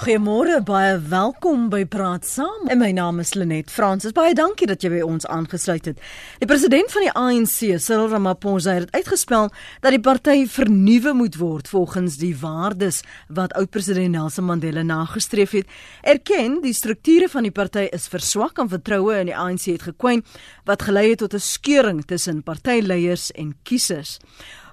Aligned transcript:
Goeiemôre, 0.00 0.62
baie 0.64 0.94
welkom 1.10 1.66
by 1.68 1.82
Praat 1.84 2.24
Saam. 2.24 2.70
En 2.72 2.78
my 2.80 2.86
naam 2.96 3.18
is 3.20 3.34
Lenet 3.36 3.68
Fransis. 3.68 4.14
Baie 4.16 4.32
dankie 4.32 4.64
dat 4.64 4.80
jy 4.80 4.88
by 4.94 5.02
ons 5.04 5.26
aangesluit 5.28 5.90
het. 5.90 6.00
Die 6.40 6.48
president 6.48 6.88
van 6.94 7.04
die 7.04 7.12
ANC, 7.20 7.58
Cyril 7.84 8.08
Ramaphosa, 8.08 8.78
het 8.78 8.94
uitgespel 8.96 9.50
dat 9.84 9.92
die 9.92 10.00
party 10.00 10.46
vernuwe 10.48 11.12
moet 11.18 11.36
word 11.36 11.68
volgens 11.68 12.16
die 12.16 12.32
waardes 12.32 13.02
wat 13.28 13.52
oud-president 13.60 14.16
Nelson 14.16 14.48
Mandela 14.48 14.86
nagestreef 14.88 15.52
het. 15.58 15.68
Erken 16.00 16.62
die 16.64 16.72
strukture 16.72 17.28
van 17.28 17.44
die 17.44 17.52
party 17.52 17.90
is 17.92 18.08
verswak 18.08 18.56
en 18.56 18.72
vertroue 18.72 19.20
in 19.20 19.28
die 19.28 19.36
ANC 19.36 19.68
het 19.68 19.84
gekwyn 19.90 20.24
wat 20.64 20.88
gelei 20.88 21.10
het 21.10 21.26
tot 21.26 21.36
'n 21.36 21.44
skeuring 21.44 22.06
tussen 22.08 22.40
partyleiers 22.42 23.32
en 23.36 23.52
kiesers. 23.68 24.16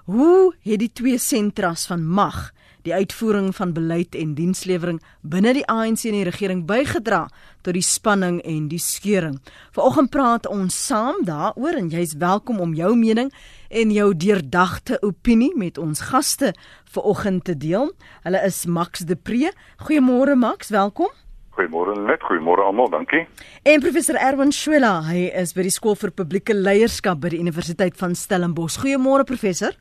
Hoe 0.07 0.55
het 0.63 0.79
die 0.79 0.93
twee 0.93 1.19
sentras 1.19 1.85
van 1.85 2.07
mag 2.07 2.55
die 2.85 2.93
uitvoering 2.93 3.55
van 3.55 3.73
beleid 3.73 4.15
en 4.15 4.35
dienslewering 4.37 5.01
binne 5.21 5.53
die 5.57 5.65
ANC 5.71 6.05
en 6.09 6.17
die 6.19 6.27
regering 6.27 6.65
bygedra 6.69 7.27
tot 7.65 7.75
die 7.75 7.83
spanning 7.85 8.39
en 8.47 8.67
die 8.71 8.81
skeuring. 8.81 9.39
Vanoggend 9.75 10.11
praat 10.13 10.47
ons 10.47 10.77
saam 10.87 11.23
daaroor 11.27 11.77
en 11.79 11.91
jy's 11.93 12.15
welkom 12.21 12.59
om 12.63 12.73
jou 12.77 12.93
mening 12.95 13.31
en 13.69 13.91
jou 13.91 14.09
deurdagte 14.15 14.99
opinie 15.01 15.51
met 15.55 15.77
ons 15.77 16.07
gaste 16.11 16.53
vanoggend 16.93 17.43
te 17.45 17.57
deel. 17.57 17.91
Hulle 18.23 18.43
is 18.45 18.65
Max 18.65 19.05
de 19.07 19.15
Pre. 19.15 19.51
Goeiemôre 19.87 20.35
Max, 20.35 20.69
welkom. 20.69 21.11
Goeiemôre 21.57 21.95
net, 22.05 22.21
goeiemôre 22.21 22.61
almal, 22.61 22.89
dankie. 22.93 23.23
En 23.65 23.81
professor 23.81 24.15
Erwin 24.21 24.51
Schuela, 24.53 24.99
hy 25.07 25.23
is 25.41 25.55
by 25.57 25.65
die 25.65 25.73
skool 25.73 25.97
vir 25.97 26.13
publieke 26.13 26.53
leierskap 26.53 27.23
by 27.23 27.31
die 27.33 27.39
Universiteit 27.41 27.97
van 27.97 28.13
Stellenbosch. 28.13 28.77
Goeiemôre 28.83 29.25
professor. 29.25 29.73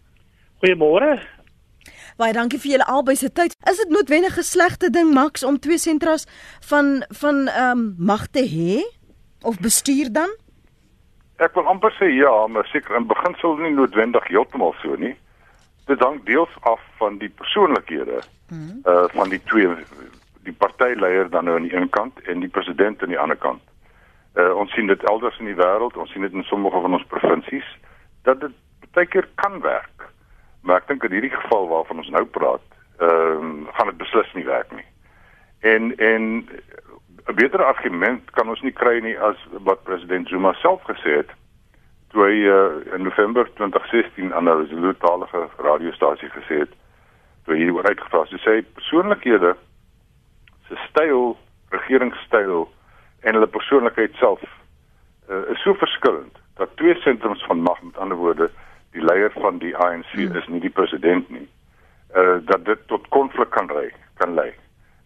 Goeiemôre. 0.65 1.19
Baie 2.17 2.33
dankie 2.33 2.57
vir 2.57 2.71
julle 2.71 2.85
albei 2.89 3.13
se 3.21 3.29
tyd. 3.29 3.53
Is 3.69 3.77
dit 3.77 3.91
noodwendig 3.93 4.39
'n 4.39 4.43
slegte 4.43 4.89
ding 4.91 5.13
Max 5.13 5.45
om 5.45 5.59
twee 5.61 5.79
sentras 5.79 6.25
van 6.69 7.05
van 7.09 7.49
ehm 7.49 7.79
um, 7.79 7.95
mag 7.99 8.27
te 8.27 8.41
hê 8.41 8.81
of 9.43 9.61
bestuur 9.61 10.09
dan? 10.13 10.31
Ek 11.37 11.55
wil 11.55 11.67
amper 11.69 11.93
sê 12.01 12.09
ja, 12.09 12.47
maar 12.47 12.65
seker 12.65 12.97
in 12.97 13.07
beginsel 13.07 13.57
nie 13.57 13.75
noodwendig 13.75 14.25
heeltemal 14.29 14.75
so 14.83 14.95
nie. 14.97 15.17
Dit 15.87 16.01
hang 16.01 16.25
deels 16.25 16.55
af 16.61 16.81
van 16.99 17.19
die 17.19 17.29
persoonlikhede 17.29 18.23
hmm. 18.49 18.81
uh 18.85 19.05
van 19.13 19.29
die 19.29 19.43
twee 19.45 19.69
die 20.43 20.57
partyleier 20.57 21.29
dan 21.31 21.45
nou 21.45 21.57
aan 21.57 21.69
die 21.69 21.77
een 21.77 21.91
kant 21.91 22.21
en 22.21 22.41
die 22.41 22.49
president 22.49 23.03
aan 23.03 23.13
die 23.13 23.21
ander 23.21 23.37
kant. 23.37 23.63
Uh 24.35 24.57
ons 24.57 24.73
sien 24.73 24.87
dit 24.87 25.03
elders 25.03 25.39
in 25.39 25.53
die 25.53 25.61
wêreld, 25.61 25.97
ons 25.97 26.11
sien 26.13 26.23
dit 26.23 26.33
in 26.33 26.49
sommige 26.49 26.81
van 26.81 26.93
ons 26.93 27.07
provinsies 27.13 27.69
dat 28.23 28.41
dit 28.41 28.53
baie 28.93 29.07
keer 29.07 29.29
kan 29.35 29.61
werk. 29.61 29.96
Maar 30.67 30.83
ek 30.83 30.89
dink 30.91 31.05
in 31.07 31.15
hierdie 31.15 31.31
geval 31.31 31.69
waarvan 31.71 32.03
ons 32.03 32.11
nou 32.11 32.25
praat, 32.27 32.65
ehm 32.99 33.45
um, 33.45 33.67
gaan 33.77 33.91
dit 33.93 34.01
beslis 34.03 34.33
nie 34.35 34.45
werk 34.45 34.73
nie. 34.75 34.87
En 35.63 35.95
en 35.97 36.23
'n 37.27 37.35
beter 37.35 37.65
argument 37.65 38.31
kan 38.31 38.49
ons 38.49 38.63
nie 38.63 38.73
kry 38.73 38.99
nie 39.03 39.19
as 39.19 39.37
wat 39.51 39.83
president 39.83 40.29
Zuma 40.29 40.53
self 40.53 40.83
gesê 40.91 41.17
het 41.23 41.31
toe 42.11 42.23
hy 42.25 42.37
uh, 42.51 42.95
in 42.95 43.03
November 43.03 43.49
2016 43.55 44.35
aan 44.35 44.49
'n 44.49 44.59
resoluutalige 44.63 45.49
radiostasie 45.59 46.31
gesê 46.35 46.59
het 46.59 46.73
toe 47.45 47.55
hy 47.55 47.71
oor 47.71 47.87
uitgevra 47.87 48.21
het. 48.21 48.31
Hy 48.31 48.43
sê 48.43 48.65
persoonlikhede 48.75 49.57
se 50.69 50.77
styl, 50.89 51.37
regeringstyl 51.71 52.69
en 53.21 53.35
hulle 53.35 53.47
persoonlikheid 53.47 54.15
self 54.15 54.43
uh, 55.31 55.51
is 55.51 55.63
so 55.63 55.75
verskillend 55.75 56.39
dat 56.57 56.77
twee 56.77 56.95
sentrums 56.95 57.45
van 57.45 57.61
mag 57.63 57.83
met 57.83 57.97
ander 57.97 58.17
woorde 58.17 58.51
die 58.97 59.05
leier 59.05 59.33
van 59.37 59.59
die 59.61 59.75
ANC 59.77 60.13
hmm. 60.15 60.37
is 60.41 60.47
nie 60.53 60.63
die 60.65 60.73
president 60.73 61.29
nie. 61.31 61.47
Uh 62.17 62.39
dat 62.49 62.65
dit 62.65 62.87
tot 62.93 63.09
konflik 63.15 63.51
kan 63.57 63.69
lei, 63.73 63.91
kan 64.23 64.35
lei. 64.35 64.53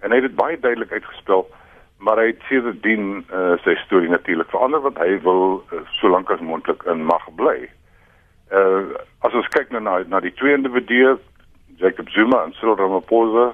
En 0.00 0.12
hy 0.12 0.20
het 0.20 0.28
dit 0.28 0.38
baie 0.38 0.58
duidelik 0.58 0.92
uitgespel, 0.92 1.46
maar 1.98 2.20
hy 2.22 2.30
het 2.30 2.44
sedertdien 2.48 3.24
uh 3.34 3.56
sy 3.64 3.74
storie 3.84 4.12
natuurlik 4.12 4.52
verander 4.54 4.82
want 4.84 5.00
hy 5.02 5.16
wil 5.24 5.58
uh, 5.58 5.82
so 5.98 6.12
lank 6.12 6.30
as 6.30 6.44
moontlik 6.44 6.84
in 6.92 7.02
mag 7.08 7.26
bly. 7.40 7.58
Uh 8.54 8.94
as 9.26 9.34
ons 9.34 9.50
kyk 9.56 9.74
na 9.74 9.82
na 9.82 10.20
die 10.20 10.34
twee 10.38 10.54
individue, 10.54 11.16
Jacob 11.82 12.08
Zuma 12.14 12.44
en 12.44 12.54
Cyril 12.58 12.78
Ramaphosa, 12.78 13.50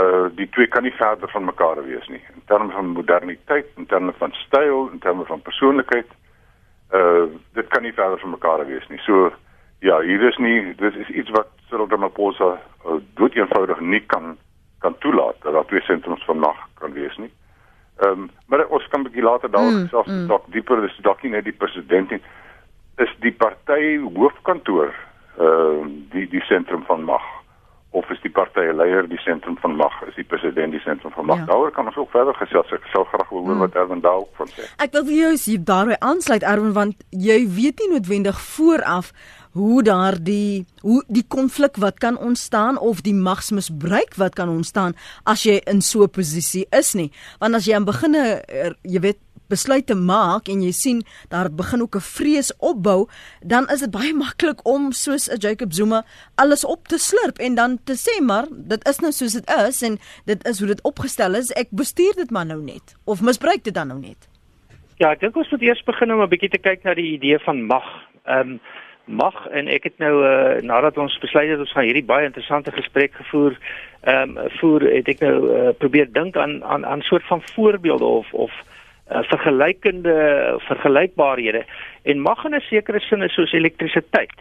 uh 0.00 0.26
die 0.38 0.48
twee 0.56 0.70
kan 0.72 0.86
nie 0.86 0.96
verder 0.96 1.28
van 1.34 1.44
mekaar 1.44 1.84
wees 1.84 2.08
nie 2.08 2.22
in 2.32 2.42
terme 2.46 2.72
van 2.72 2.96
moderniteit, 2.96 3.68
in 3.76 3.86
terme 3.86 4.16
van 4.18 4.32
styl, 4.46 4.88
in 4.92 4.98
terme 5.04 5.28
van 5.28 5.42
persoonlikheid. 5.42 6.16
Uh 6.94 7.28
dit 7.54 7.68
kan 7.68 7.82
nie 7.82 7.94
verder 7.94 8.18
van 8.18 8.36
mekaar 8.38 8.66
wees 8.66 8.88
nie. 8.88 9.02
So 9.04 9.30
Ja, 9.80 10.00
hier 10.00 10.22
is 10.28 10.36
nie 10.36 10.74
dis 10.76 10.94
is 10.94 11.08
iets 11.08 11.30
wat 11.30 11.48
Cyril 11.68 11.88
Ramaphosa 11.88 12.50
uh, 12.86 12.98
dood 13.16 13.34
eenvoudig 13.34 13.80
nie 13.80 14.02
kan 14.06 14.36
kan 14.80 14.98
toelaat 14.98 15.36
dat 15.42 15.52
daar 15.52 15.66
twee 15.68 15.80
sentrums 15.80 16.24
van 16.24 16.38
mag 16.38 16.56
kan 16.80 16.92
wees 16.92 17.16
nie. 17.16 17.32
Ehm 18.00 18.10
um, 18.10 18.30
maar 18.46 18.66
ons 18.66 18.88
kan 18.88 19.00
'n 19.00 19.02
bietjie 19.08 19.22
later 19.22 19.50
daaroor 19.50 19.72
mm, 19.72 19.88
self 19.88 20.06
mm. 20.06 20.26
dalk 20.26 20.44
dieper 20.52 20.80
dis 20.80 20.98
dalk 21.02 21.22
nie 21.22 21.32
net 21.32 21.44
die 21.44 21.58
president 21.62 22.10
nie 22.10 22.22
is 22.96 23.12
die 23.20 23.32
party 23.32 23.98
hoofkantoor 24.16 24.94
ehm 25.38 25.84
uh, 25.84 25.86
die 26.12 26.28
die 26.28 26.44
sentrum 26.48 26.84
van 26.84 27.04
mag 27.04 27.26
of 27.90 28.10
is 28.10 28.20
die 28.22 28.30
partye 28.30 28.72
leier 28.74 29.08
die 29.10 29.18
sentrum 29.18 29.56
van 29.58 29.74
mag 29.76 29.94
is 30.06 30.14
die 30.14 30.26
president 30.32 30.72
die 30.72 30.82
sentrum 30.84 31.12
van 31.12 31.26
mag 31.26 31.40
ja. 31.42 31.44
daaroor 31.44 31.72
kan 31.74 31.86
ons 31.90 31.96
ook 31.96 32.10
verder 32.10 32.36
gesels 32.38 32.72
ek 32.76 32.86
sou 32.92 33.02
graag 33.04 33.28
wil 33.34 33.42
hoor 33.46 33.56
mm. 33.56 33.64
wat 33.64 33.78
Erwin 33.82 34.02
daarop 34.04 34.30
van 34.38 34.52
sê 34.54 34.68
ek 34.86 34.94
wil 34.96 35.10
jou 35.16 35.32
hier 35.44 35.64
daarby 35.72 35.96
aansluit 36.10 36.46
Erwin 36.52 36.76
want 36.76 37.02
jy 37.10 37.40
weet 37.58 37.82
nie 37.82 37.90
noodwendig 37.94 38.40
vooraf 38.52 39.10
hoe 39.52 39.82
daardie 39.82 40.66
hoe 40.80 41.04
die 41.08 41.24
konflik 41.28 41.76
wat 41.76 41.98
kan 41.98 42.18
ontstaan 42.18 42.78
of 42.78 43.00
die 43.00 43.14
magsmisbruik 43.14 44.14
wat 44.14 44.34
kan 44.34 44.48
ontstaan 44.48 44.94
as 45.24 45.42
jy 45.42 45.60
in 45.66 45.80
so 45.80 46.02
'n 46.02 46.10
posisie 46.10 46.66
is 46.70 46.94
nie. 46.94 47.10
Want 47.38 47.54
as 47.54 47.64
jy 47.64 47.74
aan 47.74 47.84
beginne 47.84 48.42
er, 48.46 48.76
jy 48.82 49.00
weet 49.00 49.18
besluite 49.50 49.96
maak 49.98 50.48
en 50.48 50.62
jy 50.62 50.72
sien 50.76 51.02
daar 51.32 51.50
begin 51.50 51.82
ook 51.82 51.96
'n 51.96 52.06
vrees 52.16 52.50
opbou 52.58 53.08
dan 53.40 53.68
is 53.74 53.80
dit 53.80 53.90
baie 53.90 54.14
maklik 54.14 54.60
om 54.64 54.92
soos 54.92 55.28
'n 55.28 55.38
Jacob 55.38 55.72
Zuma 55.72 56.04
alles 56.34 56.64
op 56.64 56.88
te 56.88 56.98
slurp 56.98 57.38
en 57.38 57.54
dan 57.54 57.78
te 57.84 57.94
sê 57.94 58.24
maar 58.24 58.46
dit 58.50 58.88
is 58.88 58.98
nou 59.00 59.12
soos 59.12 59.32
dit 59.32 59.50
is 59.68 59.82
en 59.82 59.98
dit 60.24 60.48
is 60.48 60.58
hoe 60.58 60.68
dit 60.68 60.82
opgestel 60.82 61.34
is. 61.34 61.50
Ek 61.50 61.68
bestuur 61.70 62.14
dit 62.14 62.30
maar 62.30 62.46
nou 62.46 62.62
net. 62.62 62.96
Of 63.04 63.22
misbruik 63.22 63.64
dit 63.64 63.74
dan 63.74 63.88
nou 63.88 64.00
net? 64.00 64.28
Ja, 64.96 65.10
ek 65.10 65.20
dink 65.20 65.36
ons 65.36 65.50
moet 65.50 65.62
eers 65.62 65.82
begin 65.84 66.12
om 66.12 66.22
'n 66.22 66.28
bietjie 66.28 66.50
te 66.50 66.58
kyk 66.58 66.84
na 66.84 66.94
die 66.94 67.12
idee 67.12 67.38
van 67.38 67.66
mag. 67.66 67.84
Ehm 68.24 68.50
um, 68.50 68.60
mag 69.04 69.46
en 69.48 69.68
ek 69.68 69.84
het 69.88 69.98
nou 69.98 70.14
uh, 70.24 70.62
nadat 70.62 70.98
ons 70.98 71.18
besluit 71.18 71.48
het 71.50 71.58
ons 71.58 71.72
gaan 71.72 71.88
hierdie 71.88 72.06
baie 72.06 72.28
interessante 72.28 72.72
gesprek 72.72 73.14
gevoer 73.14 73.56
ehm 74.00 74.36
um, 74.38 74.50
voer 74.60 74.86
het 74.88 75.08
ek 75.08 75.20
nou 75.20 75.36
uh, 75.50 75.68
probeer 75.78 76.12
dink 76.12 76.36
aan 76.36 76.64
aan 76.64 76.86
aan 76.86 77.02
soort 77.02 77.26
van 77.26 77.42
voorbeelde 77.54 78.04
of 78.04 78.32
of 78.32 78.52
uh, 79.10 79.22
vergelykende 79.22 80.16
vergelykbarehede 80.68 81.64
en 82.02 82.20
mag 82.20 82.44
in 82.44 82.54
'n 82.54 82.60
sekere 82.60 83.00
sin 83.00 83.22
is 83.22 83.34
soos 83.34 83.52
elektrisiteit. 83.52 84.38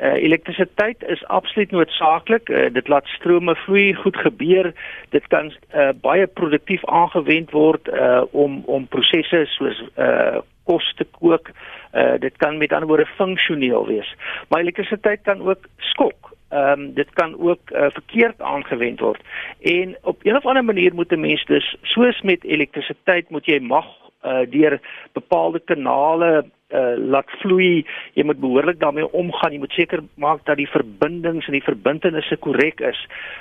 Uh, 0.00 0.12
elektrisiteit 0.12 1.02
is 1.02 1.26
absoluut 1.26 1.70
noodsaaklik. 1.70 2.48
Uh, 2.48 2.72
dit 2.72 2.88
laat 2.88 3.06
strome 3.06 3.54
vloei, 3.54 3.94
goed 3.94 4.16
gebeur. 4.16 4.72
Dit 5.08 5.26
kan 5.26 5.52
uh, 5.74 5.88
baie 6.00 6.26
produktief 6.26 6.84
aangewend 6.86 7.50
word 7.50 7.88
uh, 7.88 8.22
om 8.30 8.62
om 8.66 8.86
prosesse 8.86 9.46
soos 9.46 9.82
uh, 9.96 10.38
kos 10.64 10.94
te 10.96 11.06
kook. 11.18 11.50
Uh 11.94 12.18
dit 12.18 12.36
kan 12.36 12.58
met 12.58 12.72
ander 12.72 12.88
woorde 12.88 13.06
funksioneel 13.06 13.86
wees. 13.86 14.14
Maar 14.48 14.60
elektrisiteit 14.60 15.20
kan 15.22 15.48
ook 15.48 15.64
skok. 15.76 16.36
Ehm 16.48 16.80
um, 16.80 16.94
dit 16.94 17.10
kan 17.12 17.40
ook 17.40 17.70
uh, 17.70 17.86
verkeerd 17.90 18.40
aangewend 18.40 19.00
word. 19.00 19.22
En 19.60 19.96
op 20.02 20.22
'n 20.22 20.36
of 20.36 20.46
ander 20.46 20.64
manier 20.64 20.94
moet 20.94 21.12
'n 21.12 21.20
mens 21.20 21.44
dus 21.44 21.76
soos 21.82 22.20
met 22.20 22.44
elektrisiteit 22.44 23.30
moet 23.30 23.46
jy 23.46 23.58
mag 23.58 23.86
uh 24.24 24.44
deur 24.50 24.80
bepaalde 25.12 25.60
kanale 25.60 26.44
uh 26.68 26.96
laat 26.96 27.30
vloei. 27.40 27.86
Jy 28.12 28.24
moet 28.24 28.40
behoorlik 28.40 28.80
daarmee 28.80 29.12
omgaan. 29.12 29.52
Jy 29.52 29.58
moet 29.58 29.72
seker 29.72 30.02
maak 30.14 30.44
dat 30.44 30.56
die 30.56 30.68
verbindings 30.68 31.46
en 31.46 31.56
die 31.56 31.64
verbintenisse 31.64 32.36
korrek 32.36 32.80
is. 32.80 32.98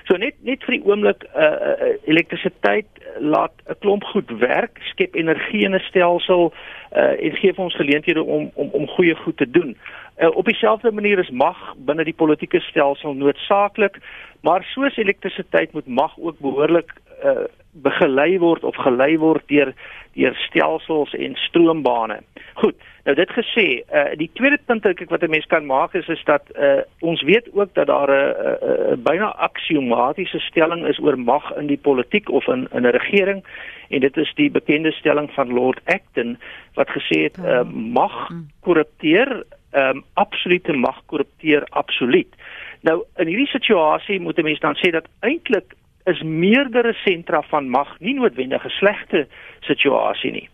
So 0.07 0.15
net 0.17 0.37
net 0.47 0.63
vir 0.63 0.77
die 0.77 0.85
oomblik 0.85 1.25
uh, 1.33 1.43
uh 1.43 1.89
elektrisiteit 2.05 2.87
laat 3.19 3.51
'n 3.67 3.79
klomp 3.81 4.03
goed 4.13 4.31
werk, 4.39 4.79
skep 4.93 5.15
energie 5.15 5.65
in 5.65 5.75
'n 5.75 5.83
stelsel 5.89 6.53
uh 6.95 7.15
en 7.19 7.35
gee 7.35 7.53
vir 7.53 7.63
ons 7.63 7.75
geleenthede 7.75 8.23
om 8.23 8.51
om 8.53 8.69
om 8.71 8.87
goeie 8.87 9.15
goed 9.15 9.37
te 9.37 9.49
doen. 9.49 9.75
Uh, 10.17 10.29
op 10.35 10.45
dieselfde 10.45 10.91
manier 10.91 11.19
is 11.19 11.29
mag 11.29 11.75
binne 11.77 12.03
die 12.03 12.15
politieke 12.15 12.59
stelsel 12.59 13.13
noodsaaklik, 13.13 13.97
maar 14.41 14.63
soos 14.63 14.97
elektrisiteit 14.97 15.73
moet 15.73 15.87
mag 15.87 16.17
ook 16.17 16.39
behoorlik 16.39 16.93
uh 17.23 17.49
begelei 17.83 18.39
word 18.39 18.63
of 18.63 18.75
gelei 18.75 19.17
word 19.17 19.47
deur 19.47 19.73
deur 20.17 20.35
stelsels 20.47 21.13
en 21.13 21.35
stroombane. 21.35 22.19
Goed, 22.57 22.75
nou 23.05 23.13
dit 23.15 23.33
gesê, 23.37 23.65
uh 23.93 24.09
die 24.17 24.29
tweede 24.33 24.57
punt 24.65 24.83
dink 24.83 25.01
ek 25.01 25.13
wat 25.13 25.23
'n 25.23 25.29
mens 25.29 25.45
kan 25.45 25.65
maak 25.65 25.93
is 25.93 26.07
is 26.07 26.23
dat 26.25 26.43
uh 26.57 26.81
ons 27.01 27.21
weet 27.21 27.47
ook 27.53 27.73
dat 27.73 27.87
daar 27.87 28.09
'n 28.09 28.13
uh, 28.13 28.55
uh, 28.69 28.91
uh, 28.91 28.97
byna 28.97 29.29
aksiomatiese 29.49 30.39
stelling 30.39 30.87
is 30.87 30.99
oor 30.99 31.17
mag 31.19 31.55
in 31.57 31.67
die 31.67 31.77
politiek 31.77 32.29
of 32.29 32.47
in 32.47 32.67
in 32.73 32.83
'n 32.85 32.97
regering 32.97 33.43
en 33.89 33.99
dit 33.99 34.17
is 34.17 34.33
die 34.35 34.51
bekende 34.51 34.91
stelling 34.91 35.29
van 35.31 35.53
Lord 35.53 35.79
Acton 35.85 36.37
wat 36.73 36.89
gesê 36.89 37.23
het 37.23 37.37
uh 37.37 37.63
mag 37.73 38.29
korrupteer, 38.61 39.43
um 39.73 40.03
absolute 40.13 40.73
mag 40.73 41.01
korrupteer 41.05 41.63
absoluut. 41.69 42.33
Nou 42.81 43.03
in 43.15 43.27
hierdie 43.27 43.53
situasie 43.53 44.19
moet 44.19 44.37
'n 44.37 44.43
mens 44.43 44.59
dan 44.59 44.75
sê 44.75 44.89
dat 44.89 45.05
eintlik 45.19 45.73
is 46.07 46.21
meerdere 46.21 46.93
sentra 46.93 47.41
van 47.51 47.69
mag 47.69 47.99
nie 47.99 48.13
noodwendig 48.15 48.65
'n 48.65 48.77
slegte 48.79 49.27
situasie 49.59 50.31
nie. 50.31 50.49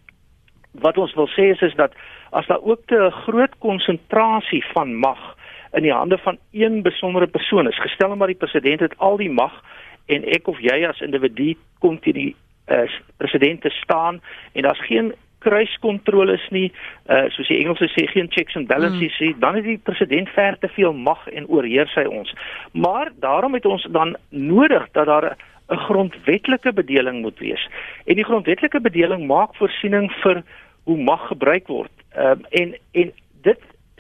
Wat 0.71 0.97
ons 0.97 1.13
wil 1.13 1.27
sê 1.27 1.51
is 1.53 1.61
is 1.61 1.75
dat 1.75 1.93
as 2.31 2.47
daar 2.47 2.61
ook 2.61 2.91
'n 2.91 3.11
groot 3.11 3.57
konsentrasie 3.59 4.65
van 4.73 4.95
mag 4.95 5.37
in 5.73 5.81
die 5.81 5.93
hande 5.93 6.17
van 6.17 6.37
een 6.51 6.81
besondere 6.81 7.27
persoon 7.27 7.67
is, 7.67 7.79
gestel 7.79 8.15
maar 8.15 8.27
die 8.27 8.43
president 8.45 8.79
het 8.79 8.97
al 8.97 9.17
die 9.17 9.29
mag 9.29 9.63
en 10.05 10.23
ek 10.23 10.47
of 10.47 10.59
jy 10.59 10.85
as 10.87 11.01
individu 11.01 11.55
kom 11.79 11.99
teen 11.99 12.13
die 12.13 12.35
uh, 12.67 12.89
president 13.17 13.61
te 13.61 13.69
staan 13.69 14.21
en 14.53 14.61
daar's 14.61 14.85
geen 14.85 15.13
kruiskontroles 15.43 16.43
nie, 16.55 16.69
uh, 17.11 17.25
soos 17.35 17.49
die 17.51 17.59
Engelse 17.59 17.89
sê 17.93 18.07
geen 18.11 18.31
checks 18.31 18.55
and 18.59 18.67
balances 18.71 19.19
nie, 19.19 19.33
mm. 19.33 19.39
dan 19.43 19.59
het 19.59 19.67
die 19.67 19.79
president 19.83 20.29
ver 20.35 20.57
te 20.59 20.69
veel 20.75 20.93
mag 20.93 21.27
en 21.31 21.47
oorheers 21.47 21.93
hy 21.99 22.05
ons. 22.09 22.33
Maar 22.71 23.11
daarom 23.23 23.53
het 23.53 23.65
ons 23.65 23.87
dan 23.91 24.15
nodig 24.29 24.87
dat 24.97 25.09
daar 25.11 25.35
'n 25.69 25.77
grondwetlike 25.87 26.73
bedeling 26.73 27.21
moet 27.21 27.39
wees. 27.39 27.69
En 28.05 28.15
die 28.15 28.25
grondwetlike 28.25 28.81
bedeling 28.81 29.27
maak 29.27 29.55
voorsiening 29.55 30.11
vir 30.21 30.43
hoe 30.83 30.97
mag 30.97 31.27
gebruik 31.27 31.67
word. 31.67 31.91
Ehm 32.15 32.31
um, 32.31 32.45
en 32.49 32.75
en 32.91 33.11
dit 33.41 33.59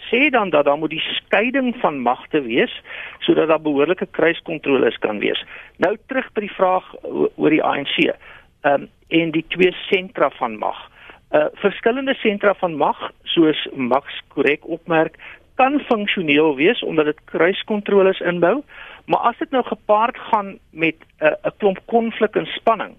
sê 0.09 0.29
dan 0.29 0.49
dat 0.49 0.65
daar 0.65 0.77
moet 0.77 0.89
die 0.89 1.07
skeiding 1.23 1.75
van 1.79 1.99
magte 1.99 2.41
wees 2.41 2.81
sodat 3.19 3.47
daar 3.47 3.61
behoorlike 3.61 4.07
kruiskontroles 4.11 4.97
kan 4.97 5.19
wees. 5.19 5.45
Nou 5.77 5.97
terug 6.07 6.31
by 6.33 6.41
die 6.41 6.55
vraag 6.55 6.95
oor 7.35 7.49
die 7.49 7.63
ANC. 7.63 7.97
Ehm 7.99 8.81
um, 8.81 8.89
en 9.13 9.31
die 9.31 9.45
twee 9.47 9.71
sentra 9.89 10.29
van 10.29 10.57
mag. 10.57 10.89
Uh 11.33 11.45
verskillende 11.53 12.13
sentra 12.13 12.53
van 12.53 12.75
mag, 12.77 13.11
soos 13.23 13.67
Max 13.73 14.21
korrek 14.27 14.67
opmerk, 14.67 15.15
kan 15.55 15.79
funksioneel 15.79 16.55
wees 16.55 16.83
omdat 16.83 17.05
dit 17.05 17.21
kruiskontroles 17.25 18.19
inbou, 18.19 18.61
maar 19.05 19.19
as 19.19 19.37
dit 19.37 19.49
nou 19.49 19.63
gepaard 19.65 20.17
gaan 20.17 20.57
met 20.69 20.95
'n 20.95 21.25
uh, 21.25 21.31
'n 21.43 21.57
klomp 21.57 21.79
konflik 21.85 22.35
en 22.35 22.45
spanning, 22.45 22.93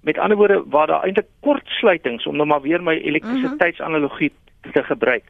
met 0.00 0.18
ander 0.18 0.36
woorde 0.36 0.62
waar 0.66 0.86
daar 0.86 1.02
eintlik 1.02 1.26
kortsluitings 1.40 2.26
om 2.26 2.36
nou 2.36 2.46
maar 2.46 2.60
weer 2.60 2.82
my 2.82 2.94
elektrisiteitsanalogie 2.94 4.32
te 4.72 4.82
gebruik, 4.84 5.24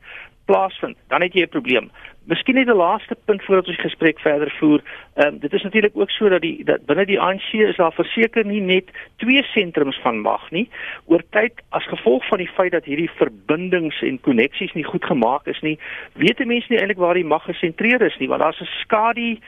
plaasvind, 0.50 0.96
dan 1.08 1.22
het 1.22 1.34
jy 1.34 1.42
'n 1.42 1.56
probleem. 1.56 1.90
Miskien 2.24 2.54
net 2.54 2.68
'n 2.68 2.82
laaste 2.86 3.16
punt 3.24 3.42
voordat 3.42 3.66
ons 3.66 3.76
die 3.76 3.88
gesprek 3.88 4.18
verder 4.20 4.50
voer. 4.58 4.80
Ehm 5.14 5.26
um, 5.26 5.38
dit 5.38 5.52
is 5.52 5.62
natuurlik 5.62 5.96
ook 5.96 6.10
so 6.10 6.28
dat 6.28 6.40
die 6.40 6.64
dat 6.64 6.86
binne 6.86 7.04
die 7.06 7.20
ANC 7.20 7.52
is 7.52 7.76
daar 7.76 7.92
verseker 7.92 8.46
nie 8.46 8.60
net 8.60 8.86
twee 9.16 9.42
sentrums 9.42 9.98
van 10.02 10.20
mag 10.20 10.50
nie. 10.50 10.68
Oor 11.06 11.22
tyd 11.30 11.52
as 11.68 11.86
gevolg 11.86 12.26
van 12.26 12.38
die 12.38 12.50
feit 12.56 12.72
dat 12.72 12.84
hierdie 12.84 13.10
verbindings 13.10 14.02
en 14.02 14.20
koneksies 14.20 14.72
nie 14.72 14.84
goed 14.84 15.04
gemaak 15.04 15.46
is 15.46 15.60
nie, 15.60 15.78
weet 16.14 16.44
mense 16.44 16.66
nie 16.68 16.78
eintlik 16.78 16.98
waar 16.98 17.14
die 17.14 17.24
mag 17.24 17.44
gesentreer 17.44 18.02
is 18.02 18.18
nie, 18.18 18.28
want 18.28 18.40
daar's 18.40 18.60
'n 18.60 18.74
skadu 18.82 19.38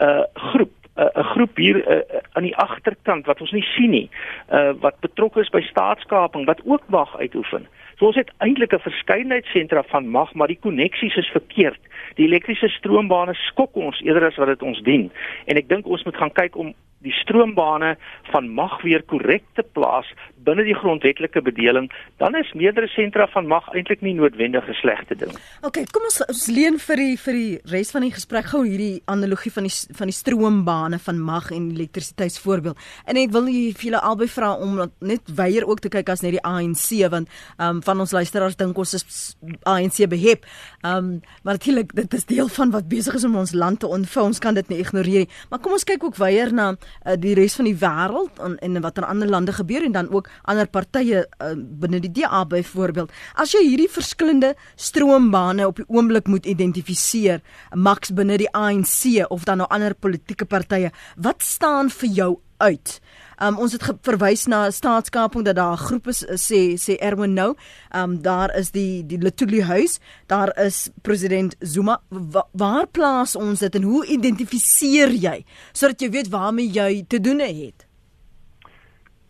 uh 0.00 0.24
groep 0.34 0.72
'n 0.96 1.22
groep 1.22 1.56
hier 1.56 1.76
uh, 1.76 2.20
aan 2.32 2.42
die 2.42 2.56
agterkant 2.56 3.26
wat 3.26 3.40
ons 3.40 3.50
nie 3.50 3.66
sien 3.74 3.90
nie, 3.90 4.10
uh 4.50 4.72
wat 4.80 5.00
betrokke 5.00 5.40
is 5.40 5.48
by 5.48 5.60
staatskaping 5.60 6.46
wat 6.46 6.60
ook 6.64 6.82
mag 6.86 7.16
uitoefen. 7.18 7.66
So 7.98 8.06
ons 8.06 8.16
het 8.16 8.30
eintlik 8.38 8.72
'n 8.74 8.78
verskeidenheid 8.78 9.46
sentra 9.46 9.82
van 9.82 10.08
mag, 10.08 10.34
maar 10.34 10.48
die 10.48 10.58
koneksies 10.60 11.16
is 11.16 11.28
verkeerd. 11.28 11.80
Die 12.14 12.26
elektriese 12.26 12.68
stroombane 12.68 13.34
skok 13.34 13.76
ons 13.76 14.00
eerder 14.00 14.26
as 14.26 14.36
wat 14.36 14.46
dit 14.46 14.62
ons 14.62 14.80
dien. 14.82 15.10
En 15.46 15.56
ek 15.56 15.68
dink 15.68 15.86
ons 15.86 16.04
moet 16.04 16.16
gaan 16.16 16.32
kyk 16.32 16.56
om 16.56 16.74
die 17.04 17.12
stroombane 17.12 17.96
van 18.32 18.48
mag 18.48 18.82
weer 18.82 19.02
korrek 19.02 19.42
te 19.54 19.62
plaas 19.62 20.08
binne 20.44 20.64
die 20.66 20.76
grondwetlike 20.76 21.42
bedeling, 21.42 21.90
dan 22.22 22.36
is 22.38 22.52
meerdere 22.54 22.88
sentra 22.92 23.26
van 23.32 23.48
mag 23.50 23.66
eintlik 23.74 24.02
nie 24.04 24.14
noodwendig 24.14 24.68
'n 24.68 24.76
slegte 24.80 25.16
ding. 25.16 25.32
OK, 25.62 25.78
kom 25.92 26.04
ons 26.04 26.20
ons 26.28 26.46
leen 26.46 26.78
vir 26.78 26.96
die 26.96 27.16
vir 27.18 27.32
die 27.32 27.58
res 27.72 27.90
van 27.90 28.02
die 28.02 28.12
gesprek 28.12 28.46
gou 28.52 28.62
hierdie 28.64 29.02
analogie 29.06 29.52
van 29.52 29.64
die 29.64 29.96
van 29.98 30.06
die 30.06 30.18
stroombane 30.22 30.98
van 30.98 31.18
mag 31.18 31.50
en 31.50 31.70
elektrisiteitsvoorbeeld. 31.70 32.78
En 33.06 33.16
ek 33.16 33.30
wil 33.30 33.44
vir 33.44 33.84
julle 33.88 34.00
albei 34.00 34.28
vra 34.28 34.54
om 34.54 34.90
net 35.00 35.22
weier 35.34 35.66
ook 35.66 35.80
te 35.80 35.88
kyk 35.88 36.08
as 36.08 36.22
net 36.22 36.32
die 36.32 36.44
ANC 36.44 37.10
want 37.10 37.28
ehm 37.58 37.76
um, 37.76 37.82
van 37.82 38.00
ons 38.00 38.12
luisteraars 38.12 38.56
dink 38.56 38.78
ons 38.78 38.94
is 38.94 39.36
ANC 39.62 40.08
behep. 40.08 40.44
Ehm 40.82 40.96
um, 40.96 41.20
maar 41.42 41.54
natuurlik 41.54 41.94
dit 41.94 42.14
is 42.14 42.24
deel 42.24 42.48
van 42.48 42.70
wat 42.70 42.88
besig 42.88 43.14
is 43.14 43.24
om 43.24 43.36
ons 43.36 43.52
land 43.52 43.80
te 43.80 43.86
ontvou. 43.86 44.24
Ons 44.24 44.38
kan 44.38 44.54
dit 44.54 44.68
nie 44.68 44.78
ignoreer 44.78 45.24
nie. 45.24 45.28
Maar 45.50 45.60
kom 45.60 45.72
ons 45.72 45.84
kyk 45.84 46.04
ook 46.04 46.16
weier 46.16 46.52
na 46.52 46.72
uh, 46.74 47.16
die 47.18 47.34
res 47.34 47.56
van 47.58 47.68
die 47.68 47.76
wêreld 47.78 48.40
en, 48.44 48.58
en 48.58 48.80
wat 48.84 48.98
in 49.00 49.08
ander 49.08 49.28
lande 49.28 49.52
gebeur 49.52 49.84
en 49.84 49.92
dan 49.92 50.10
ook 50.10 50.28
ander 50.42 50.66
partye 50.66 51.24
uh, 51.24 51.52
binne 51.54 52.00
die 52.00 52.12
DA 52.12 52.44
byvoorbeeld. 52.44 53.12
As 53.34 53.54
jy 53.54 53.64
hierdie 53.66 53.90
verskillende 53.90 54.54
stroombane 54.76 55.66
op 55.66 55.76
die 55.76 55.88
oomblik 55.88 56.28
moet 56.30 56.46
identifiseer, 56.46 57.42
maks 57.74 58.14
binne 58.14 58.38
die 58.38 58.50
ANC 58.52 59.24
of 59.28 59.44
dan 59.44 59.62
nou 59.62 59.68
ander 59.70 59.94
politieke 59.94 60.44
partye, 60.44 60.90
wat 61.16 61.42
staan 61.42 61.90
vir 61.90 62.08
jou 62.08 62.32
uit? 62.62 63.00
Um, 63.42 63.58
ons 63.58 63.72
het 63.74 63.82
verwys 64.06 64.46
na 64.50 64.68
staatskaping 64.70 65.44
dat 65.44 65.56
daar 65.56 65.74
'n 65.74 65.86
groep 65.86 66.06
is 66.06 66.24
sê 66.24 66.78
sê 66.78 66.96
Erwin 67.00 67.34
nou. 67.34 67.54
Um 67.94 68.22
daar 68.22 68.56
is 68.56 68.70
die 68.70 69.06
die 69.06 69.18
Letuli 69.18 69.62
huis, 69.62 69.98
daar 70.26 70.58
is 70.58 70.90
president 71.02 71.56
Zuma. 71.60 72.00
Wa, 72.08 72.46
waar 72.52 72.86
plaas 72.86 73.36
ons 73.36 73.58
dit 73.58 73.74
en 73.74 73.82
hoe 73.82 74.06
identifiseer 74.06 75.10
jy 75.10 75.44
sodat 75.72 76.00
jy 76.00 76.10
weet 76.10 76.28
waarmee 76.28 76.70
jy 76.70 77.04
te 77.08 77.20
doen 77.20 77.38
het? 77.40 77.86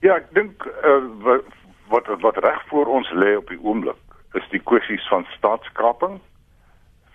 Ja, 0.05 0.19
ek 0.21 0.27
dink 0.37 0.67
uh, 0.85 1.01
wat 1.25 1.47
wat, 1.89 2.09
wat 2.21 2.37
reg 2.45 2.61
voor 2.69 2.91
ons 2.93 3.09
lê 3.17 3.37
op 3.37 3.49
die 3.49 3.61
oomblik 3.61 4.01
is 4.37 4.45
die 4.53 4.61
kwessies 4.61 5.05
van 5.09 5.25
staatskaping, 5.37 6.19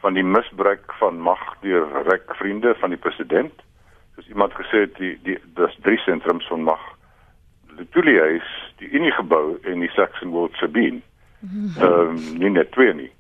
van 0.01 0.15
die 0.18 0.24
misbruik 0.24 0.94
van 0.97 1.19
mag 1.21 1.41
deur 1.62 1.86
ryk 2.07 2.33
vriende 2.39 2.74
van 2.81 2.94
die 2.94 3.01
president 3.01 3.62
soos 4.15 4.30
iemand 4.31 4.56
gesê 4.57 4.86
het 4.88 4.97
die 4.97 5.12
die 5.27 5.38
dis 5.59 5.77
drie 5.86 6.00
sentrums 6.06 6.47
van 6.50 6.65
mag. 6.65 6.81
Die 7.77 7.86
Tulia 7.94 8.25
is 8.39 8.50
die 8.81 8.89
Unie 8.89 9.13
gebou 9.13 9.59
en 9.69 9.86
die 9.86 9.91
Saxon 9.94 10.33
World 10.33 10.57
Sabine. 10.57 11.03
Ehm 11.45 11.94
um, 11.94 12.18
nie 12.41 12.50
net 12.50 12.71
twee 12.74 12.94
nie. 12.94 13.12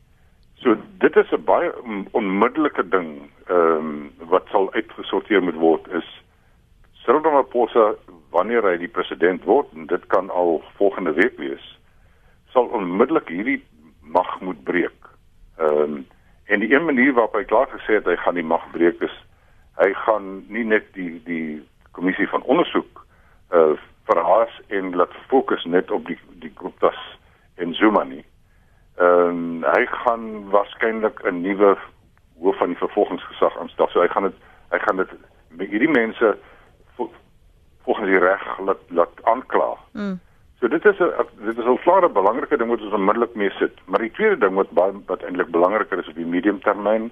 So 0.63 0.75
dit 1.05 1.15
is 1.15 1.31
'n 1.31 1.45
baie 1.45 1.69
onmiddellike 2.11 2.89
ding 2.89 3.29
ehm 3.47 3.77
um, 3.77 4.11
wat 4.33 4.49
sal 4.49 4.73
uitgesorteer 4.73 5.43
moet 5.43 5.61
word 5.61 5.87
is 6.01 6.09
Cyril 7.03 7.21
Ramaphosa 7.21 7.93
wanneer 8.29 8.63
hy 8.63 8.77
die 8.77 8.91
president 8.91 9.43
word 9.43 9.67
en 9.75 9.87
dit 9.87 10.05
kan 10.07 10.29
al 10.29 10.61
volgende 10.77 11.13
week 11.17 11.37
wees 11.37 11.65
sal 12.53 12.69
onmiddellik 12.73 13.27
hierdie 13.29 13.59
mag 14.01 14.39
moet 14.41 14.63
breek. 14.63 15.09
Ehm 15.57 15.81
um, 15.81 16.07
en 16.49 16.59
die 16.59 16.73
een 16.73 16.85
manier 16.85 17.13
waarop 17.13 17.35
hy 17.37 17.43
klaar 17.45 17.69
gesê 17.69 17.99
het 17.99 18.07
hy 18.09 18.15
gaan 18.17 18.33
die 18.33 18.43
mag 18.43 18.63
breek 18.73 19.01
is 19.05 19.13
hy 19.77 19.91
gaan 19.93 20.31
nie 20.49 20.65
net 20.65 20.87
die 20.97 21.21
die 21.27 21.61
kommissie 21.91 22.27
van 22.31 22.43
ondersoek 22.43 23.05
uh 23.53 23.77
verhaas 24.09 24.53
en 24.73 24.95
laat 24.97 25.13
fokus 25.29 25.65
net 25.69 25.91
op 25.91 26.07
die 26.07 26.17
die 26.41 26.51
Guptas 26.57 26.97
en 27.61 27.73
Zuma 27.77 28.03
nie. 28.03 28.25
Ehm 28.97 29.29
um, 29.29 29.63
hy 29.63 29.85
gaan 29.85 30.49
waarskynlik 30.49 31.21
'n 31.23 31.41
nuwe 31.41 31.77
hoof 32.39 32.57
van 32.57 32.73
die 32.73 32.81
vervolgingsgesag 32.81 33.57
aanstel. 33.57 33.87
So 33.87 34.01
hy 34.01 34.07
gaan 34.07 34.23
dit 34.23 34.37
hy 34.71 34.79
gaan 34.79 34.97
dit 34.97 35.11
hierdie 35.69 35.93
mense 35.93 36.37
volgens 37.89 38.09
die 38.09 38.19
reg 38.19 38.59
laat 38.59 38.81
laat 38.87 39.23
aankla. 39.23 39.69
Mm. 39.91 40.19
So 40.59 40.67
dit 40.67 40.85
is 40.85 40.99
'n 40.99 41.11
dit 41.45 41.57
is 41.57 41.65
'n 41.65 41.79
klare 41.85 42.09
belangrike 42.09 42.57
ding 42.57 42.69
wat 42.69 42.81
ons 42.81 42.93
onmiddellik 42.93 43.33
mee 43.35 43.49
sit. 43.49 43.75
Maar 43.85 43.99
die 43.99 44.11
tweede 44.11 44.37
ding 44.37 44.53
wat 44.55 44.71
baie 44.71 44.93
wat 45.05 45.23
eintlik 45.23 45.49
belangriker 45.51 45.97
is 45.99 46.07
op 46.07 46.15
die 46.15 46.25
mediumtermyn 46.35 47.11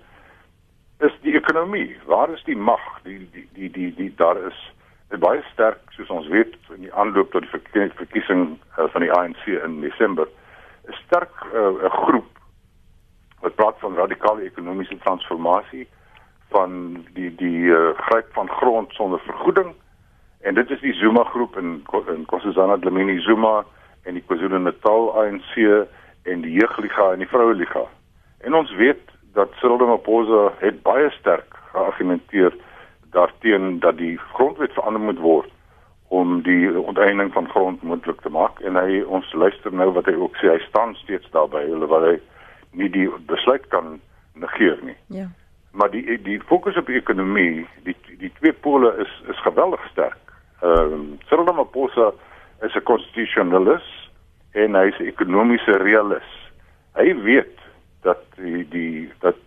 is 0.99 1.13
die 1.21 1.35
ekonomie. 1.35 1.97
Waar 2.05 2.29
is 2.29 2.43
die 2.43 2.57
mag? 2.57 2.83
Die 3.03 3.29
die 3.31 3.47
die 3.53 3.71
die, 3.71 3.93
die 3.95 4.13
daar 4.15 4.37
is 4.37 4.73
baie 5.19 5.41
sterk 5.53 5.79
soos 5.89 6.09
ons 6.09 6.27
weet 6.27 6.55
in 6.75 6.81
die 6.81 6.93
aanloop 6.93 7.31
tot 7.31 7.41
die 7.41 7.89
verkiesing, 7.95 8.59
uh, 8.77 8.85
van 8.87 9.01
die 9.01 9.11
ANC 9.11 9.45
in 9.47 9.81
Desember. 9.81 10.27
'n 10.87 10.93
Sterk 10.93 11.33
uh, 11.53 11.83
'n 11.83 11.89
groep 11.89 12.31
wat 13.41 13.55
praat 13.55 13.79
van 13.79 13.95
radikale 13.95 14.41
ekonomiese 14.41 14.97
transformasie 14.97 15.87
van 16.49 17.05
die 17.13 17.35
die 17.35 17.65
uh, 17.65 17.89
gryp 17.97 18.33
van 18.33 18.49
grond 18.49 18.93
sonder 18.93 19.19
vergoeding 19.19 19.75
en 20.41 20.53
dit 20.53 20.69
is 20.69 20.79
die 20.79 20.93
Zuma 20.93 21.23
groep 21.23 21.57
in 21.57 21.83
in 22.07 22.25
Kossazana 22.25 22.77
Dlamini 22.77 23.19
Zuma 23.21 23.65
en 24.03 24.13
die 24.13 24.23
KwaZulu-Natal 24.23 25.09
ANC 25.23 25.53
en 26.23 26.41
die 26.41 26.51
Jeugliga 26.51 27.11
en 27.11 27.19
die 27.19 27.27
Vroueliga. 27.27 27.83
En 28.45 28.53
ons 28.53 28.71
weet 28.75 29.01
dat 29.33 29.51
Cyril 29.59 29.79
Ramaphosa 29.79 30.53
het 30.59 30.81
baie 30.83 31.09
sterk 31.19 31.55
geargumenteer 31.71 32.55
daarteen 33.11 33.79
dat 33.79 33.97
die 33.97 34.17
grondwet 34.17 34.73
verander 34.73 35.01
moet 35.01 35.19
word 35.19 35.51
om 36.07 36.41
die 36.41 36.79
onteiening 36.79 37.33
van 37.33 37.49
grond 37.49 37.81
moontlik 37.83 38.21
te 38.21 38.29
maak 38.29 38.59
en 38.59 38.79
hy 38.79 39.01
ons 39.03 39.33
luister 39.33 39.73
nou 39.73 39.89
wat 39.97 40.07
hy 40.07 40.15
ook 40.15 40.37
sê 40.39 40.53
hy 40.53 40.59
staan 40.67 40.95
steeds 41.03 41.27
daarby 41.35 41.65
hulle 41.65 41.89
wat 41.91 42.05
hy 42.07 42.15
nie 42.79 42.89
die 42.93 43.07
besluit 43.27 43.67
kan 43.73 43.97
negeer 44.39 44.79
nie. 44.83 44.95
Ja. 45.19 45.27
Maar 45.71 45.91
die 45.91 46.21
die 46.23 46.39
fokus 46.49 46.77
op 46.79 46.87
die 46.87 46.99
ekonomie, 46.99 47.67
die 47.83 47.95
die 48.21 48.31
twee 48.39 48.53
pole 48.53 48.93
is 49.03 49.11
is 49.33 49.41
geweldig 49.45 49.83
sterk. 49.91 50.26
Ehm 50.61 50.93
um, 50.93 51.17
Cyril 51.27 51.45
Ramaphosa 51.45 52.13
is 52.61 52.75
'n 52.75 52.83
konstitusionalis 52.83 53.85
en 54.51 54.75
hy 54.75 54.87
is 54.87 54.99
'n 54.99 55.11
ekonomiese 55.13 55.77
realis. 55.77 56.29
Hy 56.95 57.13
weet 57.21 57.57
dat 58.01 58.23
die 58.35 58.67
die 58.69 59.11
dat 59.19 59.37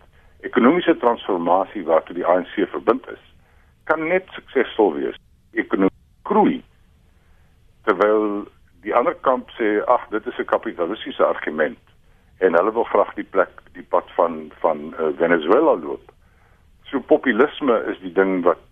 ekonomiese 0.41 0.97
transformasie 0.97 1.83
waartoe 1.85 2.15
die 2.15 2.25
ANC 2.25 2.53
verbind 2.69 3.07
is 3.09 3.23
kan 3.83 4.07
net 4.07 4.25
suksesvol 4.31 4.93
wees. 4.93 5.17
Ekonomie 5.51 6.05
groei. 6.23 6.63
Terwyl 7.83 8.47
die 8.81 8.95
ander 8.95 9.15
kamp 9.27 9.49
sê 9.57 9.83
ag 9.85 10.07
dit 10.09 10.27
is 10.27 10.39
'n 10.39 10.45
kapitalistiese 10.45 11.25
argument 11.25 11.79
en 12.39 12.55
hulle 12.55 12.73
wil 12.73 12.83
graag 12.83 13.13
die 13.13 13.27
plek 13.35 13.51
die 13.73 13.83
pad 13.83 14.07
van 14.15 14.51
van 14.61 14.93
uh, 14.99 15.11
Venezuela 15.17 15.75
loop. 15.75 16.11
So 16.89 16.99
populisme 16.99 17.83
is 17.91 17.99
die 17.99 18.13
ding 18.13 18.43
wat 18.43 18.63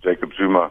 Jacob 0.00 0.32
Zuma 0.32 0.70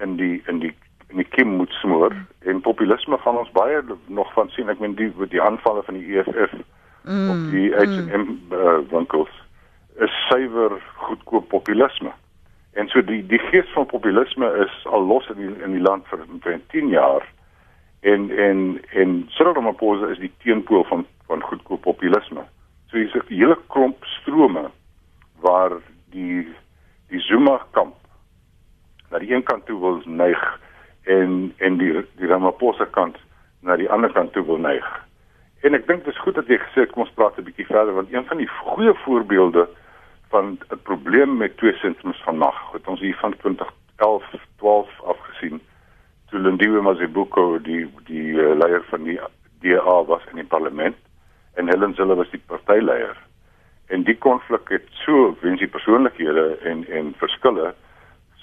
in 0.00 0.16
die 0.16 0.42
in 0.46 0.58
die 0.58 0.74
in 1.10 1.16
die 1.16 1.28
kim 1.28 1.56
moet 1.56 1.72
smoor 1.82 2.14
en 2.38 2.60
populisme 2.60 3.18
gaan 3.18 3.38
ons 3.38 3.50
baie 3.50 3.82
nog 4.06 4.32
van 4.32 4.48
sien 4.54 4.68
ek 4.68 4.78
meen 4.78 4.94
die 4.94 5.10
die 5.32 5.42
aanvalle 5.42 5.82
van 5.82 5.98
die 5.98 6.18
EFF 6.18 6.54
mm, 7.02 7.30
op 7.30 7.50
die 7.50 7.68
H&M 7.74 8.24
mm. 8.26 8.38
uh, 8.54 8.78
winkels 8.92 9.32
is 10.00 10.14
suiwer 10.28 10.78
goedkoop 10.96 11.48
populisme. 11.48 12.12
En 12.72 12.88
so 12.88 13.02
die 13.04 13.20
die 13.26 13.40
gees 13.50 13.68
van 13.74 13.86
populisme 13.86 14.48
is 14.64 14.86
al 14.86 15.04
los 15.04 15.28
in 15.34 15.40
die, 15.42 15.50
in 15.64 15.74
die 15.76 15.82
land 15.82 16.06
vir 16.08 16.60
10 16.72 16.88
jaar 16.94 17.26
en 18.00 18.30
en 18.30 18.80
en 18.94 19.16
Cyril 19.36 19.54
Ramaphosa 19.58 20.12
is 20.14 20.22
die 20.22 20.32
teenpool 20.44 20.84
van 20.84 21.06
van 21.26 21.42
goedkoop 21.42 21.82
populisme. 21.82 22.46
So 22.88 22.96
hier's 22.96 23.14
'n 23.14 23.26
hele 23.28 23.58
klomp 23.66 24.04
strome 24.04 24.70
waar 25.40 25.72
die 26.10 26.46
die 27.08 27.20
Zuma 27.20 27.60
kamp 27.70 27.99
na 29.10 29.18
die 29.18 29.32
een 29.34 29.42
kant 29.42 29.66
toe 29.66 29.78
wil 29.80 30.02
neig 30.04 30.60
en 31.02 31.52
en 31.58 31.78
die 31.78 31.92
die 32.16 32.26
Ramaphosa 32.26 32.84
kant 32.84 33.16
na 33.62 33.76
die 33.76 33.90
ander 33.90 34.12
kant 34.12 34.32
toe 34.32 34.44
wil 34.46 34.58
neig. 34.58 34.86
En 35.60 35.74
ek 35.74 35.86
dink 35.86 36.04
dit 36.04 36.14
is 36.14 36.20
goed 36.24 36.34
dat 36.34 36.48
jy 36.48 36.58
gesê 36.58 36.86
kom 36.90 37.04
ons 37.04 37.14
praat 37.14 37.38
'n 37.38 37.44
bietjie 37.44 37.66
verder 37.66 37.94
want 37.94 38.12
een 38.12 38.26
van 38.26 38.36
die 38.36 38.48
goeie 38.48 38.94
voorbeelde 39.04 39.68
van 40.30 40.58
'n 40.70 40.82
probleem 40.82 41.36
met 41.36 41.56
twee 41.56 41.74
sentrums 41.82 42.22
van 42.22 42.38
mag 42.38 42.72
het 42.72 42.86
ons 42.86 43.00
hier 43.00 43.16
van 43.16 43.36
2011 43.36 44.24
12 44.56 44.88
afgesien 45.04 45.60
toe 46.30 46.40
Lindiwe 46.40 46.80
Mazibuko 46.80 47.58
die 47.58 47.88
die 48.04 48.32
uh, 48.32 48.54
leier 48.54 48.84
van 48.90 49.02
die 49.02 49.18
DA 49.60 50.04
was 50.04 50.22
in 50.30 50.36
die 50.36 50.50
parlement 50.54 50.96
en 51.54 51.68
Helen 51.68 51.94
Zille 51.94 52.14
was 52.14 52.30
die 52.30 52.42
partyleier 52.46 53.16
en 53.86 54.02
die 54.02 54.18
konflik 54.18 54.68
het 54.68 54.86
so 55.04 55.36
wensie 55.40 55.68
persoonlikhede 55.68 56.58
en 56.62 56.86
en 56.88 57.14
verskille 57.18 57.74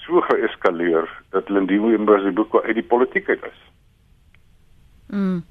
so 0.08 0.22
geeskaleer 0.24 1.08
dat 1.34 1.50
Lindiwe 1.52 1.98
Mazibuko 2.00 2.62
uit 2.64 2.78
die 2.80 2.86
politiek 2.86 3.28
uit 3.28 3.44
is. 3.44 3.60
Mm. 5.12 5.42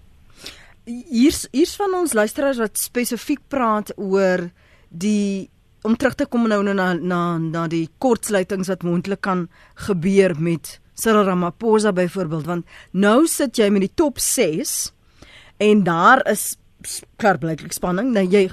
Hier's 0.88 1.46
hier's 1.52 1.76
van 1.78 1.94
ons 2.00 2.16
luisteraars 2.18 2.60
wat 2.62 2.80
spesifiek 2.80 3.44
praat 3.52 3.92
oor 3.96 4.48
die 4.90 5.50
om 5.86 5.96
terug 5.96 6.16
te 6.18 6.26
kom 6.26 6.48
nou 6.50 6.62
na 6.66 6.94
na 6.96 7.22
na 7.38 7.66
die 7.72 7.88
kortsluitings 8.04 8.72
wat 8.72 8.86
moontlik 8.88 9.22
kan 9.22 9.48
gebeur 9.88 10.36
met 10.40 10.78
Cyril 10.98 11.28
Ramaphosa 11.28 11.94
byvoorbeeld 11.94 12.48
want 12.50 12.80
nou 12.92 13.28
sit 13.30 13.60
jy 13.60 13.70
met 13.74 13.86
die 13.86 13.94
top 13.96 14.22
6 14.24 14.78
en 15.64 15.84
daar 15.86 16.24
is 16.32 16.56
klaar 17.22 17.38
blyklik 17.42 17.76
spanning 17.76 18.14
nou 18.16 18.26
jy 18.26 18.48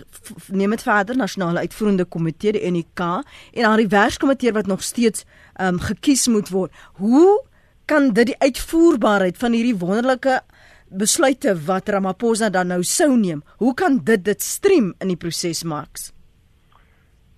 neem 0.49 0.71
dit 0.71 0.83
verder 0.83 1.17
nasionale 1.17 1.65
uitvoerende 1.67 2.05
komitee 2.05 2.53
die 2.53 2.71
NK 2.71 3.01
en 3.01 3.63
dan 3.63 3.77
die 3.83 3.89
werkskomitee 3.89 4.53
wat 4.53 4.67
nog 4.67 4.83
steeds 4.83 5.27
um, 5.61 5.81
gekies 5.81 6.29
moet 6.29 6.51
word 6.55 6.73
hoe 7.03 7.43
kan 7.87 8.13
dit 8.13 8.33
die 8.33 8.39
uitvoerbaarheid 8.39 9.39
van 9.39 9.53
hierdie 9.53 9.79
wonderlike 9.79 10.41
besluite 10.89 11.55
wat 11.67 11.89
Ramaphosa 11.89 12.51
dan 12.51 12.73
nou 12.73 12.83
sou 12.83 13.17
neem 13.17 13.43
hoe 13.59 13.75
kan 13.75 14.01
dit 14.05 14.25
dit 14.25 14.43
stream 14.43 14.95
in 15.01 15.13
die 15.13 15.21
proses 15.21 15.65
Max 15.65 16.15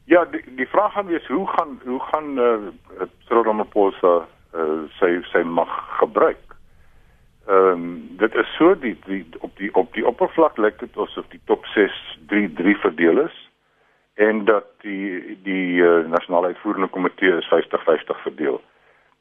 Ja, 0.07 0.25
die, 0.25 0.43
die 0.55 0.69
vraag 0.71 0.93
gaan 0.93 1.07
wees 1.07 1.27
hoe 1.27 1.47
gaan 1.47 1.81
hoe 1.85 2.01
gaan 2.01 2.39
eh 2.39 3.07
uh, 3.07 3.43
Ramaphosa 3.45 4.27
uh, 4.55 4.83
sy 4.99 5.19
sy 5.33 5.43
mag 5.43 5.71
gebruik. 5.99 6.43
Ehm 7.49 7.73
um, 7.73 8.17
dit 8.19 8.35
is 8.35 8.55
so 8.59 8.75
die 8.75 8.95
die 9.07 9.25
op 9.39 9.57
die 9.57 9.75
op 9.75 9.93
die 9.95 10.07
oppervlak 10.07 10.59
lyk 10.59 10.79
dit 10.79 10.97
asof 10.97 11.27
die 11.31 11.41
top 11.45 11.67
6 11.75 11.93
3 12.27 12.53
3 12.55 12.77
verdeel 12.85 13.21
is 13.25 13.37
en 14.15 14.45
dat 14.45 14.67
die 14.83 15.39
die 15.43 15.83
uh, 15.83 16.07
nasionale 16.07 16.47
uitvoerende 16.47 16.89
komitee 16.89 17.37
is 17.37 17.51
50-50 17.53 18.23
verdeel. 18.23 18.61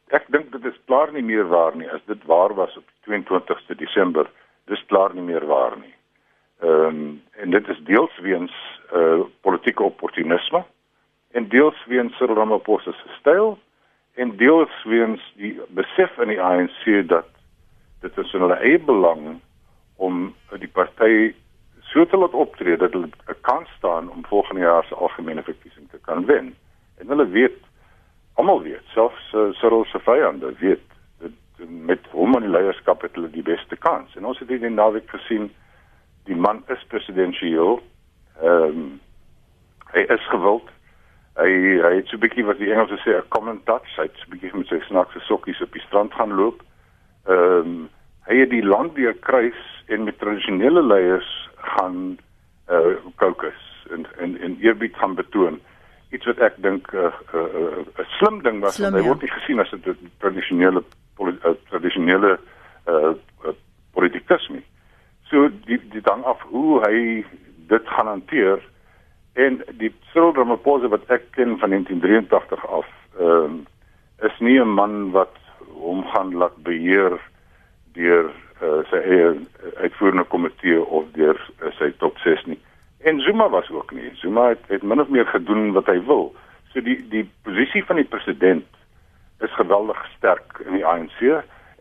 Ek 0.09 0.25
dink 0.27 0.51
dit 0.51 0.65
is 0.65 0.81
klaar 0.85 1.11
nie 1.11 1.14
meer 1.25 1.47
waar 1.47 1.75
nie 1.75 1.89
as 1.91 2.03
dit 2.05 2.23
waar 2.25 2.53
was 2.53 2.77
op 2.77 2.87
22ste 3.09 3.75
Desember. 3.77 4.29
Dis 4.65 4.85
klaar 4.85 5.13
nie 5.13 5.25
meer 5.25 5.45
waar 5.45 5.77
nie. 5.77 5.93
Ehm 6.61 6.85
um, 6.85 7.21
en 7.41 7.51
dit 7.51 7.67
is 7.67 7.83
deels 7.83 8.19
weens 8.19 8.53
eh 8.91 9.01
uh, 9.01 9.25
politieke 9.41 9.83
opportunisme 9.83 10.63
en 11.31 11.47
deels 11.49 11.85
weens 11.85 12.17
Cyril 12.17 12.35
Ramaphosa 12.35 12.91
se 12.91 13.09
styl 13.19 13.57
en 14.13 14.37
deels 14.37 14.83
weens 14.83 15.33
die 15.35 15.59
besef 15.67 16.17
in 16.17 16.31
die 16.31 16.41
ANC 16.41 17.07
dat 17.07 17.27
dit 18.01 18.17
is 18.17 18.33
in 18.33 18.45
hulle 18.45 18.59
eie 18.63 18.79
belang 18.79 19.41
om 19.95 20.29
die 20.59 20.71
party 20.71 21.33
so 21.91 22.05
te 22.05 22.17
laat 22.17 22.33
optree 22.33 22.77
dat 22.77 22.95
hulle 22.95 23.09
'n 23.27 23.41
kans 23.41 23.69
staan 23.77 24.09
om 24.11 24.25
volgende 24.25 24.61
jaar 24.61 24.85
se 24.85 24.95
algemene 24.95 25.43
verkiesing 25.43 25.89
te 25.89 25.99
kan 26.01 26.25
wen. 26.25 26.55
En 26.97 27.07
hulle 27.07 27.27
weet 27.29 27.59
almal 28.33 28.61
weet, 28.61 28.83
selfs 28.85 29.33
uh, 29.33 29.51
Cyril 29.51 29.85
se 29.85 29.99
vyande 29.99 30.53
weet 30.59 30.84
aan 32.35 32.47
die 32.47 32.51
leierskap 32.51 33.01
het 33.01 33.15
hulle 33.15 33.29
die 33.29 33.43
beste 33.43 33.75
kans. 33.75 34.15
En 34.15 34.25
ons 34.25 34.39
het 34.39 34.47
dit 34.47 34.61
in 34.61 34.73
naweek 34.73 35.09
gesien, 35.09 35.51
die 36.25 36.35
man 36.35 36.63
is 36.67 36.85
presidensieel. 36.87 37.81
Ehm 38.41 38.63
um, 38.63 39.01
hy 39.95 40.01
is 40.11 40.27
gewild 40.27 40.69
hy 41.35 41.51
hy 41.83 41.93
het 41.99 42.07
so 42.07 42.15
'n 42.15 42.23
bietjie 42.23 42.45
wat 42.45 42.59
die 42.59 42.71
Engelse 42.71 42.97
sê 43.03 43.11
'n 43.15 43.27
common 43.29 43.59
touch, 43.65 43.89
hy 43.97 44.07
het 44.07 44.15
so 44.15 44.25
'n 44.25 44.31
bietjie 44.31 44.55
met 44.55 44.67
sy 44.67 44.79
snaakse 44.87 45.19
sokkies 45.19 45.61
op 45.61 45.71
die 45.73 45.81
strand 45.81 46.13
gaan 46.13 46.33
loop. 46.33 46.63
Ehm 47.27 47.59
um, 47.59 47.89
hy 48.27 48.35
het 48.39 48.49
die 48.49 48.65
land 48.65 48.93
weer 48.93 49.13
kruis 49.13 49.83
en 49.87 50.03
met 50.03 50.19
tradisionele 50.19 50.83
leiers 50.83 51.49
gaan 51.57 52.17
uh 52.69 52.75
eh, 52.75 52.97
kokes 53.15 53.87
en 53.91 54.05
en 54.17 54.37
en 54.41 54.57
eerbied 54.59 54.95
gaan 54.95 55.15
betoon. 55.15 55.59
Iets 56.09 56.25
wat 56.25 56.39
ek 56.39 56.55
dink 56.57 56.93
'n 56.93 56.97
uh, 56.97 57.13
'n 57.33 57.37
uh, 57.37 57.43
'n 57.43 57.79
uh, 57.79 57.99
uh, 57.99 58.05
slim 58.17 58.41
ding 58.41 58.61
was, 58.61 58.75
slim, 58.75 58.93
hy 58.93 58.99
ja. 58.99 59.05
word 59.05 59.21
nie 59.21 59.31
gesien 59.31 59.59
as 59.59 59.71
'n 59.71 60.11
tradisionele 60.17 60.83
uh, 61.19 61.55
tradisionele 61.69 62.39
uh, 62.87 63.13
uh 63.45 63.53
politikus 63.93 64.47
nie. 64.49 64.63
So 65.29 65.49
die 65.65 65.79
die 65.89 66.01
dan 66.01 66.23
af 66.23 66.41
hoe 66.51 66.81
hy 66.83 67.25
dit 67.67 67.87
gaan 67.87 68.07
hanteer 68.07 68.59
En 69.35 69.63
die 69.77 69.91
Cyril 70.11 70.31
Ramaphosa 70.33 70.87
wat 70.87 71.09
ek 71.11 71.25
ken 71.35 71.57
van 71.59 71.73
1983 71.75 72.67
af, 72.71 72.87
ehm 73.19 73.43
um, 73.43 73.55
is 74.23 74.37
nie 74.39 74.59
'n 74.59 74.75
man 74.79 75.11
wat 75.11 75.35
hom 75.75 76.05
gaan 76.07 76.31
laat 76.33 76.55
beheer 76.63 77.19
deur 77.93 78.31
uh, 78.63 78.79
sy 78.89 78.95
eie 78.95 79.33
uitvoerende 79.83 80.23
komitee 80.23 80.79
of 80.85 81.03
deur 81.11 81.35
uh, 81.35 81.71
sy 81.79 81.91
top 81.99 82.17
6 82.23 82.45
nie. 82.45 82.59
En 83.03 83.19
Zuma 83.19 83.49
was 83.49 83.69
ook 83.69 83.91
nie. 83.91 84.09
Zuma 84.13 84.47
het, 84.47 84.63
het 84.67 84.83
min 84.83 85.01
of 85.01 85.07
meer 85.07 85.27
gedoen 85.27 85.71
wat 85.71 85.85
hy 85.91 85.99
wil. 86.07 86.31
So 86.71 86.79
die 86.81 87.07
die 87.09 87.27
posisie 87.43 87.83
van 87.85 87.99
die 87.99 88.07
president 88.15 88.65
is 89.39 89.53
geweldig 89.55 90.05
sterk 90.17 90.61
in 90.65 90.73
die 90.73 90.85
ANC 90.85 91.19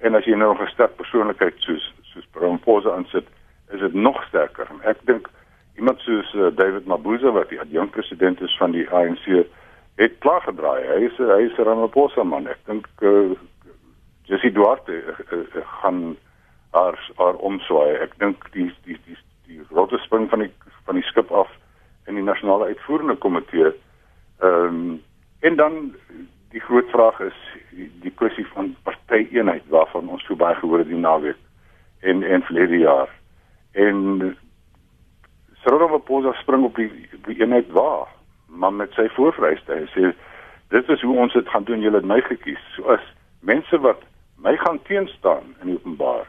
en 0.04 0.14
as 0.14 0.24
jy 0.24 0.36
nou 0.36 0.54
'n 0.54 0.66
sterk 0.72 0.96
persoonlikheid 0.96 1.54
soos 1.58 1.92
soos 2.02 2.26
Ramaphosa 2.34 2.94
aansit, 2.94 3.26
is 3.72 3.80
dit 3.80 3.94
nog 3.94 4.22
sterker. 4.24 4.68
Ek 4.82 4.98
dink 5.08 5.30
iemand 5.76 6.00
soos 6.00 6.34
uh, 6.34 6.50
David 6.54 6.86
Mabuza 6.86 7.30
wat 7.30 7.48
die 7.48 7.60
adjunkt 7.60 7.90
president 7.96 8.40
is 8.40 8.56
van 8.56 8.70
die 8.70 8.86
ANC 8.90 9.26
het 9.94 10.18
klaar 10.18 10.42
gedraai. 10.42 10.82
Hy 10.86 11.00
is 11.08 11.18
hy 11.18 11.42
is 11.48 11.58
Ramaphosa 11.58 12.22
man. 12.22 12.46
Ek 12.46 12.60
dink 12.66 12.86
uh, 13.00 13.34
Jessie 14.30 14.52
Duarte 14.52 14.92
uh, 14.92 15.38
uh, 15.38 15.66
gaan 15.80 16.16
haar 16.70 16.98
haar 17.16 17.34
omswaai. 17.34 17.96
Ek 18.02 18.18
dink 18.18 18.46
die 18.52 18.70
die 18.84 18.98
die 19.06 19.18
die 19.46 19.60
rotte 19.70 19.98
spring 19.98 20.28
van 20.30 20.46
die 20.46 20.52
van 20.84 20.94
die 20.94 21.06
skip 21.10 21.32
af 21.32 21.50
in 22.06 22.18
die 22.18 22.26
nasionale 22.26 22.70
uitvoerende 22.74 23.16
komitee. 23.16 23.72
Ehm 24.42 24.78
um, 24.78 25.02
en 25.44 25.56
dan 25.56 25.74
die 26.54 26.62
groot 26.62 26.90
vraag 26.90 27.18
is 27.20 27.38
die, 27.74 27.88
die 28.04 28.12
kwessie 28.14 28.46
van 28.52 28.76
partyeenheid 28.86 29.66
waarvan 29.74 30.08
ons 30.14 30.22
so 30.28 30.38
baie 30.38 30.54
gehoor 30.60 30.84
het 30.84 30.90
die 30.90 31.00
naweek 31.02 31.40
en 32.06 32.22
en 32.22 32.46
verlede 32.46 32.78
jaar. 32.78 33.10
En 33.72 34.36
Cyril 35.62 35.80
Ramaphosa 35.82 36.34
spring 36.38 36.64
op 36.64 36.76
die, 36.78 36.90
die 37.26 37.40
eenheid 37.40 37.70
waar, 37.74 38.06
maar 38.46 38.72
met 38.72 38.92
sy 38.94 39.08
voorvryste. 39.16 39.80
Hy 39.80 39.88
sê 39.94 40.12
dit 40.74 40.92
is 40.94 41.02
hoe 41.02 41.16
ons 41.24 41.34
dit 41.34 41.48
gaan 41.48 41.66
doen. 41.66 41.82
Julle 41.82 42.02
het 42.02 42.06
my 42.06 42.20
gekies. 42.28 42.62
So 42.76 42.86
as 42.94 43.02
mense 43.40 43.80
wat 43.82 44.04
my 44.38 44.54
gaan 44.60 44.78
teenstaan 44.86 45.54
in 45.64 45.74
openbaar, 45.78 46.28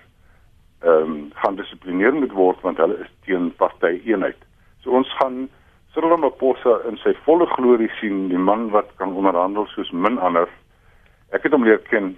ehm 0.86 1.12
um, 1.12 1.20
gaan 1.44 1.60
dissiplineer 1.60 2.13
moet 2.13 2.34
word 2.34 2.62
want 2.65 2.82
hulle 2.82 2.98
is 3.03 3.13
teen 3.27 3.51
party 3.62 4.00
eenheid. 4.08 4.41
So 4.82 4.96
ons 4.98 5.12
gaan 5.20 5.46
Cyril 5.95 6.11
Ramaphosa 6.11 6.81
in 6.89 6.97
sy 6.99 7.13
volle 7.23 7.47
glorie 7.55 7.89
sien, 8.01 8.27
die 8.27 8.37
man 8.37 8.67
wat 8.73 8.89
kan 8.99 9.15
onderhandel 9.15 9.63
soos 9.71 9.91
min 9.95 10.17
ander. 10.19 10.49
Ek 11.31 11.47
het 11.47 11.55
hom 11.55 11.63
leer 11.63 11.79
ken 11.87 12.11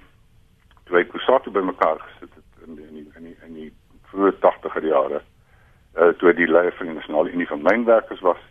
toe 0.87 0.97
hy 0.97 1.03
Kusatu 1.11 1.53
bymekaar 1.53 2.01
gesit 2.01 2.31
het 2.33 2.65
in 2.65 2.79
die, 2.79 2.87
in 2.87 2.95
die, 2.97 3.05
in 3.19 3.27
die, 3.27 3.35
in 3.45 3.53
die 3.59 3.69
vroeë 4.09 4.33
80er 4.41 4.87
jare 4.87 5.21
uh, 5.21 6.09
toe 6.17 6.33
die 6.33 6.49
leier 6.49 6.73
van 6.79 6.89
die 6.89 6.97
nasionale 6.97 7.35
unie 7.35 7.47
van 7.47 7.61
mynwerkers 7.67 8.23
was. 8.25 8.41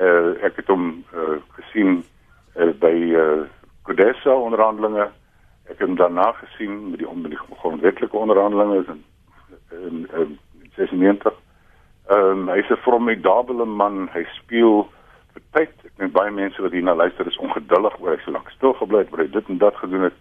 Uh, 0.00 0.32
ek 0.48 0.56
het 0.62 0.72
hom 0.72 0.88
uh, 1.12 1.36
gesien 1.58 2.00
uh, 2.56 2.72
by 2.80 2.94
uh, 3.20 3.44
Kodessa 3.84 4.32
onderhandelinge 4.32 5.10
Ek 5.64 5.78
het 5.78 5.86
hom 5.88 5.96
daarna 5.96 6.32
gesien 6.32 6.90
met 6.90 6.98
die 7.00 7.08
onder 7.08 7.30
die 7.32 7.38
grondwetlike 7.60 8.16
onderhandelinge 8.16 8.84
in 8.88 9.04
in, 9.70 10.08
in 10.20 10.38
96. 10.76 11.32
Ehm 12.10 12.48
um, 12.48 12.48
hy's 12.48 12.70
'n 12.70 12.84
formidable 12.84 13.64
man. 13.64 14.08
Hy 14.12 14.24
speel 14.40 14.88
vir 15.32 15.42
tyd. 15.52 15.72
Ek 15.84 15.94
dink 15.98 16.12
baie 16.12 16.30
mense 16.30 16.62
wat 16.62 16.72
hierna 16.72 16.94
luister 16.94 17.26
is 17.26 17.38
ongeduldig 17.38 18.00
oor 18.00 18.12
hy 18.12 18.20
so 18.24 18.30
lank 18.30 18.50
stil 18.50 18.74
gebly 18.80 18.98
het, 18.98 19.12
oor 19.12 19.24
hy 19.24 19.30
dit 19.30 19.48
en 19.48 19.58
dat 19.58 19.76
gedoen 19.76 20.08
het. 20.10 20.18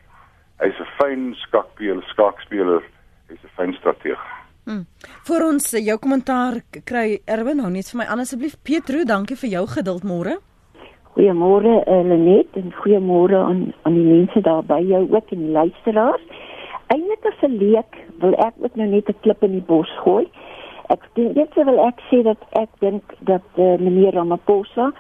Hy's 0.63 0.79
'n 0.79 0.93
fyn 0.99 1.35
skakspeler, 1.35 2.03
skakspeler. 2.13 2.81
Hy's 3.29 3.43
'n 3.43 3.55
fyn 3.57 3.73
strateeg. 3.73 4.21
Hmm. 4.63 4.85
Vir 5.27 5.43
ons 5.43 5.71
jou 5.71 5.97
kommentaar 5.99 6.61
kry 6.85 7.19
Erwin, 7.27 7.59
hou 7.59 7.69
net 7.69 7.89
vir 7.91 7.97
my 7.99 8.05
aan 8.05 8.23
asseblief. 8.23 8.55
Petro, 8.63 9.03
dankie 9.03 9.35
vir 9.35 9.49
jou 9.49 9.65
geduld 9.67 10.03
môre. 10.03 10.37
Goeiemôre 11.15 11.73
uh, 11.83 12.03
Lenet 12.07 12.55
en 12.55 12.71
goeiemôre 12.71 13.35
aan 13.35 13.73
aan 13.83 13.93
die 13.93 14.07
mense 14.07 14.41
daar 14.41 14.63
by 14.63 14.79
jou 14.81 15.03
ook 15.11 15.35
en 15.35 15.39
die 15.45 15.51
luisteraars. 15.51 16.23
Eindelik 16.87 17.25
as 17.25 17.43
'n 17.43 17.57
leek 17.57 17.91
wil 18.21 18.33
ek 18.33 18.53
ook 18.63 18.75
nou 18.75 18.87
net 18.87 19.09
'n 19.09 19.19
klip 19.21 19.43
in 19.43 19.51
die 19.51 19.67
bos 19.67 19.91
gooi. 20.03 20.25
Ek 20.91 21.05
dink 21.15 21.55
wil 21.55 21.79
ek 21.79 22.01
sê 22.09 22.23
dat 22.23 22.41
ek 22.59 22.69
dink 22.79 23.13
dat 23.19 23.45
uh, 23.55 23.75
meneer 23.79 24.13
Ramaphosa 24.13 24.91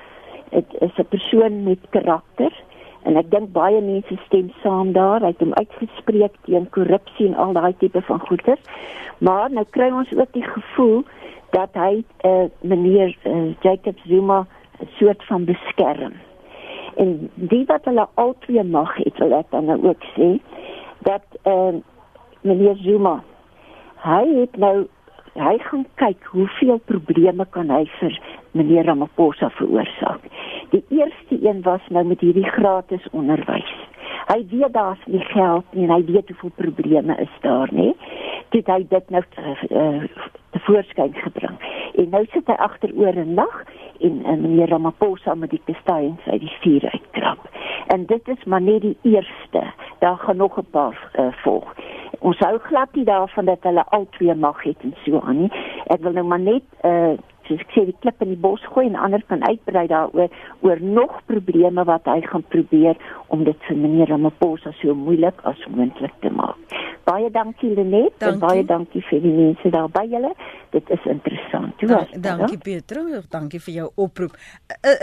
dit 0.53 0.75
is 0.79 0.97
'n 0.97 1.09
persoon 1.09 1.63
met 1.63 1.79
karakter 1.89 2.53
en 3.03 3.17
ek 3.17 3.31
dink 3.31 3.51
baie 3.51 3.81
mense 3.81 4.15
stem 4.25 4.51
saam 4.61 4.93
daar. 4.93 5.21
Hy 5.21 5.33
het 5.33 5.39
hom 5.39 5.53
uitgespreek 5.53 6.35
teen 6.45 6.69
korrupsie 6.69 7.27
en 7.27 7.35
al 7.35 7.53
daai 7.53 7.73
tipe 7.77 8.01
van 8.01 8.19
goeder. 8.19 8.59
Maar 9.17 9.51
nou 9.51 9.65
kry 9.69 9.89
ons 9.91 10.13
ook 10.15 10.31
die 10.33 10.45
gevoel 10.45 11.03
dat 11.51 11.73
hy 11.73 12.03
uh, 12.25 12.45
meneer 12.61 13.17
uh, 13.25 13.53
Jacob 13.61 13.97
Zuma 14.05 14.45
'n 14.79 14.87
soort 14.99 15.23
van 15.25 15.45
beskerm. 15.45 16.13
En 16.95 17.29
die 17.35 17.65
wat 17.65 17.85
hulle 17.85 18.07
altyd 18.13 18.69
mag 18.69 18.95
het, 18.95 19.17
wil 19.17 19.33
ek 19.33 19.49
dan 19.49 19.65
nou 19.65 19.79
ook 19.87 20.03
sê 20.15 20.39
dat 20.99 21.25
ehm 21.41 21.75
uh, 21.75 21.81
meneer 22.41 22.75
Zuma 22.75 23.23
hy 24.03 24.23
het 24.39 24.55
nou 24.57 24.87
hy 25.33 25.57
gaan 25.57 25.85
kyk 25.95 26.25
hoeveel 26.33 26.77
probleme 26.85 27.45
kan 27.49 27.69
hy 27.73 27.85
vir 27.99 28.17
meneer 28.51 28.85
Ramaphosa 28.85 29.49
veroorsaak. 29.57 30.21
Die 30.69 30.83
eerste 30.89 31.39
een 31.41 31.61
was 31.65 31.81
nou 31.89 32.05
met 32.05 32.21
hierdie 32.21 32.49
gratis 32.49 33.07
onderwys. 33.11 33.73
Hy 34.29 34.45
weet 34.49 34.73
daar's 34.73 35.01
nie 35.05 35.23
geld 35.33 35.65
nie 35.73 35.87
en 35.87 35.95
hy 35.95 36.03
weet 36.05 36.29
hoeveel 36.29 36.53
probleme 36.55 37.17
is 37.21 37.33
daar, 37.41 37.69
nê? 37.73 37.91
Dit 38.53 38.69
hy 38.69 38.83
dit 38.89 39.09
nou 39.09 39.23
uh, 39.23 39.63
uh, 39.69 40.27
te 40.53 40.61
voorskyn 40.67 41.15
gebring. 41.17 41.57
En 41.97 42.09
nou 42.13 42.23
sit 42.31 42.47
hy 42.47 42.57
agteroor 42.67 43.17
en 43.25 43.33
lag 43.33 43.63
en, 43.99 44.21
en 44.25 44.41
meneer 44.41 44.69
Ramaphosa 44.69 45.35
met 45.35 45.49
die 45.49 45.61
kastanjes 45.65 46.29
uit 46.29 46.45
die 46.45 46.55
vuur 46.61 46.89
uitkrap. 46.93 47.49
En 47.93 48.05
dit 48.05 48.27
is 48.27 48.45
maar 48.45 48.61
net 48.61 48.81
die 48.85 48.97
eerste. 49.01 49.65
Daar 49.99 50.17
gaan 50.17 50.37
nog 50.37 50.57
'n 50.57 50.69
paar 50.71 50.97
uh, 51.19 51.33
volg. 51.43 51.73
Ons 52.23 52.39
hou 52.39 52.55
glad 52.69 52.95
nie 52.95 53.03
daarvan 53.03 53.49
dat 53.51 53.65
hulle 53.67 53.83
al 53.95 54.07
twee 54.15 54.35
mag 54.35 54.61
het 54.63 54.79
en 54.87 54.93
so 55.03 55.19
aan 55.27 55.41
nie. 55.43 55.51
Ek 55.91 55.99
wil 56.05 56.15
nou 56.15 56.25
maar 56.31 56.43
net 56.43 56.63
uh 56.87 57.13
soos 57.43 57.59
ek 57.59 57.73
sê 57.75 57.81
die 57.83 57.95
klip 57.99 58.21
in 58.23 58.29
die 58.31 58.39
bos 58.39 58.61
gooi 58.71 58.85
en 58.87 58.95
ander 58.95 59.19
kan 59.27 59.41
uitbrei 59.43 59.83
daaroor 59.91 60.29
oor 60.63 60.79
nog 60.79 61.17
probleme 61.27 61.83
wat 61.89 62.05
hy 62.07 62.21
gaan 62.23 62.45
probeer 62.55 62.95
om 63.35 63.43
dit 63.43 63.67
vir 63.67 63.75
meneer 63.75 64.13
Ramaphosa 64.13 64.71
so 64.79 64.95
moeilik 64.95 65.43
as 65.51 65.59
moontlik 65.67 66.15
te 66.23 66.31
maak. 66.31 66.55
Baie 67.03 67.27
dankie 67.35 67.73
Lenet 67.75 68.23
en 68.23 68.39
baie 68.39 68.63
dankie 68.63 69.03
vir 69.09 69.19
die 69.25 69.33
mense 69.35 69.73
daar 69.75 69.91
by 69.91 70.05
julle. 70.07 70.31
Dit 70.73 70.89
is 70.89 71.03
interessant. 71.05 71.77
Toe 71.77 71.87
was. 71.87 72.09
Dankie 72.17 72.57
Pietro, 72.57 73.03
dankie 73.29 73.59
vir 73.61 73.73
jou 73.75 73.89
oproep. 74.01 74.33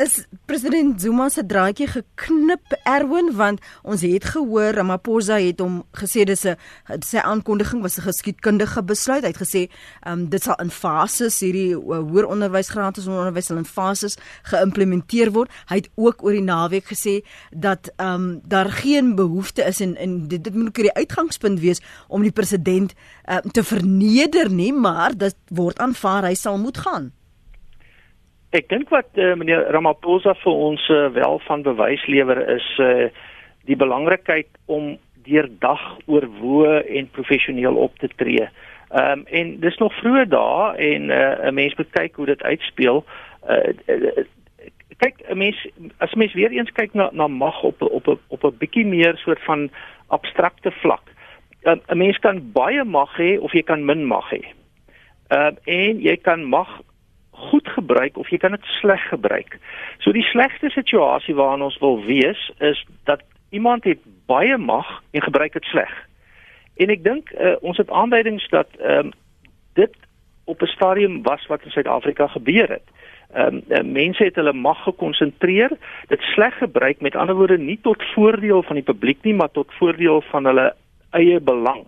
Is 0.03 0.25
president 0.50 0.99
Zuma 0.99 1.29
se 1.31 1.45
draadjie 1.47 1.87
geknip 1.87 2.75
Erwin 2.83 3.31
want 3.39 3.62
ons 3.87 4.03
het 4.03 4.27
gehoor 4.33 4.75
Ramaphosa 4.75 5.39
het 5.39 5.62
hom 5.62 5.85
gesê 5.95 6.25
dis 6.27 6.43
'n 6.45 6.57
sy 7.07 7.23
aankondiging 7.23 7.83
was 7.83 7.99
'n 7.99 8.03
geskiedkundige 8.03 8.83
besluit. 8.83 9.23
Hy 9.23 9.31
het 9.31 9.43
gesê 9.47 9.71
um, 10.07 10.29
dit 10.29 10.43
sal 10.43 10.59
in 10.59 10.71
fases 10.71 11.39
hierdie 11.41 11.75
uh, 11.75 12.03
hoër 12.03 12.27
onderwysgraad 12.27 12.99
en 12.99 13.09
onderwys 13.09 13.47
sal 13.47 13.56
in 13.56 13.65
fases 13.65 14.19
geïmplementeer 14.43 15.30
word. 15.30 15.50
Hy 15.69 15.76
het 15.76 15.91
ook 15.95 16.25
oor 16.25 16.33
die 16.33 16.43
naweek 16.43 16.87
gesê 16.91 17.23
dat 17.50 17.93
ehm 17.97 18.15
um, 18.15 18.41
daar 18.45 18.71
geen 18.71 19.15
behoefte 19.15 19.63
is 19.63 19.80
en 19.80 19.97
en 19.97 20.28
dit, 20.28 20.45
dit 20.45 20.54
moet 20.54 20.67
ook 20.67 20.75
die 20.75 20.95
uitgangspunt 20.95 21.61
wees 21.61 21.80
om 22.09 22.23
die 22.23 22.33
president 22.33 22.95
uh, 23.28 23.37
te 23.37 23.63
verneder 23.63 24.50
nie, 24.50 24.73
maar 24.73 25.17
dit 25.17 25.37
word 25.60 25.78
aanvaar 25.78 26.28
hy 26.28 26.34
sal 26.34 26.58
moet 26.58 26.78
gaan. 26.84 27.10
Ek 28.50 28.66
dink 28.68 28.88
wat 28.90 29.14
uh, 29.14 29.34
meneer 29.38 29.68
Ramaphosa 29.70 30.34
vir 30.42 30.52
ons 30.52 30.88
uh, 30.90 31.06
wel 31.14 31.38
van 31.46 31.62
bewys 31.62 32.06
lewer 32.10 32.40
is 32.56 32.66
uh, 32.82 33.06
die 33.70 33.76
belangrikheid 33.78 34.49
om 34.66 34.96
deurdag 35.23 35.82
oorwoe 36.10 36.80
en 36.82 37.10
professioneel 37.14 37.76
op 37.76 37.99
te 37.99 38.10
tree. 38.16 38.49
Ehm 38.90 39.20
um, 39.20 39.26
en 39.26 39.52
dis 39.62 39.76
nog 39.78 39.94
vroeë 40.00 40.26
dae 40.32 40.75
en 40.76 41.06
'n 41.06 41.46
uh, 41.46 41.52
mens 41.54 41.75
moet 41.78 41.90
kyk 41.90 42.16
hoe 42.16 42.26
dit 42.26 42.42
uitspeel. 42.42 43.04
Uh, 43.46 44.25
kyk 44.96 45.23
'n 45.28 45.38
mens 45.38 45.58
as 45.99 46.14
mens 46.14 46.34
weer 46.34 46.50
eens 46.50 46.73
kyk 46.73 46.94
na 46.94 47.08
na 47.12 47.28
mag 47.28 47.62
op 47.62 47.82
op 47.82 48.18
op, 48.28 48.44
'n 48.44 48.58
bietjie 48.58 48.86
meer 48.86 49.16
soort 49.16 49.42
van 49.44 49.70
abstrakte 50.06 50.70
vlak. 50.70 51.06
'n 51.64 51.80
um, 51.88 51.99
Mens 51.99 52.18
kan 52.18 52.52
baie 52.52 52.84
mag 52.84 53.16
hê 53.16 53.38
of 53.38 53.52
jy 53.52 53.62
kan 53.62 53.84
min 53.84 54.04
mag 54.04 54.30
hê. 54.30 54.42
Ehm 55.30 55.56
uh, 55.64 55.75
en 55.75 56.00
jy 56.02 56.16
kan 56.16 56.45
mag 56.45 56.80
goed 57.30 57.69
gebruik 57.69 58.19
of 58.19 58.28
jy 58.28 58.38
kan 58.38 58.50
dit 58.50 58.64
sleg 58.80 59.02
gebruik. 59.08 59.58
So 59.99 60.12
die 60.12 60.26
slegste 60.26 60.71
situasie 60.75 61.34
waarin 61.34 61.62
ons 61.62 61.78
wil 61.78 62.00
wees 62.04 62.50
is 62.58 62.84
dat 63.08 63.23
iemand 63.50 63.84
het 63.84 64.02
baie 64.26 64.58
mag 64.58 65.02
en 65.10 65.23
gebruik 65.23 65.52
dit 65.52 65.64
sleg. 65.64 65.93
En 66.76 66.90
ek 66.90 67.04
dink 67.04 67.30
uh, 67.34 67.54
ons 67.60 67.78
het 67.78 67.90
aanduidings 67.90 68.49
dat 68.54 68.69
ehm 68.78 69.10
um, 69.10 69.12
dit 69.78 69.95
op 70.45 70.62
'n 70.62 70.75
stadium 70.75 71.23
was 71.23 71.47
wat 71.47 71.62
in 71.62 71.71
Suid-Afrika 71.71 72.26
gebeur 72.26 72.69
het. 72.69 72.86
Ehm 73.32 73.60
um, 73.69 73.93
mense 73.93 74.25
het 74.25 74.34
hulle 74.34 74.52
mag 74.52 74.82
gekonsentreer, 74.82 75.71
dit 76.08 76.21
sleg 76.34 76.58
gebruik 76.58 77.00
met 77.00 77.16
ander 77.16 77.34
woorde 77.34 77.58
nie 77.58 77.78
tot 77.82 78.02
voordeel 78.14 78.62
van 78.62 78.75
die 78.75 78.88
publiek 78.90 79.23
nie, 79.23 79.34
maar 79.34 79.50
tot 79.50 79.75
voordeel 79.78 80.21
van 80.21 80.45
hulle 80.45 80.75
eie 81.10 81.40
belang. 81.40 81.86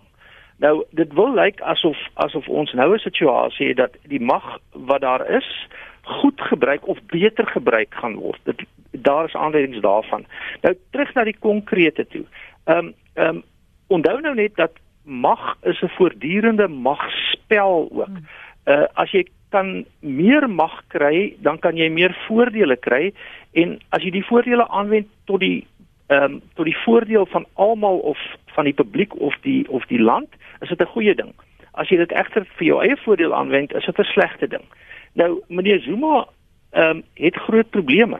Nou 0.62 0.84
dit 0.90 1.12
wil 1.18 1.34
lyk 1.34 1.60
asof 1.60 1.98
asof 2.14 2.48
ons 2.48 2.72
nou 2.72 2.94
'n 2.94 2.98
situasie 2.98 3.68
het 3.68 3.76
dat 3.76 3.94
die 4.06 4.20
mag 4.20 4.58
wat 4.72 5.00
daar 5.00 5.30
is 5.30 5.66
goed 6.02 6.40
gebruik 6.40 6.86
of 6.86 6.98
beter 7.06 7.46
gebruik 7.46 7.94
gaan 7.94 8.14
word. 8.14 8.40
Dit 8.42 8.62
daar 8.90 9.24
is 9.24 9.34
aanduidings 9.34 9.80
daarvan. 9.80 10.26
Nou 10.60 10.76
terug 10.90 11.14
na 11.14 11.24
die 11.24 11.38
konkrete 11.38 12.06
toe. 12.06 12.24
Ehm 12.64 12.78
um, 12.78 12.94
ehm 13.14 13.36
um, 13.36 13.42
onthou 13.86 14.20
nou 14.20 14.34
net 14.34 14.56
dat 14.56 14.72
mag 15.04 15.56
is 15.62 15.82
'n 15.82 15.88
voortdurende 15.88 16.68
magspel 16.68 17.88
ook. 17.92 18.16
Uh 18.64 18.86
as 18.94 19.10
jy 19.10 19.26
kan 19.48 19.84
meer 20.00 20.50
mag 20.50 20.82
kry, 20.86 21.36
dan 21.38 21.58
kan 21.58 21.76
jy 21.76 21.88
meer 21.88 22.16
voordele 22.26 22.76
kry 22.76 23.12
en 23.52 23.78
as 23.88 24.02
jy 24.02 24.10
die 24.10 24.26
voordele 24.26 24.68
aanwend 24.68 25.08
tot 25.24 25.40
die 25.40 25.66
ehm 26.06 26.22
um, 26.22 26.40
tot 26.54 26.64
die 26.64 26.76
voordeel 26.84 27.26
van 27.26 27.46
almal 27.54 27.98
of 27.98 28.18
van 28.46 28.64
die 28.64 28.74
publiek 28.74 29.14
of 29.14 29.36
die 29.42 29.68
of 29.68 29.86
die 29.86 30.00
land, 30.00 30.28
is 30.60 30.68
dit 30.68 30.80
'n 30.80 30.94
goeie 30.94 31.14
ding. 31.14 31.32
As 31.72 31.88
jy 31.88 31.96
dit 31.96 32.12
egter 32.12 32.44
vir 32.56 32.66
jou 32.66 32.82
eie 32.82 32.96
voordeel 32.96 33.34
aanwend, 33.34 33.74
is 33.74 33.84
dit 33.84 33.98
'n 33.98 34.04
slegte 34.04 34.48
ding. 34.48 34.64
Nou 35.12 35.42
meneer 35.48 35.80
Zuma 35.80 36.26
ehm 36.70 36.90
um, 36.90 37.02
het 37.14 37.36
groot 37.36 37.70
probleme. 37.70 38.18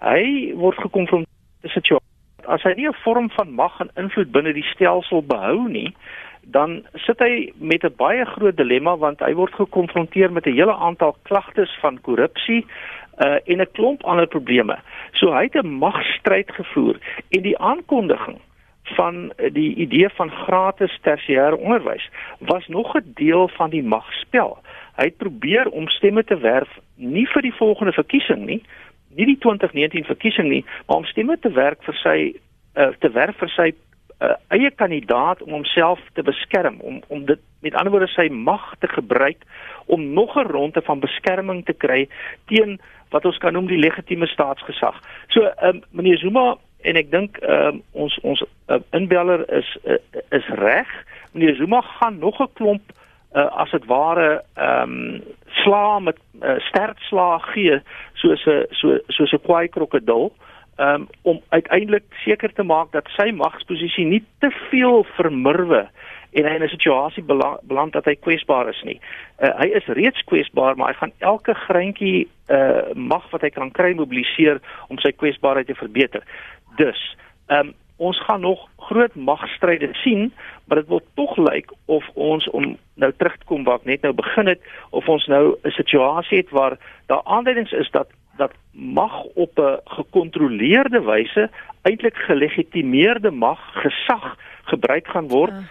Hy 0.00 0.52
word 0.54 0.76
gekonfronteer 0.78 1.40
met 1.62 1.70
'n 1.70 1.74
situasie 1.80 2.16
as 2.46 2.62
hy 2.62 2.74
nie 2.76 2.88
'n 2.88 3.02
vorm 3.04 3.30
van 3.30 3.50
mag 3.50 3.80
en 3.80 3.90
invloed 3.94 4.32
binne 4.32 4.52
die 4.52 4.66
stelsel 4.74 5.22
behou 5.22 5.68
nie, 5.68 5.94
dan 6.42 6.86
sit 6.94 7.18
hy 7.18 7.52
met 7.58 7.84
'n 7.84 7.94
baie 7.96 8.24
groot 8.24 8.56
dilemma 8.56 8.96
want 8.96 9.20
hy 9.20 9.34
word 9.34 9.52
gekonfronteer 9.54 10.32
met 10.32 10.46
'n 10.46 10.54
hele 10.54 10.74
aantal 10.74 11.16
klagtes 11.22 11.78
van 11.80 12.00
korrupsie 12.00 12.66
uh, 13.18 13.38
en 13.44 13.60
'n 13.60 13.72
klomp 13.72 14.04
ander 14.04 14.26
probleme. 14.26 14.78
So 15.16 15.32
hy 15.32 15.48
het 15.48 15.56
'n 15.56 15.78
magstryd 15.78 16.50
gevoer 16.52 16.96
en 17.28 17.42
die 17.42 17.58
aankondiging 17.58 18.38
van 18.82 19.32
die 19.52 19.74
idee 19.74 20.08
van 20.08 20.30
gratis 20.30 20.98
tersiêre 21.02 21.56
onderwys 21.56 22.10
was 22.38 22.66
nog 22.66 22.94
'n 22.94 23.12
deel 23.14 23.48
van 23.48 23.70
die 23.70 23.82
magspel. 23.82 24.58
Hy 24.96 25.04
het 25.04 25.16
probeer 25.16 25.68
om 25.68 25.88
stemme 25.88 26.24
te 26.24 26.38
werf 26.38 26.78
nie 26.94 27.26
vir 27.26 27.42
die 27.42 27.54
volgende 27.54 27.92
verkiesing 27.92 28.46
nie, 28.46 28.62
nie 29.14 29.26
die 29.26 29.38
2019 29.38 30.04
verkiesing 30.04 30.48
nie, 30.48 30.64
maar 30.86 30.96
om 30.96 31.04
stemme 31.04 31.38
te 31.38 31.52
werk 31.52 31.82
vir 31.82 31.94
sy 31.94 32.34
uh, 32.76 32.88
te 32.98 33.10
werf 33.10 33.36
vir 33.36 33.48
sy 33.48 33.72
uh, 34.20 34.34
eie 34.48 34.70
kandidaat 34.70 35.42
om 35.42 35.50
homself 35.50 36.00
te 36.12 36.22
beskerm 36.22 36.80
om 36.80 37.02
om 37.08 37.24
dit 37.24 37.40
met 37.60 37.74
ander 37.74 37.92
woorde 37.92 38.12
sy 38.12 38.28
mag 38.28 38.74
te 38.78 38.88
gebruik 38.88 39.42
om 39.86 40.12
nog 40.12 40.36
'n 40.36 40.50
ronde 40.50 40.82
van 40.82 41.00
beskerming 41.00 41.64
te 41.64 41.72
kry 41.72 42.08
teen 42.46 42.80
wat 43.16 43.24
ons 43.28 43.40
kan 43.42 43.56
noem 43.56 43.68
die 43.70 43.80
legitieme 43.80 44.28
staatsgesag. 44.28 45.00
So 45.34 45.48
um, 45.64 45.82
meneer 45.96 46.20
Zuma 46.20 46.56
en 46.86 47.00
ek 47.00 47.10
dink 47.10 47.40
um, 47.42 47.80
ons 47.92 48.18
ons 48.22 48.42
uh, 48.44 48.80
inbeller 48.96 49.46
is 49.56 49.72
uh, 49.84 50.00
is 50.36 50.46
reg. 50.60 50.92
Meneer 51.32 51.56
Zuma 51.56 51.80
gaan 51.96 52.20
nog 52.20 52.40
'n 52.40 52.52
klomp 52.60 52.92
uh, 53.36 53.48
as 53.62 53.70
dit 53.70 53.84
ware 53.86 54.42
ehm 54.54 54.92
um, 54.92 55.22
sla 55.62 55.98
met 55.98 56.18
uh, 56.42 56.58
sterk 56.68 56.98
sla 57.08 57.38
gee 57.52 57.80
soos 58.14 58.44
'n 58.46 58.66
so 58.70 58.98
soos 59.08 59.32
'n 59.32 59.44
kwaai 59.46 59.68
krokodil 59.68 60.32
um, 60.76 61.08
om 61.22 61.40
uiteindelik 61.48 62.04
seker 62.24 62.52
te 62.52 62.62
maak 62.62 62.92
dat 62.92 63.08
sy 63.16 63.30
magsposisie 63.30 64.04
nie 64.04 64.24
te 64.38 64.50
veel 64.70 65.04
vermurwe 65.16 65.86
en 66.36 66.44
hy 66.44 66.54
in 66.58 66.62
'n 66.62 66.68
situasie 66.68 67.24
beland 67.62 67.92
dat 67.92 68.04
hy 68.04 68.14
kwesbaar 68.14 68.68
is 68.68 68.82
nie. 68.84 69.00
Uh, 69.40 69.50
hy 69.60 69.68
is 69.78 69.86
reeds 69.86 70.24
kwesbaar, 70.24 70.76
maar 70.76 70.92
hy 70.92 70.98
gaan 70.98 71.12
elke 71.18 71.54
greintjie 71.54 72.28
uh 72.48 72.92
mag 72.94 73.30
wat 73.30 73.40
hy 73.40 73.50
kan 73.50 73.70
kry 73.70 73.94
mobiliseer 73.94 74.60
om 74.88 74.98
sy 74.98 75.12
kwesbaarheid 75.12 75.66
te 75.66 75.74
verbeter. 75.74 76.22
Dus, 76.76 77.16
ehm 77.46 77.68
um, 77.68 77.74
ons 77.96 78.18
gaan 78.24 78.40
nog 78.40 78.68
groot 78.76 79.14
magstryde 79.14 79.88
sien, 79.92 80.32
maar 80.64 80.76
dit 80.76 80.88
wil 80.88 81.00
tog 81.14 81.36
lyk 81.36 81.72
of 81.86 82.04
ons 82.14 82.48
om 82.50 82.76
nou 82.94 83.12
terug 83.16 83.36
te 83.38 83.44
kom 83.44 83.64
waar 83.64 83.80
ek 83.80 83.84
net 83.84 84.02
nou 84.02 84.12
begin 84.12 84.46
het, 84.46 84.60
of 84.90 85.08
ons 85.08 85.26
nou 85.26 85.56
'n 85.64 85.70
situasie 85.70 86.38
het 86.38 86.50
waar 86.50 86.76
daar 87.06 87.24
aanduidings 87.24 87.72
is 87.72 87.90
dat 87.90 88.08
dat 88.36 88.52
mag 88.72 89.22
op 89.22 89.58
'n 89.58 89.80
gekontroleerde 89.84 91.00
wyse 91.00 91.50
eintlik 91.82 92.16
gelegitimeerde 92.16 93.30
mag 93.30 93.60
gesag 93.72 94.36
gebruik 94.64 95.08
gaan 95.08 95.28
word 95.28 95.52
ja. 95.52 95.64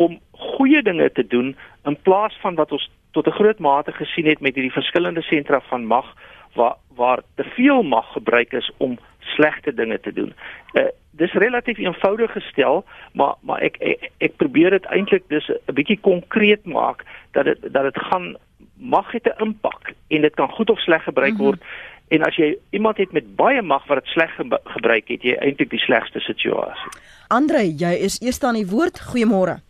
Om 0.00 0.16
goeie 0.56 0.82
dinge 0.82 1.10
te 1.12 1.26
doen 1.26 1.56
in 1.84 1.96
plaas 2.02 2.36
van 2.40 2.54
wat 2.54 2.72
ons 2.72 2.88
tot 3.12 3.26
'n 3.26 3.38
groot 3.40 3.58
mate 3.58 3.92
gesien 3.92 4.26
het 4.26 4.40
met 4.40 4.54
hierdie 4.54 4.78
verskillende 4.78 5.22
sentra 5.22 5.60
van 5.60 5.84
mag 5.84 6.06
waar 6.54 6.76
waar 6.94 7.20
te 7.34 7.44
veel 7.44 7.82
mag 7.82 8.12
gebruik 8.12 8.52
is 8.52 8.70
om 8.76 8.98
slegte 9.18 9.74
dinge 9.74 10.00
te 10.00 10.12
doen. 10.12 10.34
Uh, 10.72 10.84
dis 11.10 11.32
relatief 11.32 11.78
eenvoudig 11.78 12.32
gestel, 12.32 12.84
maar 13.12 13.34
maar 13.40 13.60
ek 13.60 13.76
ek, 13.76 14.10
ek 14.18 14.36
probeer 14.36 14.70
dit 14.70 14.84
eintlik 14.84 15.28
dis 15.28 15.48
'n 15.48 15.74
bietjie 15.74 16.00
konkreet 16.00 16.64
maak 16.64 17.04
dat 17.32 17.44
dit 17.44 17.72
dat 17.72 17.82
dit 17.82 17.98
gaan 17.98 18.36
mag 18.76 19.12
het 19.12 19.26
'n 19.26 19.42
impak 19.44 19.92
en 20.08 20.20
dit 20.20 20.34
kan 20.34 20.48
goed 20.48 20.70
of 20.70 20.80
sleg 20.80 21.02
gebruik 21.02 21.32
mhm. 21.32 21.42
word. 21.42 21.60
Mm 21.60 21.66
-hmm. 21.66 21.88
En 22.10 22.22
as 22.26 22.36
jy 22.36 22.58
iemand 22.70 22.96
het 22.96 23.12
met 23.12 23.36
baie 23.36 23.62
mag 23.62 23.86
wat 23.86 24.02
dit 24.02 24.12
sleg 24.12 24.34
ge 24.34 24.60
gebruik 24.64 25.08
het, 25.08 25.22
jy 25.22 25.34
eintlik 25.38 25.70
die 25.70 25.78
slegste 25.78 26.20
situasie. 26.20 26.90
Andre, 27.28 27.62
jy 27.62 27.92
is 28.02 28.18
eers 28.20 28.42
aan 28.42 28.58
die 28.58 28.66
woord. 28.66 28.98
Goeiemôre. 28.98 29.60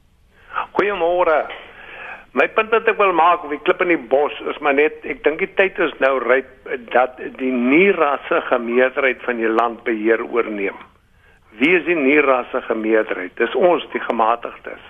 Goeiemôre. 0.80 1.44
My 2.32 2.46
punt 2.56 2.70
wat 2.72 2.86
ek 2.88 2.96
wil 2.96 3.10
maak 3.12 3.42
op 3.44 3.50
die 3.52 3.60
klip 3.66 3.82
in 3.84 3.90
die 3.92 4.00
bos 4.00 4.32
is 4.48 4.56
maar 4.64 4.72
net 4.78 5.02
ek 5.04 5.18
dink 5.26 5.42
die 5.42 5.50
tyd 5.58 5.76
is 5.82 5.92
nou 6.00 6.14
ryp 6.22 6.70
dat 6.94 7.18
die 7.36 7.50
nie-rassige 7.52 8.56
meerderheid 8.64 9.20
van 9.26 9.42
die 9.42 9.50
land 9.50 9.82
beheer 9.84 10.22
oorneem. 10.24 10.78
Wie 11.60 11.74
is 11.76 11.84
die 11.84 11.98
nie-rassige 11.98 12.78
meerderheid? 12.78 13.34
Dis 13.36 13.58
ons 13.58 13.84
die 13.92 14.00
gematigdes. 14.06 14.80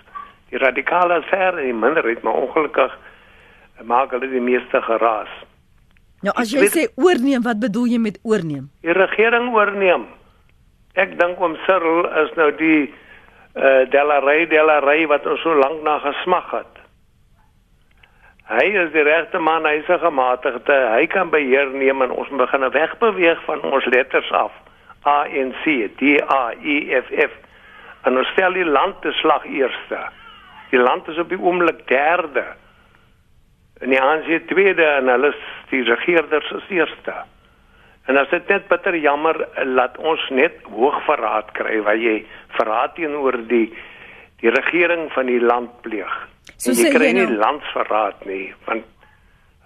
Die 0.53 0.61
radikale 0.63 1.19
ver 1.27 1.59
en 1.59 1.65
die 1.65 1.75
minderheid, 1.75 2.23
maar 2.23 2.39
ongelukkig 2.39 2.95
maak 3.83 4.15
hulle 4.15 4.31
die 4.31 4.43
meeste 4.45 4.79
geraas. 4.87 5.31
Nou 6.23 6.31
as 6.37 6.53
jy 6.53 6.63
weet, 6.63 6.77
sê 6.77 6.87
oorneem, 7.01 7.43
wat 7.43 7.59
bedoel 7.59 7.97
jy 7.97 7.99
met 7.99 8.21
oorneem? 8.23 8.69
Die 8.85 8.95
regering 8.95 9.51
oorneem. 9.51 10.07
Ek 10.95 11.17
dink 11.19 11.41
oom 11.41 11.59
Cyril 11.65 12.05
is 12.23 12.31
nou 12.39 12.51
die 12.61 12.91
uh 13.55 13.89
Delarey 13.89 14.47
Delarey 14.47 15.07
wat 15.07 15.25
ons 15.27 15.41
so 15.41 15.55
lank 15.55 15.83
na 15.83 15.97
gesmag 15.99 16.51
het. 16.51 16.79
Hy 18.51 18.65
is 18.83 18.91
die 18.91 19.03
regte 19.07 19.39
man, 19.39 19.65
hy 19.65 19.79
is 19.79 19.91
gematigde. 20.01 20.77
Hy 20.91 21.05
kan 21.07 21.29
beheer 21.31 21.71
neem 21.71 22.01
en 22.03 22.11
ons 22.11 22.31
begin 22.35 22.67
wegbeweeg 22.71 23.43
van 23.47 23.61
ons 23.71 23.85
letters 23.85 24.31
af. 24.31 24.51
A 25.07 25.23
N 25.27 25.53
C 25.63 25.87
D 25.99 26.17
A 26.27 26.51
E 26.59 26.81
F 27.01 27.11
F. 27.11 27.37
En 28.03 28.17
ons 28.17 28.27
stel 28.33 28.53
die 28.53 28.65
land 28.67 29.01
te 29.01 29.11
slag 29.21 29.45
eerste. 29.45 30.01
Die 30.71 30.79
land 30.79 31.07
is 31.07 31.19
op 31.19 31.29
die 31.29 31.39
oomblik 31.39 31.87
derde 31.87 32.45
en 33.81 33.89
die 33.89 34.01
ANC 34.01 34.47
tweede 34.47 34.85
en 34.85 35.09
hulle 35.09 35.31
die 35.71 35.81
regerders 35.83 36.51
is 36.51 36.67
eerste. 36.69 37.15
En 38.11 38.17
as 38.19 38.27
dit 38.27 38.49
net 38.51 38.67
bitter 38.67 38.97
jammer 38.99 39.37
laat 39.71 39.95
ons 39.97 40.23
net 40.35 40.57
hoog 40.67 40.97
verraad 41.07 41.53
kry 41.55 41.77
waar 41.85 41.99
jy 41.99 42.17
verraad 42.57 42.97
teenoor 42.97 43.37
die 43.47 43.69
die 44.41 44.51
regering 44.51 45.05
van 45.13 45.29
die 45.29 45.39
land 45.39 45.69
pleeg. 45.85 46.11
So 46.57 46.73
jy 46.73 46.89
kry 46.91 47.11
nie 47.13 47.23
nou, 47.23 47.37
landsverraad 47.39 48.25
nie 48.27 48.49
want 48.67 48.83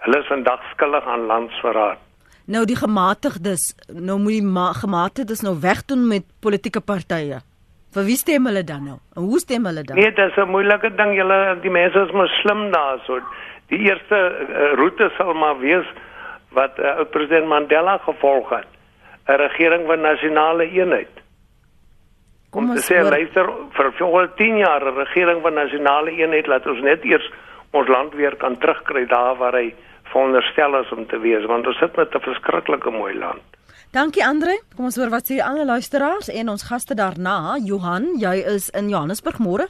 hulle 0.05 0.21
is 0.21 0.29
vandag 0.29 0.61
skuldig 0.75 1.07
aan 1.09 1.25
landsverraad. 1.31 2.01
Nou 2.45 2.61
die 2.69 2.77
gematigdes, 2.77 3.71
nou 3.89 4.19
moet 4.21 4.37
die 4.37 4.79
gematigdes 4.83 5.41
nou 5.41 5.55
wegdoen 5.63 6.05
met 6.11 6.27
politieke 6.45 6.83
partye. 6.85 7.41
Vir 7.95 8.05
wie 8.05 8.19
stem 8.19 8.45
hulle 8.45 8.61
dan 8.67 8.83
nou? 8.91 8.99
En 9.17 9.25
hoe 9.31 9.39
stem 9.41 9.65
hulle 9.65 9.81
dan? 9.87 9.97
Nee, 9.97 10.11
dit 10.13 10.25
is 10.29 10.37
'n 10.37 10.51
moeilike 10.53 10.93
ding. 10.99 11.15
Julle 11.17 11.57
die 11.65 11.71
mense 11.71 11.97
is 12.05 12.11
mos 12.11 12.41
slim 12.41 12.69
daarso. 12.71 13.21
Die 13.73 13.79
eerste 13.89 14.17
uh, 14.19 14.73
roete 14.77 15.09
sal 15.17 15.33
maar 15.33 15.57
wees 15.59 15.87
wat 16.55 16.79
uh, 16.79 17.03
president 17.11 17.47
Mandela 17.51 17.97
gevolg 18.07 18.49
het. 18.49 18.71
'n 19.27 19.37
Regering 19.41 19.85
van 19.87 20.01
nasionale 20.01 20.65
eenheid. 20.69 21.13
Kom 22.55 22.69
ons 22.71 22.85
sê 22.87 23.01
later 23.03 23.49
vir 23.75 23.89
vir 23.99 24.29
10 24.39 24.57
jaar 24.63 24.83
'n 24.85 24.95
regering 24.95 25.41
van 25.41 25.53
nasionale 25.53 26.11
eenheid 26.11 26.47
laat 26.47 26.67
ons 26.67 26.81
net 26.81 27.03
eers 27.03 27.27
ons 27.71 27.87
land 27.87 28.13
weer 28.13 28.35
kan 28.35 28.55
terugkry 28.57 29.05
daar 29.05 29.35
waar 29.35 29.57
hy 29.59 29.73
veronderstel 30.11 30.79
is 30.79 30.91
om 30.91 31.05
te 31.07 31.19
wees 31.19 31.45
want 31.45 31.67
ons 31.67 31.77
sit 31.77 31.95
met 31.97 32.15
'n 32.15 32.19
verskriklike 32.19 32.91
mooi 32.91 33.13
land. 33.13 33.43
Dankie 33.91 34.25
Andre. 34.25 34.61
Kom 34.75 34.85
ons 34.85 34.95
hoor 34.95 35.09
wat 35.09 35.27
sê 35.31 35.41
alle 35.43 35.65
luisteraars 35.65 36.29
en 36.29 36.49
ons 36.49 36.63
gaste 36.63 36.95
daarna. 36.95 37.57
Johan, 37.63 38.05
jy 38.19 38.35
is 38.55 38.69
in 38.69 38.89
Johannesburg 38.89 39.39
môre. 39.39 39.67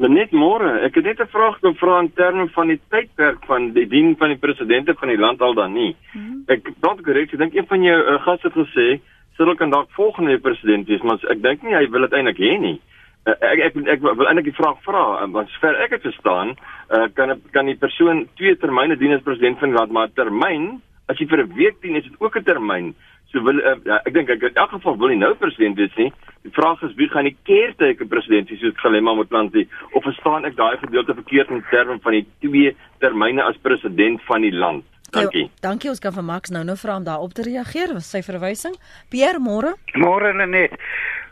Net 0.00 0.32
môre, 0.32 0.80
ek 0.86 0.94
het 0.94 1.04
net 1.04 1.20
'n 1.20 1.28
vraag 1.28 1.58
te 1.60 1.72
vra 1.74 2.00
in 2.00 2.12
terme 2.12 2.48
van 2.48 2.68
die 2.68 2.80
tydperk 2.88 3.44
van 3.44 3.72
die 3.72 3.86
dien 3.86 4.16
van 4.16 4.28
die 4.28 4.38
presidente 4.38 4.94
van 4.94 5.08
die 5.08 5.18
land 5.18 5.40
al 5.40 5.54
dan 5.54 5.72
nie. 5.72 5.96
Hmm. 6.12 6.44
Ek 6.48 6.64
dink 6.64 7.02
korrek, 7.04 7.32
ek 7.32 7.38
dink 7.38 7.54
een 7.54 7.66
van 7.66 7.82
jou 7.82 7.98
uh, 8.00 8.18
gaste 8.22 8.48
het 8.48 8.56
gesê 8.56 9.00
Cyril 9.36 9.54
kan 9.54 9.70
dalk 9.70 9.90
volgende 9.90 10.38
president 10.38 10.86
wees, 10.88 11.02
maar 11.02 11.18
ek 11.30 11.42
dink 11.42 11.62
nie 11.62 11.74
hy 11.74 11.88
wil 11.90 12.00
dit 12.00 12.12
eintlik 12.12 12.38
hê 12.38 12.58
nie. 12.58 12.80
Uh, 13.26 13.34
ek, 13.40 13.58
ek 13.58 13.76
ek 13.76 13.88
ek 13.88 14.00
wil 14.00 14.26
eintlik 14.26 14.48
die 14.50 14.60
vraag 14.60 14.80
vra, 14.82 15.26
want 15.30 15.48
sover 15.48 15.76
ek 15.84 15.90
dit 15.90 16.08
verstaan, 16.08 16.56
uh, 16.90 17.06
kan 17.14 17.36
kan 17.52 17.66
die 17.66 17.76
persoon 17.76 18.26
twee 18.36 18.56
termyne 18.56 18.96
dien 18.96 19.12
as 19.12 19.22
president 19.22 19.58
van 19.58 19.70
die 19.70 19.78
land, 19.78 19.92
maar 19.92 20.08
termyn, 20.16 20.80
as 21.08 21.18
jy 21.18 21.28
vir 21.28 21.44
'n 21.44 21.54
week 21.54 21.80
dien, 21.82 21.96
is 21.96 22.04
dit 22.04 22.20
ook 22.20 22.36
'n 22.36 22.44
termyn. 22.44 22.94
So 23.32 23.40
wil 23.46 23.58
uh, 23.60 23.76
ja, 23.88 23.98
ek 24.04 24.12
dink 24.12 24.30
ek 24.32 24.42
in 24.44 24.58
elk 24.60 24.74
geval 24.74 24.98
wil 25.00 25.12
hy 25.12 25.16
nou 25.16 25.32
president 25.40 25.78
wees 25.80 25.94
nie. 25.96 26.10
Die 26.44 26.52
vraag 26.52 26.82
is 26.84 26.92
wie 26.98 27.08
gaan 27.08 27.24
die 27.28 27.36
keerteke 27.48 28.04
president 28.10 28.50
wees 28.52 28.60
soos 28.60 28.76
Galema 28.82 29.14
Motlanthe 29.16 29.64
of 29.96 30.04
verstaan 30.04 30.44
ek 30.48 30.58
daai 30.58 30.76
gedeelte 30.82 31.16
verkeerd 31.16 31.52
in 31.54 31.62
terme 31.70 31.96
van 32.04 32.18
die 32.18 32.26
twee 32.44 32.74
termyne 33.04 33.44
as 33.46 33.56
president 33.64 34.20
van 34.28 34.44
die 34.44 34.52
land? 34.52 34.84
Dankie. 35.12 35.46
Jo, 35.46 35.62
dankie 35.64 35.90
ons 35.92 36.00
kan 36.00 36.12
vir 36.16 36.24
Max 36.24 36.52
nou 36.52 36.62
nou 36.64 36.76
vra 36.80 36.96
om 37.00 37.08
daarop 37.08 37.32
te 37.36 37.44
reageer. 37.48 37.92
Was 37.96 38.08
sy 38.12 38.22
verwysing? 38.24 38.76
Pierre 39.12 39.40
môre? 39.40 39.74
Môre 39.96 40.32
net. 40.44 40.76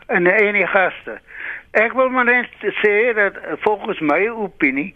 En 0.09 0.27
enige 0.29 0.69
gaste. 0.73 1.17
Ek 1.77 1.93
wil 1.95 2.09
maar 2.13 2.27
net 2.27 2.49
sê 2.81 3.13
dat 3.15 3.37
volgens 3.63 4.01
my 4.01 4.25
opinie 4.27 4.91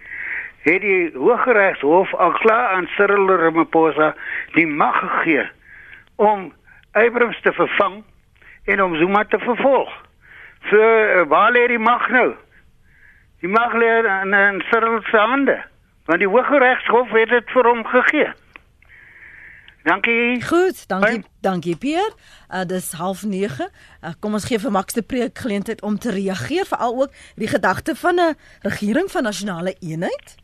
het 0.66 0.82
die 0.82 1.12
Hooggeregshof 1.14 2.14
al 2.18 2.34
klaar 2.42 2.76
aan 2.76 2.90
Cyril 2.98 3.30
Ramaphosa 3.30 4.16
die 4.58 4.68
mag 4.68 4.98
gegee 5.00 5.46
om 6.16 6.50
Abrams 6.96 7.42
te 7.42 7.52
vervang 7.54 8.04
en 8.66 8.82
om 8.84 8.96
Zuma 8.96 9.24
te 9.26 9.40
vervolg. 9.40 9.92
So 10.70 10.78
uh, 10.80 11.28
waar 11.28 11.52
lê 11.52 11.68
die 11.68 11.80
mag 11.80 12.08
nou? 12.10 12.34
Die 13.44 13.52
mag 13.52 13.74
lê 13.74 13.92
in 14.24 14.34
'n 14.34 14.64
Cyril 14.72 15.02
se 15.12 15.18
hande, 15.18 15.58
want 16.06 16.20
die 16.20 16.28
Hooggeregshof 16.28 17.12
het 17.12 17.30
dit 17.30 17.52
vir 17.52 17.68
hom 17.68 17.84
gegee. 17.86 18.32
Dankie. 19.84 20.42
Goed, 20.42 20.88
dankie, 20.88 21.20
Bye. 21.20 21.30
dankie 21.42 21.78
Pierre. 21.78 22.14
Uh, 22.50 22.64
dis 22.66 22.94
09:30. 22.96 23.70
Uh, 24.02 24.16
kom 24.20 24.34
ons 24.34 24.46
gee 24.46 24.60
vir 24.60 24.72
Max 24.72 24.94
de 24.94 25.04
Preek 25.04 25.38
geleentheid 25.38 25.82
om 25.82 25.98
te 25.98 26.12
reageer 26.12 26.66
veral 26.66 27.02
ook 27.02 27.12
die 27.36 27.48
gedagte 27.48 27.96
van 27.96 28.16
'n 28.16 28.36
regering 28.62 29.12
van 29.12 29.24
nasionale 29.24 29.76
eenheid. 29.80 30.36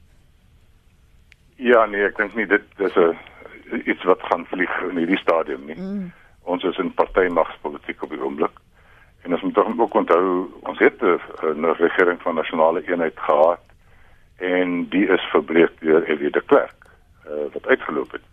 Ja, 1.56 1.86
nee, 1.86 2.06
ek 2.06 2.18
dink 2.18 2.36
nie 2.36 2.46
dit 2.46 2.64
is 2.78 2.96
'n 2.96 3.18
iets 3.86 4.04
wat 4.04 4.20
gaan 4.22 4.46
vlieg 4.46 4.82
in 4.90 4.98
hierdie 4.98 5.18
stadium 5.18 5.66
nie. 5.66 5.76
Mm 5.76 6.12
ons 6.44 6.64
is 6.64 6.78
in 6.78 6.94
partymagspolitiek 6.94 8.04
op 8.04 8.10
die 8.10 8.22
oomblik. 8.22 8.60
En 9.22 9.34
ons 9.34 9.42
moet 9.42 9.54
tog 9.54 9.68
ook 9.78 9.94
onthou 9.94 10.50
ons 10.62 10.80
het 10.80 11.02
'n 11.02 11.66
regering 11.66 12.22
van 12.22 12.36
nasionale 12.36 12.82
eenheid 12.88 13.20
gehad 13.20 13.62
en 14.38 14.90
die 14.90 15.08
is 15.08 15.22
verbreek 15.32 15.80
deur 15.80 16.04
Ewie 16.10 16.32
de 16.32 16.42
Klerk 16.42 16.82
uh, 17.26 17.54
wat 17.54 17.68
uitgeloop 17.68 18.12
het. 18.12 18.26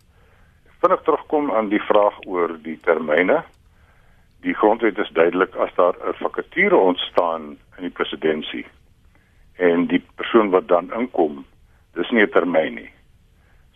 Vinnig 0.80 1.02
terugkom 1.02 1.50
aan 1.50 1.68
die 1.68 1.82
vraag 1.82 2.16
oor 2.26 2.56
die 2.62 2.78
termyne. 2.80 3.42
Die 4.40 4.54
grondwet 4.54 4.98
is 4.98 5.10
duidelik 5.12 5.54
as 5.54 5.74
daar 5.74 5.94
'n 5.94 6.14
vakature 6.14 6.76
ontstaan 6.76 7.42
in 7.76 7.82
die 7.82 7.90
presidentskap 7.90 8.70
en 9.58 9.86
die 9.86 10.02
persoon 10.14 10.50
wat 10.50 10.68
dan 10.68 10.92
inkom, 10.94 11.44
dis 11.94 12.10
nie 12.10 12.22
'n 12.22 12.30
termyn 12.30 12.74
nie. 12.74 12.90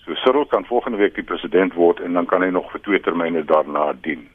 So 0.05 0.15
Cyril 0.15 0.47
kan 0.47 0.65
volgende 0.65 0.99
week 0.99 1.15
die 1.15 1.25
president 1.25 1.75
word 1.75 2.01
en 2.01 2.13
dan 2.13 2.27
kan 2.27 2.43
hy 2.43 2.49
nog 2.51 2.71
vir 2.71 2.81
twee 2.81 3.01
termyne 3.01 3.45
daarna 3.45 3.93
dien. 4.03 4.29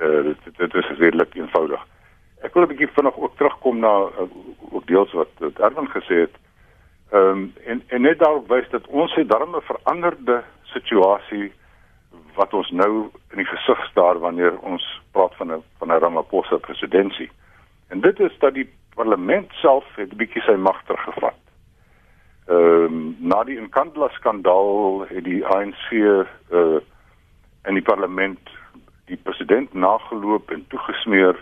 Uh 0.00 0.22
dit, 0.30 0.48
dit 0.56 0.74
is 0.74 0.98
redelik 0.98 1.34
eenvoudig. 1.34 1.82
Ek 2.40 2.54
wil 2.54 2.62
'n 2.62 2.72
bietjie 2.72 2.94
vinnig 2.96 3.16
ook 3.16 3.36
terugkom 3.36 3.78
na 3.78 3.94
uh, 4.08 4.28
ook 4.70 4.86
deels 4.86 5.12
wat, 5.12 5.28
wat 5.38 5.58
Erwin 5.58 5.88
gesê 5.88 6.24
het. 6.26 6.34
Ehm 7.12 7.28
um, 7.28 7.52
en 7.64 7.82
en 7.88 8.00
net 8.00 8.18
daarop 8.18 8.48
wys 8.48 8.68
dat 8.70 8.86
ons 8.86 9.14
het 9.14 9.28
darm 9.28 9.56
'n 9.56 9.68
veranderde 9.72 10.42
situasie 10.62 11.52
wat 12.34 12.54
ons 12.54 12.70
nou 12.70 13.10
in 13.30 13.36
die 13.36 13.50
gesig 13.52 13.86
staar 13.90 14.18
wanneer 14.18 14.58
ons 14.58 14.84
praat 15.12 15.34
van 15.36 15.52
'n 15.52 15.62
van 15.78 15.88
'n 15.88 16.00
Ramaphosa 16.00 16.56
presidentskap. 16.56 17.34
En 17.88 18.00
dit 18.00 18.20
is 18.20 18.38
dat 18.38 18.54
die 18.54 18.68
parlement 18.94 19.52
self 19.52 19.84
het 19.94 20.12
'n 20.12 20.16
bietjie 20.16 20.42
sy 20.42 20.56
mag 20.56 20.82
teruggevat. 20.84 21.45
Ehm 22.46 22.84
um, 22.84 23.16
na 23.18 23.44
die 23.44 23.60
Nkandla 23.60 24.08
skandaal 24.14 25.06
het 25.08 25.24
die 25.24 25.42
ANC 25.46 25.90
uh 25.92 26.78
in 27.66 27.74
die 27.74 27.82
parlement 27.82 28.50
die 29.10 29.18
president 29.22 29.72
nageloop 29.74 30.50
en 30.50 30.62
toegesmeer 30.68 31.40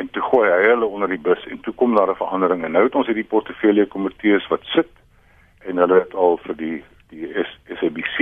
en 0.00 0.08
toe 0.10 0.22
gooi 0.22 0.46
hy 0.48 0.62
hulle 0.70 0.86
onder 0.86 1.12
die 1.12 1.20
bus 1.20 1.44
en 1.52 1.60
toe 1.60 1.74
kom 1.74 1.94
daar 1.94 2.08
'n 2.08 2.22
verandering. 2.22 2.64
En 2.64 2.72
nou 2.72 2.84
het 2.84 2.94
ons 2.94 3.06
hierdie 3.06 3.28
portefeulje 3.34 3.86
komitees 3.86 4.48
wat 4.48 4.64
sit 4.64 4.88
en 5.68 5.76
hulle 5.76 6.00
het 6.00 6.14
al 6.14 6.36
vir 6.36 6.56
die 6.56 6.84
die 7.10 7.44
SABC 7.66 8.16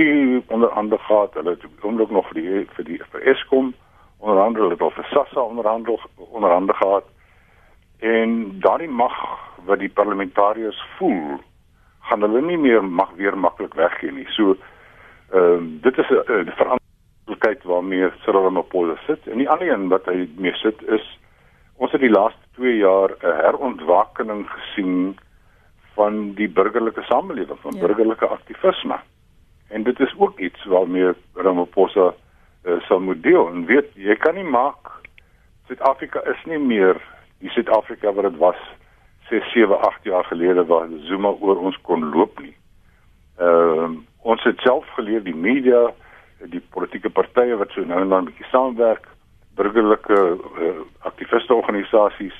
onder 0.47 0.69
andere 0.69 1.01
gehad, 1.01 1.33
hulle 1.33 1.49
het 1.49 1.63
ook 1.81 2.11
nog 2.11 2.27
vir 2.27 2.41
die 2.41 2.65
vir 2.75 2.85
die 2.85 3.01
vir 3.11 3.21
Eskom 3.21 3.73
onder 4.17 4.43
andere 4.43 4.63
hulle 4.63 4.75
het 4.75 4.81
al 4.81 4.97
vir 4.97 5.07
SASSA 5.11 5.39
onder 5.39 5.67
andere 5.67 5.97
onder 6.15 6.51
andere 6.51 6.77
gehad. 6.77 7.05
En 7.99 8.59
daardie 8.59 8.89
mag 8.89 9.15
wat 9.65 9.79
die 9.79 9.89
parlementariërs 9.89 10.83
voel 10.97 11.39
gaan 12.09 12.25
hulle 12.25 12.41
nie 12.41 12.57
meer 12.57 12.83
mag 12.83 13.11
weer 13.17 13.37
maklik 13.37 13.73
weggee 13.77 14.11
nie. 14.11 14.27
So 14.35 14.55
ehm 15.29 15.53
um, 15.53 15.79
dit 15.81 15.97
is 15.97 16.09
'n 16.09 16.51
verantwoordelikheid 16.57 17.63
waarmee 17.63 18.11
Cyril 18.23 18.43
Ramaphosa 18.43 18.97
sit. 19.05 19.27
En 19.27 19.37
die 19.37 19.49
ander 19.49 19.71
een 19.71 19.87
wat 19.87 20.05
hy 20.05 20.29
mee 20.37 20.53
sit 20.53 20.81
is 20.87 21.19
ons 21.75 21.91
het 21.91 22.01
die 22.01 22.09
laaste 22.09 22.45
2 22.55 22.77
jaar 22.77 23.09
'n 23.11 23.35
herontwakening 23.45 24.49
gesien 24.49 25.17
van 25.93 26.33
die 26.33 26.49
burgerlike 26.49 27.01
samelewing, 27.01 27.59
van 27.59 27.73
ja. 27.73 27.85
burgerlike 27.85 28.27
aktivisme. 28.27 28.99
En 29.69 29.83
dit 29.83 29.99
is 29.99 30.13
ook 30.17 30.39
iets 30.39 30.65
waarmee 30.65 31.13
Ramaphosa 31.33 32.13
uh, 32.63 32.79
sal 32.81 32.99
moet 32.99 33.23
deel. 33.23 33.47
En 33.49 33.65
weet, 33.65 33.87
jy 33.93 34.15
kan 34.15 34.35
nie 34.35 34.43
maak 34.43 34.99
Suid-Afrika 35.67 36.19
is 36.25 36.45
nie 36.45 36.57
meer 36.57 36.97
die 37.39 37.49
Suid-Afrika 37.49 38.13
wat 38.13 38.23
dit 38.23 38.37
was 38.37 38.57
6, 39.29 39.51
7, 39.53 39.79
8 39.79 40.03
jaar 40.03 40.25
gelede 40.25 40.65
waar 40.65 40.87
Zuma 41.07 41.29
oor 41.39 41.59
ons 41.59 41.77
kon 41.81 42.09
loop 42.13 42.39
nie. 42.39 42.55
Ehm 43.37 43.83
uh, 43.83 43.97
ons 44.21 44.43
het 44.43 44.59
self 44.59 44.87
geleer 44.97 45.23
die 45.23 45.35
media, 45.35 45.93
die 46.51 46.59
politieke 46.75 47.09
partye 47.09 47.55
wat 47.55 47.71
so 47.71 47.85
nou 47.87 48.01
en 48.01 48.09
dan 48.09 48.21
'n 48.21 48.25
bietjie 48.25 48.49
saamwerk, 48.51 49.07
burgerlike 49.55 50.17
uh, 50.59 50.81
aktiviste 50.99 51.53
organisasies. 51.53 52.35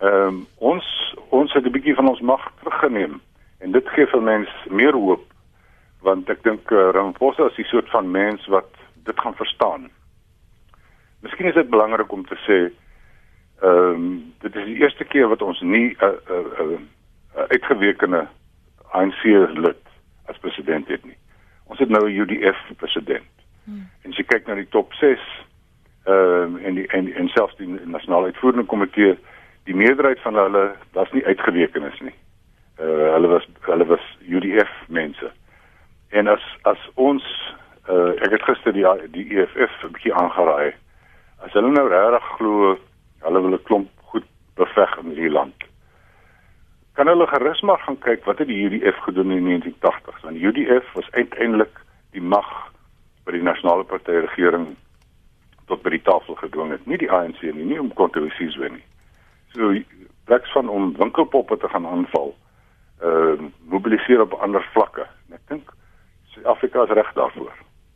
Ehm 0.00 0.28
um, 0.28 0.46
ons 0.58 1.14
ons 1.28 1.52
het 1.52 1.64
'n 1.64 1.70
bietjie 1.70 1.94
van 1.94 2.08
ons 2.08 2.20
mag 2.20 2.52
teruggeneem 2.58 3.20
en 3.58 3.72
dit 3.72 3.88
gee 3.88 4.06
vir 4.06 4.22
mense 4.22 4.52
meer 4.70 4.94
hoop 4.94 5.24
want 6.02 6.30
ek 6.30 6.42
dink 6.42 6.70
uh, 6.70 6.90
Ramaphosa 6.90 7.46
is 7.46 7.58
die 7.60 7.70
soort 7.70 7.90
van 7.90 8.10
mens 8.10 8.46
wat 8.46 8.70
dit 9.06 9.20
gaan 9.20 9.34
verstaan. 9.34 9.90
Miskien 11.20 11.46
is 11.46 11.54
dit 11.54 11.70
belangrik 11.70 12.12
om 12.12 12.26
te 12.26 12.38
sê 12.46 12.58
Ehm 13.62 13.94
um, 13.94 14.32
dit 14.38 14.56
is 14.56 14.64
die 14.64 14.80
eerste 14.80 15.04
keer 15.04 15.28
wat 15.28 15.42
ons 15.42 15.60
nie 15.60 15.96
'n 16.00 16.04
uh, 16.04 16.08
'n 16.08 16.32
uh, 16.32 16.60
uh, 16.60 16.78
uh, 17.36 17.42
uitgewekene 17.48 18.26
ANC 18.90 19.22
lid 19.54 19.82
as 20.26 20.38
president 20.38 20.88
het 20.88 21.04
nie. 21.04 21.16
Ons 21.66 21.78
het 21.78 21.88
nou 21.88 22.10
'n 22.10 22.16
UDF 22.20 22.58
president. 22.76 23.30
Hmm. 23.64 23.88
En 24.02 24.10
as 24.10 24.16
jy 24.16 24.24
kyk 24.24 24.46
na 24.46 24.54
die 24.54 24.68
top 24.68 24.92
6 24.92 25.20
ehm 26.04 26.14
um, 26.14 26.56
en 26.56 26.74
die 26.74 26.86
en 26.86 27.14
en 27.14 27.28
selfs 27.28 27.56
die 27.56 27.68
nasionale 27.84 28.24
uitvoerende 28.24 28.66
komitee, 28.66 29.18
die 29.64 29.74
meerderheid 29.74 30.20
van 30.20 30.34
hulle 30.34 30.74
was 30.92 31.12
nie 31.12 31.26
uitgewekenes 31.26 32.00
nie. 32.00 32.14
Uh 32.80 33.12
hulle 33.14 33.28
was 33.28 33.48
hulle 33.60 33.86
was 33.86 34.18
UDF 34.28 34.72
mense. 34.88 35.30
En 36.08 36.26
as 36.26 36.42
as 36.62 36.90
ons 36.94 37.54
uh 37.88 38.10
ek 38.26 38.30
het 38.30 38.42
gister 38.42 38.72
die 38.72 38.86
die 39.10 39.38
EFF 39.38 39.84
'n 39.84 39.92
bietjie 39.92 40.14
aangeraai. 40.14 40.72
As 41.38 41.52
hulle 41.52 41.70
nou 41.70 41.88
regtig 41.88 42.24
glo 42.36 42.78
Hulle 43.22 43.42
wil 43.42 43.54
'n 43.54 43.62
klomp 43.62 43.90
goed 44.10 44.26
beveg 44.54 44.96
in 44.98 45.14
hierdie 45.14 45.30
land. 45.30 45.64
Kan 46.92 47.06
hulle 47.06 47.26
gerus 47.26 47.60
maar 47.60 47.78
gaan 47.78 47.98
kyk 47.98 48.24
wat 48.24 48.38
het 48.38 48.48
die 48.48 48.64
UDF 48.64 48.98
gedoen 48.98 49.30
in 49.30 49.44
die 49.44 49.58
1980s? 49.58 50.22
Want 50.22 50.36
UDF 50.36 50.92
was 50.92 51.10
uiteindelik 51.10 51.80
die 52.10 52.22
mag 52.22 52.72
by 53.24 53.32
die 53.32 53.42
nasionale 53.42 53.84
party 53.84 54.10
regering 54.10 54.76
tot 55.66 55.82
by 55.82 55.90
die 55.94 56.02
tafel 56.02 56.34
gedwing 56.34 56.70
het, 56.74 56.86
nie 56.86 56.98
die 56.98 57.10
ANC 57.10 57.40
nie, 57.42 57.64
nie 57.64 57.80
om 57.80 57.92
kontroversies 57.94 58.56
wen 58.60 58.72
nie. 58.72 58.84
So 59.54 59.72
pleks 60.24 60.52
van 60.52 60.68
om 60.68 60.92
winkelpoppe 60.98 61.56
te 61.56 61.68
gaan 61.68 61.86
aanval, 61.86 62.34
uh, 63.02 63.38
mobiliseer 63.70 64.20
op 64.20 64.36
ander 64.44 64.64
vlakke. 64.72 65.06
En 65.28 65.38
ek 65.38 65.46
dink 65.48 65.72
Suid-Afrika 66.34 66.82
is 66.82 66.96
reg 66.96 67.12
daarvoor. 67.16 67.52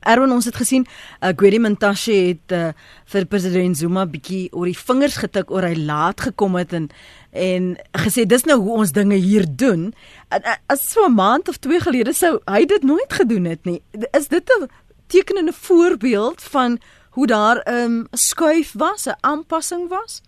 Erwin 0.06 0.32
ons 0.36 0.46
het 0.46 0.56
gesien 0.56 0.86
uh, 0.86 1.32
Gwedi 1.34 1.58
Mantashe 1.62 2.14
het 2.30 2.54
uh, 2.54 2.70
vir 3.12 3.26
president 3.30 3.76
Zuma 3.78 4.06
bietjie 4.06 4.46
oor 4.52 4.68
die 4.70 4.78
vingers 4.78 5.18
getik 5.22 5.50
oor 5.50 5.66
hy 5.66 5.74
laat 5.78 6.28
gekom 6.28 6.58
het 6.60 6.74
en 6.76 6.90
en 7.36 7.74
gesê 8.00 8.24
dis 8.24 8.46
nou 8.48 8.56
hoe 8.62 8.78
ons 8.80 8.94
dinge 8.96 9.18
hier 9.20 9.44
doen. 9.44 9.90
En, 10.32 10.40
uh, 10.40 10.54
as 10.72 10.86
so 10.88 11.04
'n 11.04 11.14
maand 11.14 11.48
of 11.48 11.58
2 11.58 11.80
gelede 11.84 12.14
sou 12.16 12.38
hy 12.46 12.64
dit 12.64 12.82
nooit 12.82 13.12
gedoen 13.12 13.44
het 13.44 13.64
nie. 13.64 13.82
Is 14.16 14.28
dit 14.28 14.48
'n 14.60 14.68
tekenende 15.08 15.52
voorbeeld 15.52 16.42
van 16.42 16.78
hoe 17.10 17.26
daar 17.26 17.60
'n 17.64 17.74
um, 17.74 18.06
skuif 18.12 18.72
was, 18.72 19.06
'n 19.06 19.18
aanpassing 19.20 19.88
was? 19.88 20.22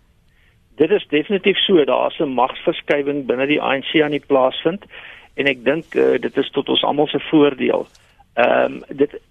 Dit 0.75 0.91
is 0.91 1.07
definitief 1.09 1.57
so, 1.57 1.85
daar's 1.85 2.19
'n 2.19 2.33
magsverskywing 2.33 3.25
binne 3.25 3.47
die 3.47 3.61
ANC 3.61 4.01
aan 4.01 4.11
die 4.11 4.25
plaas 4.27 4.61
vind 4.61 4.85
en 5.33 5.45
ek 5.45 5.63
dink 5.65 5.95
uh, 5.95 6.19
dit 6.19 6.37
is 6.37 6.49
tot 6.49 6.69
ons 6.69 6.83
almal 6.83 7.07
se 7.07 7.19
voordeel. 7.19 7.87
Ehm 8.33 8.73
um, 8.73 8.83
dit 8.87 9.11
Eh, 9.11 9.15
eh, 9.15 9.28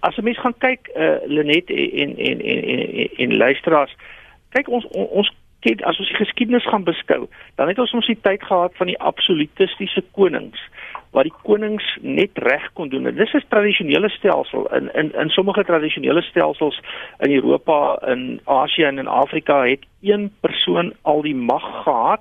as 0.00 0.16
'n 0.16 0.24
mens 0.24 0.38
gaan 0.38 0.58
kyk 0.58 0.90
uh, 0.96 1.16
Lenet 1.26 1.70
en 1.70 2.16
en 2.16 2.40
en 2.40 2.40
en 2.40 3.08
en 3.16 3.36
luisteraars 3.36 3.96
kyk 4.50 4.68
ons 4.68 4.84
ons 4.90 5.32
kyk 5.60 5.82
as 5.82 5.98
ons 5.98 6.08
die 6.08 6.16
geskiedenis 6.16 6.66
gaan 6.66 6.84
beskou 6.84 7.28
dan 7.54 7.68
het 7.68 7.78
ons 7.78 7.92
ons 7.92 8.06
die 8.06 8.18
tyd 8.20 8.42
gehad 8.42 8.72
van 8.76 8.86
die 8.86 8.98
absolutistiese 8.98 10.02
konings 10.12 10.58
wat 11.12 11.28
die 11.28 11.34
konings 11.44 11.84
net 12.00 12.38
reg 12.40 12.64
kon 12.72 12.88
doen. 12.88 13.04
Dit 13.04 13.18
is 13.20 13.32
'n 13.32 13.44
tradisionele 13.48 14.08
stelsel 14.08 14.66
in 14.74 14.94
in 14.94 15.12
in 15.12 15.28
sommige 15.28 15.64
tradisionele 15.64 16.22
stelsels 16.22 16.80
in 17.18 17.32
Europa, 17.32 17.98
in 18.06 18.40
Asië 18.44 18.82
en 18.82 18.98
in 18.98 19.06
Afrika 19.06 19.64
het 19.64 19.84
een 20.00 20.32
persoon 20.40 20.92
al 21.02 21.22
die 21.22 21.34
mag 21.34 21.82
gehad 21.82 22.20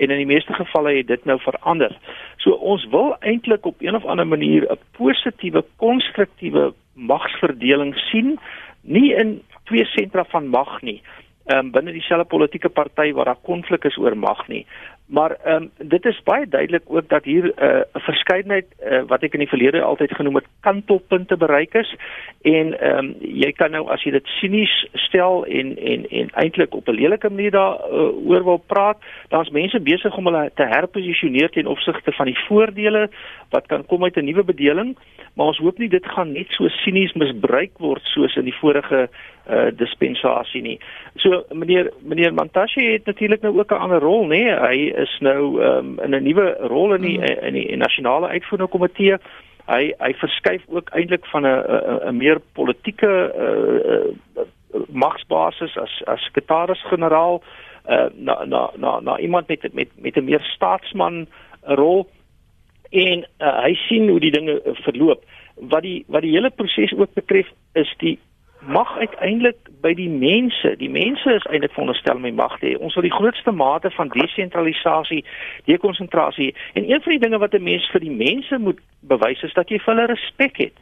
en 0.00 0.10
in 0.10 0.22
die 0.22 0.30
meeste 0.30 0.56
gevalle 0.56 0.96
het 0.96 1.06
dit 1.06 1.24
nou 1.28 1.38
verander. 1.44 1.92
So 2.40 2.56
ons 2.72 2.86
wil 2.92 3.14
eintlik 3.20 3.66
op 3.68 3.82
een 3.84 3.94
of 3.94 4.04
ander 4.04 4.26
manier 4.26 4.66
'n 4.70 4.78
positiewe 4.96 5.64
konstruktiewe 5.76 6.72
magsverdeling 6.94 7.94
sien, 8.10 8.38
nie 8.82 9.14
in 9.14 9.42
twee 9.64 9.84
sentra 9.84 10.24
van 10.24 10.48
mag 10.48 10.82
nie 10.82 11.02
um, 11.54 11.70
binne 11.74 11.92
dieselfde 11.94 12.28
politieke 12.28 12.68
party 12.68 13.12
waar 13.12 13.32
daar 13.32 13.44
konflik 13.46 13.84
is 13.84 13.98
oor 13.98 14.16
mag 14.16 14.46
nie. 14.48 14.64
Maar 15.10 15.36
ehm 15.44 15.62
um, 15.62 15.88
dit 15.88 16.04
is 16.04 16.22
baie 16.22 16.48
duidelik 16.48 16.82
ook 16.86 17.08
dat 17.08 17.24
hier 17.24 17.44
'n 17.44 17.64
uh, 17.64 17.80
verskeidenheid 17.92 18.66
uh, 18.90 19.02
wat 19.06 19.22
ek 19.22 19.32
in 19.32 19.38
die 19.38 19.48
verlede 19.48 19.82
altyd 19.82 20.14
genoem 20.14 20.34
het 20.34 20.46
kantelpunte 20.60 21.36
bereik 21.36 21.74
is. 21.74 21.94
En 22.42 22.80
ehm 22.80 22.98
um, 22.98 23.16
jy 23.20 23.52
kan 23.52 23.70
nou 23.70 23.88
as 23.88 24.02
jy 24.02 24.10
dit 24.10 24.26
sinies 24.26 24.86
stel 24.92 25.46
en 25.46 25.76
en 25.76 26.06
en 26.08 26.30
eintlik 26.30 26.74
op 26.74 26.88
'n 26.88 26.94
lelike 26.94 27.28
manier 27.28 27.50
daar 27.50 27.74
uh, 27.74 28.28
oor 28.28 28.44
wil 28.44 28.62
praat, 28.66 28.98
daar's 29.28 29.50
mense 29.50 29.80
besig 29.80 30.16
om 30.16 30.24
hulle 30.24 30.50
te 30.54 30.62
herposisioneer 30.62 31.50
ten 31.50 31.66
opsigte 31.66 32.12
van 32.12 32.26
die 32.26 32.38
voordele 32.48 33.10
wat 33.50 33.66
kan 33.66 33.86
kom 33.86 34.04
uit 34.04 34.16
'n 34.16 34.24
nuwe 34.24 34.44
bedeling, 34.44 34.96
maar 35.34 35.46
ons 35.46 35.58
hoop 35.58 35.78
nie 35.78 35.88
dit 35.88 36.06
gaan 36.06 36.32
net 36.32 36.46
so 36.48 36.68
sinies 36.68 37.12
misbruik 37.12 37.78
word 37.78 38.02
soos 38.02 38.36
in 38.36 38.44
die 38.44 38.58
vorige 38.60 39.08
uh, 39.50 39.70
dispensasie 39.76 40.62
nie. 40.62 40.78
So 41.16 41.44
meneer 41.52 41.90
meneer 42.00 42.34
Mantashe 42.34 42.80
het 42.80 43.06
natuurlik 43.06 43.42
nou 43.42 43.58
ook 43.58 43.72
'n 43.72 43.82
ander 43.84 44.00
rol, 44.00 44.24
nê? 44.24 44.28
Nee? 44.28 44.58
Hy 44.60 44.78
is 45.02 45.16
nou 45.20 45.62
um, 45.62 45.98
in 46.00 46.14
'n 46.14 46.22
nuwe 46.22 46.56
rol 46.60 46.94
in 46.94 47.02
die 47.02 47.18
mm. 47.18 47.46
in 47.46 47.54
die, 47.54 47.76
nasionale 47.76 48.28
uitvoerende 48.28 48.70
komitee. 48.70 49.16
Hy 49.66 49.94
hy 49.98 50.12
verskuif 50.14 50.62
ook 50.68 50.90
eintlik 50.90 51.26
van 51.26 51.46
'n 51.46 51.62
'n 52.08 52.16
meer 52.16 52.40
politieke 52.52 53.32
uh, 53.36 54.10
uh, 54.36 54.44
magsbasis 54.88 55.76
as 55.76 56.02
as 56.06 56.20
sekretaris-generaal 56.20 57.42
uh, 57.88 58.06
na 58.14 58.44
na 58.44 58.70
na 58.76 59.00
na 59.00 59.18
iemand 59.18 59.48
met 59.48 59.72
met 59.72 59.88
met 59.96 60.16
'n 60.16 60.24
meer 60.24 60.40
staatsman 60.40 61.26
rol 61.62 62.08
en 62.90 63.26
uh, 63.38 63.62
hy 63.62 63.74
sien 63.74 64.08
hoe 64.08 64.20
die 64.20 64.30
dinge 64.30 64.60
verloop 64.64 65.24
wat 65.54 65.82
die 65.82 66.04
wat 66.08 66.22
die 66.22 66.34
hele 66.34 66.50
proses 66.50 66.92
ook 66.96 67.14
betref 67.14 67.46
is 67.72 67.94
die 67.98 68.18
mag 68.66 68.98
uiteindelik 68.98 69.56
by 69.80 69.94
die 69.96 70.08
mense. 70.08 70.74
Die 70.76 70.90
mense 70.90 71.32
is 71.32 71.46
eintlik 71.48 71.72
veronderstel 71.72 72.16
om 72.16 72.26
die 72.28 72.36
mag 72.36 72.58
te 72.58 72.66
hê. 72.66 72.76
Ons 72.76 72.94
wil 72.94 73.06
die 73.06 73.14
grootste 73.14 73.52
mate 73.52 73.90
van 73.96 74.12
desentralisasie, 74.12 75.24
dekonsentrasie 75.70 76.54
en 76.72 76.90
een 76.90 77.02
van 77.02 77.12
die 77.16 77.22
dinge 77.24 77.38
wat 77.38 77.54
'n 77.54 77.62
mens 77.62 77.88
vir 77.92 78.00
die 78.00 78.16
mense 78.24 78.58
moet 78.58 78.80
bewys 79.00 79.42
is 79.42 79.52
dat 79.54 79.68
jy 79.68 79.78
vir 79.78 79.94
hulle 79.94 80.06
respek 80.06 80.56
het. 80.56 80.76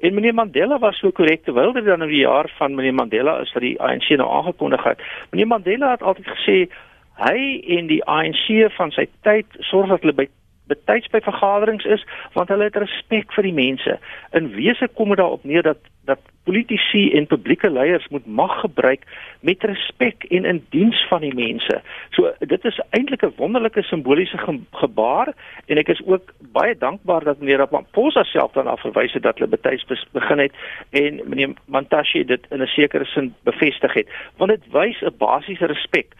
En 0.00 0.14
meneer 0.14 0.34
Mandela 0.34 0.78
was 0.78 0.98
so 0.98 1.10
korrek 1.10 1.44
terwyl 1.44 1.72
dit 1.72 1.84
dan 1.84 1.98
nou 1.98 2.10
die 2.10 2.24
jaar 2.24 2.50
van 2.56 2.74
meneer 2.74 2.94
Mandela 2.94 3.38
is 3.40 3.52
wat 3.52 3.62
die 3.62 3.80
ANC 3.80 4.08
nou 4.08 4.30
aangekondig 4.30 4.84
het. 4.84 4.98
Meneer 5.30 5.46
Mandela 5.46 5.90
het 5.90 6.02
altyd 6.02 6.26
gesê 6.26 6.68
hy 7.14 7.60
en 7.76 7.86
die 7.86 8.04
ANC 8.04 8.72
van 8.76 8.90
sy 8.90 9.08
tyd 9.22 9.46
sorg 9.58 9.88
dat 9.88 10.00
hulle 10.00 10.16
by 10.16 10.28
betyds 10.70 11.10
by 11.12 11.20
vergaderings 11.20 11.84
is 11.84 12.04
want 12.32 12.48
hulle 12.48 12.68
het 12.68 12.76
respek 12.76 13.32
vir 13.36 13.48
die 13.48 13.56
mense. 13.56 13.98
In 14.32 14.52
wese 14.54 14.88
kom 14.94 15.08
dit 15.08 15.18
daarop 15.18 15.44
neer 15.44 15.62
dat 15.62 15.78
dat 16.08 16.20
politici 16.50 17.12
en 17.14 17.26
publieke 17.30 17.70
leiers 17.70 18.08
moet 18.08 18.26
mag 18.26 18.60
gebruik 18.60 19.02
met 19.40 19.62
respek 19.62 20.24
en 20.34 20.44
in 20.44 20.64
diens 20.74 21.06
van 21.08 21.22
die 21.22 21.34
mense. 21.34 21.80
So 22.10 22.32
dit 22.38 22.64
is 22.64 22.80
eintlik 22.90 23.22
'n 23.22 23.36
wonderlike 23.36 23.82
simboliese 23.82 24.38
ge 24.38 24.58
gebaar 24.82 25.34
en 25.66 25.78
ek 25.78 25.88
is 25.88 26.02
ook 26.06 26.34
baie 26.52 26.74
dankbaar 26.78 27.24
dat 27.24 27.38
meneer 27.38 27.62
Ramaphosa 27.62 28.24
self 28.24 28.52
dan 28.52 28.66
afverwys 28.66 29.12
het 29.12 29.22
dat 29.22 29.38
hulle 29.38 29.56
betuis 29.56 29.84
begin 30.12 30.38
het 30.38 30.52
en 30.90 31.20
meneer 31.24 31.54
Mantashe 31.64 32.24
dit 32.24 32.46
in 32.50 32.62
'n 32.62 32.66
sekere 32.66 33.04
sin 33.04 33.34
bevestig 33.42 33.92
het 33.94 34.08
want 34.36 34.50
dit 34.50 34.72
wys 34.72 35.00
'n 35.02 35.16
basiese 35.18 35.66
respek 35.66 36.14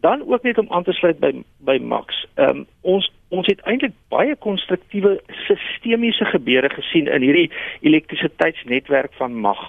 dan 0.00 0.22
ook 0.26 0.42
net 0.42 0.58
om 0.58 0.66
aan 0.68 0.82
te 0.82 0.92
sluit 0.92 1.18
by 1.18 1.42
by 1.58 1.78
Max. 1.78 2.26
Ehm 2.34 2.48
um, 2.48 2.66
ons 2.80 3.12
ons 3.32 3.48
het 3.48 3.60
eintlik 3.68 3.94
baie 4.12 4.36
konstruktiewe 4.36 5.16
sistemiese 5.46 6.28
gebeure 6.30 6.68
gesien 6.72 7.08
in 7.08 7.24
hierdie 7.24 7.50
elektrisiteitsnetwerk 7.80 9.14
van 9.20 9.38
mag. 9.46 9.60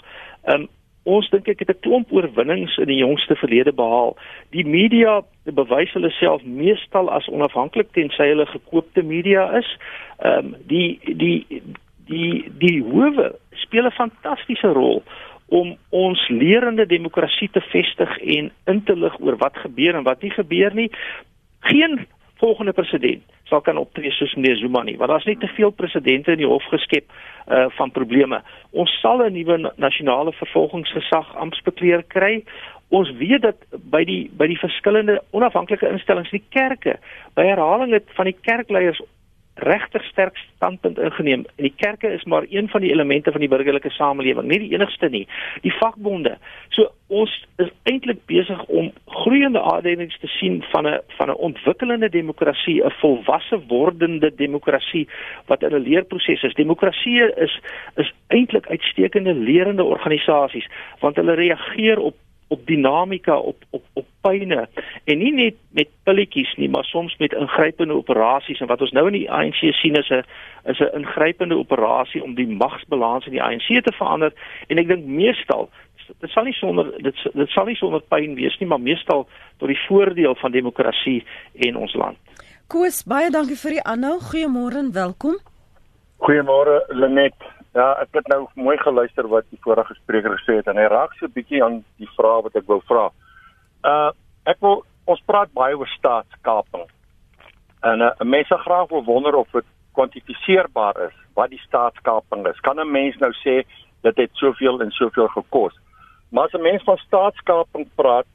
Um, 0.51 0.67
ons 1.03 1.27
dink 1.31 1.47
ek 1.51 1.59
het 1.63 1.71
'n 1.71 1.83
klomp 1.83 2.11
oorwinnings 2.11 2.77
in 2.77 2.87
die 2.87 3.03
jongste 3.03 3.35
verlede 3.35 3.73
behaal. 3.73 4.15
Die 4.51 4.65
media 4.65 5.21
bewys 5.43 5.91
hulle 5.93 6.11
self 6.11 6.43
meestal 6.43 7.09
as 7.09 7.27
onafhanklik 7.27 7.91
tensy 7.91 8.27
hulle 8.31 8.45
gekoopte 8.45 9.03
media 9.03 9.51
is. 9.57 9.67
Ehm 10.19 10.37
um, 10.45 10.55
die 10.67 10.99
die 11.03 11.61
die 12.07 12.51
die 12.59 12.79
hoewe 12.81 13.35
speel 13.51 13.85
'n 13.85 13.91
fantastiese 13.91 14.67
rol 14.67 15.03
om 15.47 15.77
ons 15.89 16.27
lerende 16.29 16.85
demokrasie 16.85 17.49
te 17.51 17.61
vestig 17.61 18.17
en 18.17 18.51
in 18.65 18.83
te 18.83 18.95
lig 18.95 19.19
oor 19.19 19.37
wat 19.37 19.57
gebeur 19.57 19.95
en 19.95 20.03
wat 20.03 20.21
nie 20.21 20.31
gebeur 20.31 20.73
nie. 20.73 20.89
Geen 21.59 22.07
volgende 22.43 22.73
president 22.73 23.23
sal 23.47 23.61
kan 23.61 23.77
optree 23.79 24.11
soos 24.11 24.33
meneer 24.35 24.57
Zuma 24.59 24.83
nie, 24.83 24.97
want 24.99 25.11
daar's 25.11 25.27
net 25.29 25.39
te 25.39 25.47
veel 25.55 25.71
presidente 25.71 26.33
in 26.35 26.41
die 26.41 26.49
hof 26.49 26.65
geskep 26.73 27.07
uh 27.47 27.69
van 27.77 27.91
probleme. 27.91 28.41
Ons 28.71 28.91
sal 29.01 29.23
'n 29.23 29.33
nuwe 29.37 29.71
nasionale 29.85 30.33
vervolgingsgesag 30.41 31.35
amptbekleer 31.43 32.03
kry. 32.15 32.43
Ons 32.89 33.11
weet 33.19 33.41
dat 33.41 33.59
by 33.95 34.03
die 34.03 34.29
by 34.37 34.47
die 34.47 34.59
verskillende 34.59 35.21
onafhanklike 35.31 35.87
instellings, 35.89 36.31
die 36.31 36.43
kerke, 36.49 36.99
by 37.35 37.45
herhaling 37.47 37.93
het 37.93 38.07
van 38.17 38.25
die 38.25 38.37
kerkleiers 38.41 39.01
regtig 39.55 40.03
sterk 40.03 40.37
standpunt 40.55 40.97
ingeneem 40.97 41.45
en 41.55 41.67
die 41.67 41.73
kerke 41.75 42.07
is 42.07 42.23
maar 42.23 42.45
een 42.49 42.69
van 42.69 42.81
die 42.81 42.91
elemente 42.91 43.31
van 43.31 43.39
die 43.39 43.49
burgerlike 43.49 43.89
samelewing, 43.89 44.47
nie 44.47 44.59
die 44.59 44.73
enigste 44.73 45.09
nie. 45.09 45.27
Die 45.61 45.73
vakbonde. 45.77 46.37
So 46.69 46.89
ons 47.07 47.33
is 47.61 47.69
eintlik 47.89 48.25
besig 48.25 48.63
om 48.65 48.91
groeiende 49.05 49.61
aanduidings 49.61 50.17
te 50.19 50.27
sien 50.27 50.63
van 50.71 50.87
'n 50.87 50.99
van 51.17 51.29
'n 51.29 51.37
ontwikkelende 51.49 52.09
demokrasie, 52.09 52.83
'n 52.83 52.91
volwasse 53.01 53.59
wordende 53.67 54.35
demokrasie 54.35 55.07
wat 55.45 55.63
in 55.63 55.75
'n 55.75 55.85
leerproses 55.87 56.43
is. 56.43 56.53
Demokrasie 56.53 57.21
is 57.35 57.59
is 57.95 58.13
eintlik 58.27 58.67
uitstekende 58.67 59.33
lerende 59.33 59.83
organisasies 59.83 60.69
want 60.99 61.15
hulle 61.15 61.33
reageer 61.33 61.99
op 61.99 62.15
op 62.47 62.65
dinamika 62.65 63.37
op 63.37 63.57
op 63.69 63.83
op 63.93 64.05
pyne 64.23 64.65
en 65.03 65.21
nie 65.21 65.33
net 65.35 65.59
met 65.77 65.91
pilletjies 66.07 66.55
nie 66.57 66.69
maar 66.71 66.87
soms 66.89 67.15
met 67.19 67.35
ingrypende 67.37 67.93
operasies 67.93 68.61
en 68.63 68.71
wat 68.71 68.81
ons 68.81 68.95
nou 68.97 69.05
in 69.11 69.19
die 69.19 69.29
ANC 69.29 69.61
sien 69.81 69.99
is 69.99 70.09
'n 70.09 70.23
is 70.71 70.79
'n 70.79 70.95
ingrypende 70.99 71.57
operasie 71.57 72.23
om 72.23 72.35
die 72.35 72.47
magsbalans 72.47 73.25
in 73.25 73.37
die 73.37 73.43
ANC 73.43 73.83
te 73.83 73.93
verander 73.99 74.33
en 74.69 74.77
ek 74.77 74.87
dink 74.87 75.05
meestal 75.05 75.69
dit 76.07 76.29
sal 76.29 76.43
nie 76.43 76.55
sonder 76.57 76.91
dit 77.03 77.15
dit 77.33 77.49
sal 77.49 77.65
nie 77.65 77.77
sonder 77.79 78.01
pyn 78.13 78.35
wees 78.35 78.57
nie 78.59 78.67
maar 78.67 78.81
meestal 78.81 79.27
tot 79.59 79.67
die 79.71 79.79
voordeel 79.87 80.35
van 80.41 80.51
demokrasie 80.51 81.23
en 81.67 81.79
ons 81.85 81.93
land. 81.93 82.17
Koos 82.67 83.03
baie 83.07 83.31
dankie 83.33 83.59
vir 83.59 83.77
die 83.77 83.83
aanhou. 83.93 84.19
Goeiemôre 84.31 84.79
en 84.81 84.93
welkom. 84.95 85.35
Goeiemôre 86.23 86.79
Lenet. 86.95 87.35
Ja, 87.73 87.91
ek 88.01 88.19
het 88.19 88.29
nou 88.29 88.45
mooi 88.55 88.77
geluister 88.77 89.27
wat 89.27 89.47
die 89.49 89.59
vorige 89.65 89.95
spreker 89.97 90.35
gesê 90.37 90.59
het 90.59 90.69
en 90.69 90.77
hy 90.77 90.87
raak 90.91 91.13
so 91.17 91.25
'n 91.25 91.33
bietjie 91.33 91.63
aan 91.63 91.83
die 91.97 92.09
vraag 92.17 92.43
wat 92.43 92.55
ek 92.55 92.67
wou 92.67 92.81
vra. 92.85 93.09
Uh 93.83 94.11
ek 94.43 94.59
wil 94.59 94.83
ons 95.07 95.21
praat 95.25 95.51
baie 95.55 95.77
oor 95.77 95.87
staatskaping. 95.87 96.83
En 97.83 98.01
uh, 98.01 98.09
mense 98.23 98.57
graag 98.57 98.89
wil 98.89 99.03
wonder 99.03 99.35
of 99.35 99.47
dit 99.51 99.65
kwantifiseerbaar 99.95 100.99
is 101.07 101.15
wat 101.33 101.49
die 101.49 101.61
staatskaping 101.63 102.47
is. 102.47 102.59
Kan 102.59 102.79
'n 102.79 102.91
mens 102.91 103.17
nou 103.17 103.31
sê 103.31 103.63
dit 104.01 104.17
het 104.17 104.31
soveel 104.33 104.81
en 104.81 104.91
soveel 104.91 105.27
gekos? 105.27 105.79
Maar 106.29 106.45
as 106.45 106.53
'n 106.53 106.61
mens 106.61 106.83
van 106.83 106.97
staatskaping 106.97 107.87
praat, 107.95 108.25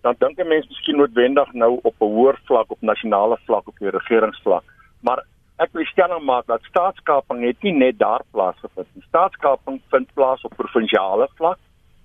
dan 0.00 0.14
dink 0.18 0.38
'n 0.38 0.48
mens 0.48 0.68
miskien 0.68 0.96
noodwendig 0.96 1.52
nou 1.52 1.78
op 1.82 1.94
'n 2.00 2.04
hoër 2.04 2.38
vlak, 2.44 2.70
op 2.70 2.80
nasionale 2.80 3.38
vlak, 3.44 3.68
op 3.68 3.78
die 3.78 3.90
regeringsvlak. 3.90 4.64
Maar 5.00 5.24
ek 5.56 5.72
wil 5.72 5.84
stelling 5.84 6.24
maak 6.24 6.46
dat 6.46 6.62
staatskaping 6.62 7.40
net 7.40 7.62
nie 7.62 7.72
net 7.72 7.98
daar 7.98 8.22
plaasgevind 8.30 8.88
nie. 8.94 9.04
Staatskaping 9.08 9.80
vind 9.90 10.14
plaas 10.14 10.42
op 10.42 10.56
provinsiale 10.56 11.28
vlak 11.34 11.58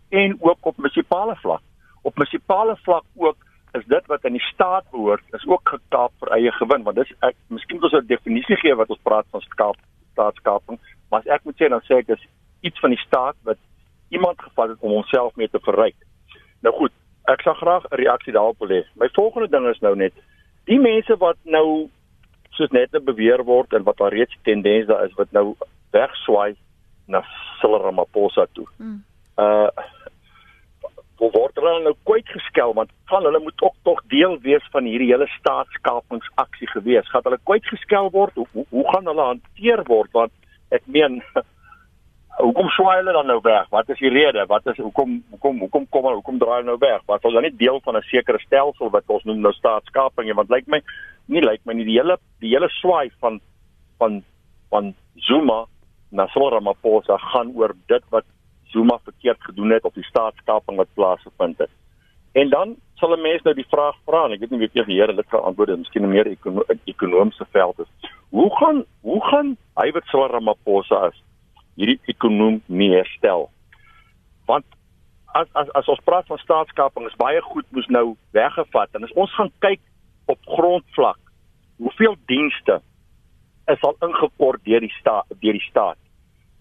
en 0.09 0.37
ook 0.39 0.57
op 0.61 0.77
munisipale 0.77 1.35
vlak. 1.35 1.61
Op 2.05 2.15
munisipale 2.15 2.77
vlak 2.85 3.05
ook 3.17 3.37
is 3.75 3.85
dit 3.91 4.05
wat 4.11 4.25
aan 4.25 4.37
die 4.37 4.47
staat 4.53 4.85
behoort 4.91 5.23
is 5.37 5.45
ook 5.49 5.69
gekaap 5.73 6.13
vir 6.21 6.31
eie 6.37 6.51
gewin 6.61 6.85
want 6.85 7.01
dis 7.01 7.11
ek 7.25 7.35
miskien 7.51 7.79
moet 7.79 7.89
ons 7.89 7.97
'n 8.01 8.07
definisie 8.07 8.57
gee 8.61 8.75
wat 8.75 8.89
ons 8.93 9.03
praat 9.03 9.27
van 9.31 9.41
skaap 9.41 9.79
staatskaping 10.13 10.79
maar 11.09 11.19
as 11.19 11.33
ek 11.37 11.43
moet 11.43 11.57
sê 11.59 11.69
dan 11.69 11.83
sê 11.87 11.99
ek 11.99 12.07
dis 12.07 12.23
iets 12.61 12.79
van 12.79 12.93
die 12.95 13.03
staat 13.05 13.35
wat 13.43 13.57
iemand 14.09 14.41
gevat 14.41 14.69
het 14.69 14.79
om 14.79 14.91
homself 14.91 15.35
mee 15.35 15.49
te 15.49 15.59
verryk. 15.59 15.95
Nou 16.65 16.73
goed, 16.75 16.93
ek 17.31 17.41
sal 17.41 17.53
graag 17.53 17.83
'n 17.89 17.95
reaksie 18.01 18.33
daarop 18.33 18.59
wil 18.59 18.73
hê. 18.77 18.83
My 18.95 19.09
volgende 19.13 19.49
ding 19.49 19.67
is 19.67 19.79
nou 19.79 19.95
net 19.95 20.13
die 20.65 20.79
mense 20.79 21.17
wat 21.17 21.37
nou 21.43 21.89
soos 22.49 22.69
net 22.69 22.91
beweer 22.91 23.43
word 23.43 23.73
en 23.73 23.83
wat 23.83 23.97
daar 23.97 24.13
reeds 24.13 24.37
tendens 24.43 24.87
daar 24.87 25.05
is 25.05 25.13
wat 25.13 25.31
nou 25.31 25.55
wegswaai 25.91 26.55
na 27.07 27.23
Cyril 27.59 27.81
Ramaphosa 27.81 28.45
toe. 28.53 28.67
Hmm. 28.77 29.03
Uh 29.37 29.69
word 31.19 31.55
hulle 31.55 31.79
nou 31.83 31.95
kwyt 32.07 32.27
geskel 32.27 32.73
want 32.75 32.91
van 33.09 33.23
hulle 33.23 33.39
moet 33.39 33.61
ook 33.61 33.75
tog 33.87 34.01
deel 34.11 34.37
wees 34.43 34.63
van 34.71 34.87
hierdie 34.89 35.11
hele 35.13 35.27
staatskapingsaksie 35.39 36.67
gewees. 36.73 37.09
Gaan 37.09 37.23
hulle 37.27 37.39
kwyt 37.43 37.65
geskel 37.71 38.09
word? 38.11 38.35
Hoe, 38.35 38.65
hoe 38.69 38.85
gaan 38.91 39.07
hulle 39.07 39.29
hanteer 39.31 39.83
word 39.87 40.11
want 40.17 40.33
ek 40.75 40.83
meen 40.85 41.21
hoekom 42.45 42.69
swaai 42.75 42.97
hulle 42.99 43.15
dan 43.15 43.29
nou 43.31 43.39
weg? 43.45 43.69
Wat 43.71 43.89
is 43.89 44.01
die 44.03 44.11
rede? 44.11 44.45
Wat 44.51 44.67
is 44.67 44.81
hoekom 44.83 45.17
hoekom 45.31 45.63
hoekom 45.63 45.87
kom 45.89 46.07
hulle 46.09 46.19
hoekom 46.19 46.39
draai 46.41 46.57
hulle 46.59 46.73
nou 46.73 46.79
weg? 46.83 47.01
Wat 47.07 47.23
is 47.23 47.37
dan 47.37 47.47
nie 47.47 47.55
deel 47.63 47.79
van 47.85 47.97
'n 47.97 48.07
sekere 48.11 48.39
stelsel 48.43 48.91
wat 48.91 49.07
ons 49.07 49.23
noem 49.23 49.41
nou 49.41 49.53
staatskaping 49.53 50.27
nie? 50.27 50.35
Want 50.35 50.49
lyk 50.49 50.67
my 50.67 50.81
nie 51.27 51.41
lyk 51.41 51.61
my 51.65 51.73
nie 51.73 51.87
die 51.87 51.99
hele 51.99 52.17
die 52.43 52.51
hele 52.51 52.69
swaai 52.81 53.09
van 53.19 53.39
van 53.97 54.23
van 54.69 54.93
Zuma 55.15 55.65
na 56.11 56.27
Cyril 56.27 56.51
Ramaphosa 56.51 57.17
gaan 57.17 57.51
oor 57.55 57.73
dit 57.87 58.03
wat 58.09 58.25
Zuma 58.75 58.99
verkeerd 59.03 59.43
gedoen 59.47 59.71
het 59.71 59.87
op 59.87 59.93
die 59.95 60.03
staatskaping 60.03 60.77
wat 60.77 60.93
plaasgevind 60.93 61.57
het. 61.63 61.71
En 62.35 62.49
dan 62.49 62.75
sal 62.99 63.15
'n 63.15 63.21
mens 63.21 63.41
nou 63.41 63.55
die 63.55 63.71
vraag 63.71 63.95
vra 64.05 64.25
en 64.25 64.31
ek 64.31 64.39
weet 64.39 64.51
nie 64.51 64.59
wie 64.59 64.69
jy 64.73 64.83
die 64.85 64.99
Here 64.99 65.15
dit 65.15 65.29
kan 65.29 65.43
antwoord, 65.43 65.77
miskien 65.77 66.09
meer 66.09 66.27
ekono 66.27 66.63
ekonomiese 66.83 67.45
veld 67.51 67.79
is. 67.79 68.09
Hoe 68.29 68.51
gaan 68.59 68.85
hoe 69.01 69.21
gaan 69.25 69.57
wat 69.75 70.05
Cyril 70.05 70.27
Ramaphosa 70.27 71.07
is 71.07 71.23
hierdie 71.75 71.99
ekonomie 72.05 72.61
nie 72.65 72.91
herstel? 72.91 73.49
Want 74.45 74.65
as 75.33 75.47
as 75.53 75.69
as 75.69 75.87
ons 75.87 76.03
praat 76.03 76.27
van 76.27 76.37
staatskaping 76.37 77.07
is 77.07 77.15
baie 77.19 77.41
goed 77.41 77.65
moes 77.69 77.87
nou 77.87 78.15
weggevat 78.31 78.89
en 78.95 79.03
as 79.03 79.15
ons 79.23 79.35
gaan 79.35 79.51
kyk 79.59 79.81
op 80.25 80.39
grondvlak 80.57 81.19
hoeveel 81.77 82.15
dienste 82.25 82.81
is 83.67 83.81
al 83.81 83.95
ingekort 84.07 84.63
deur 84.63 84.79
die 84.79 84.95
staat 84.99 85.25
deur 85.41 85.59
die 85.59 85.69
staat 85.69 85.99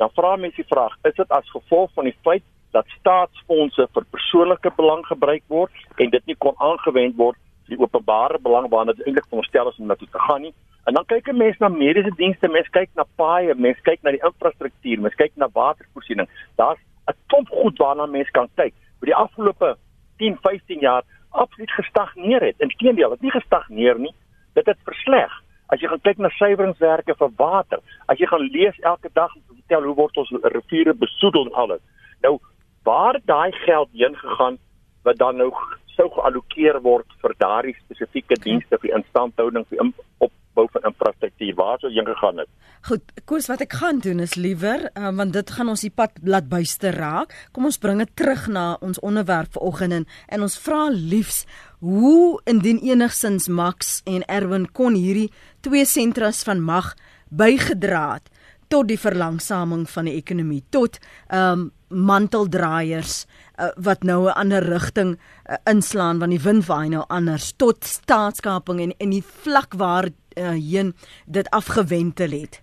dan 0.02 0.10
vra 0.16 0.34
mense 0.36 0.56
die 0.56 0.72
vraag 0.72 0.96
is 1.08 1.14
dit 1.14 1.30
as 1.38 1.50
gevolg 1.50 1.90
van 1.94 2.10
die 2.10 2.16
feit 2.26 2.44
dat 2.76 2.90
staatsfondse 2.98 3.86
vir 3.94 4.06
persoonlike 4.16 4.70
belang 4.76 5.04
gebruik 5.06 5.42
word 5.48 5.72
en 6.02 6.10
dit 6.10 6.26
nie 6.26 6.38
kon 6.46 6.54
aangewend 6.58 7.16
word 7.16 7.38
die 7.68 7.80
openbare 7.80 8.38
belang 8.42 8.68
waarna 8.70 8.92
dit 8.92 9.06
eintlik 9.06 9.28
veronderstel 9.30 9.70
is 9.70 9.78
om 9.78 9.86
na 9.86 9.98
toe 10.00 10.10
te 10.10 10.24
gaan 10.28 10.42
nie 10.42 10.54
en 10.84 10.98
dan 10.98 11.06
kyk 11.12 11.28
'n 11.28 11.38
mens 11.38 11.58
na 11.60 11.68
mediese 11.68 12.14
dienste 12.16 12.48
mens 12.48 12.68
kyk 12.68 12.90
na 12.94 13.04
paaie 13.16 13.54
mens 13.54 13.80
kyk 13.88 14.02
na 14.02 14.10
die 14.10 14.24
infrastruktuur 14.30 15.00
mens 15.00 15.14
kyk 15.14 15.32
na 15.36 15.48
watervoorsiening 15.52 16.28
daar's 16.56 16.80
'n 17.08 17.16
klomp 17.28 17.48
goed 17.48 17.78
waarna 17.78 18.06
mens 18.06 18.30
kan 18.30 18.48
kyk 18.56 18.74
vir 19.00 19.06
die 19.06 19.20
afgelope 19.24 19.76
10 20.18 20.38
15 20.42 20.80
jaar 20.80 21.02
absoluut 21.34 21.70
gestagneer 21.70 22.40
het. 22.40 22.54
Inteendeel, 22.58 23.10
dit 23.10 23.20
nie 23.20 23.30
gestagneer 23.30 23.98
nie. 23.98 24.14
Dit 24.52 24.66
het 24.66 24.78
versleg. 24.86 25.32
As 25.72 25.80
jy 25.80 25.90
gaan 25.90 26.02
kyk 26.06 26.20
na 26.22 26.30
suiweringswerke 26.36 27.16
vir 27.18 27.30
water, 27.40 27.80
as 28.12 28.20
jy 28.20 28.28
gaan 28.30 28.44
lees 28.54 28.76
elke 28.86 29.10
dag 29.18 29.32
vertel 29.64 29.88
hoe 29.88 29.96
word 29.96 30.16
ons 30.16 30.30
riviere 30.52 30.94
besoedel 30.94 31.48
en 31.48 31.56
alles. 31.64 31.82
Nou, 32.22 32.38
waar 32.84 33.20
daai 33.24 33.52
geld 33.64 33.88
heen 33.92 34.16
gegaan 34.16 34.58
wat 35.02 35.18
dan 35.18 35.36
nou 35.36 35.50
sou 35.96 36.08
geallokeer 36.10 36.80
word 36.82 37.06
vir 37.22 37.34
daardie 37.38 37.76
spesifieke 37.84 38.38
dienste 38.42 38.78
vir 38.82 38.96
instandhouding 38.98 39.66
vir 39.68 39.92
op 40.18 40.32
bou 40.54 40.68
van 40.70 40.86
infrastruktuur 40.86 41.54
waar 41.58 41.80
sou 41.82 41.90
jy 41.90 42.04
gegaan 42.06 42.38
het? 42.38 42.48
Goed, 42.86 43.02
Koos, 43.26 43.48
wat 43.50 43.64
ek 43.64 43.74
gaan 43.80 43.98
doen 44.04 44.20
is 44.22 44.36
liewer, 44.38 44.86
uh, 44.94 45.10
want 45.16 45.34
dit 45.34 45.50
gaan 45.50 45.70
ons 45.72 45.82
die 45.82 45.90
pad 45.90 46.20
laat 46.22 46.46
buiste 46.50 46.92
raak. 46.94 47.34
Kom 47.52 47.66
ons 47.66 47.80
bring 47.82 47.98
dit 47.98 48.12
terug 48.14 48.46
na 48.46 48.76
ons 48.84 49.00
onderwerp 49.02 49.56
vanoggend 49.56 49.98
en, 49.98 50.06
en 50.28 50.46
ons 50.46 50.58
vra 50.66 50.88
liefs 50.92 51.44
Hoe 51.84 52.40
indien 52.48 52.78
enigsins 52.80 53.48
Max 53.52 53.98
en 54.08 54.22
Erwin 54.24 54.64
kon 54.72 54.94
hierdie 54.96 55.28
twee 55.60 55.84
sentras 55.84 56.40
van 56.46 56.62
mag 56.64 56.94
bygedra 57.28 58.06
het 58.14 58.30
tot 58.68 58.88
die 58.88 58.98
verlangsaming 58.98 59.86
van 59.90 60.04
die 60.04 60.16
ekonomie, 60.16 60.62
tot 60.70 61.00
ehm 61.28 61.52
um, 61.52 61.72
manteldraaiers 61.94 63.26
uh, 63.60 63.68
wat 63.76 64.02
nou 64.02 64.26
'n 64.26 64.34
ander 64.34 64.62
rigting 64.62 65.14
uh, 65.14 65.56
inslaan 65.70 66.18
want 66.18 66.30
die 66.30 66.42
wind 66.42 66.66
waai 66.66 66.88
nou 66.88 67.04
anders 67.06 67.52
tot 67.56 67.84
staatskaping 67.84 68.80
en 68.80 68.94
en 68.98 69.10
die 69.10 69.22
vlak 69.22 69.74
waar 69.76 70.04
uh, 70.04 70.50
heen 70.50 70.94
dit 71.26 71.50
afgewentel 71.50 72.30
het. 72.30 72.60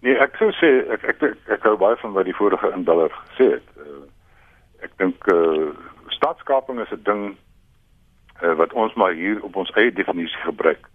Nee, 0.00 0.16
ek 0.16 0.36
sou 0.36 0.50
sê 0.52 0.70
ek 0.90 1.04
ek 1.04 1.22
ek, 1.22 1.38
ek 1.46 1.62
hou 1.62 1.76
baie 1.76 1.96
van 1.96 2.12
wat 2.12 2.24
die 2.24 2.36
vorige 2.36 2.72
inbeller 2.72 3.12
gesê 3.12 3.50
het. 3.50 3.66
Uh, 3.76 4.04
ek 4.82 4.92
dink 4.96 5.26
uh, 5.32 5.68
staatskaping 6.08 6.80
is 6.80 6.92
'n 6.92 7.02
ding 7.04 7.36
uh, 8.42 8.54
wat 8.56 8.72
ons 8.72 8.94
maar 8.94 9.12
hier 9.12 9.42
op 9.44 9.56
ons 9.56 9.70
eie 9.76 9.92
definisie 9.92 10.42
gebruik. 10.44 10.88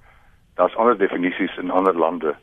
Daar's 0.55 0.75
ander 0.75 0.97
definisies 0.97 1.57
in 1.57 1.71
ander 1.71 1.97
lande. 1.97 2.35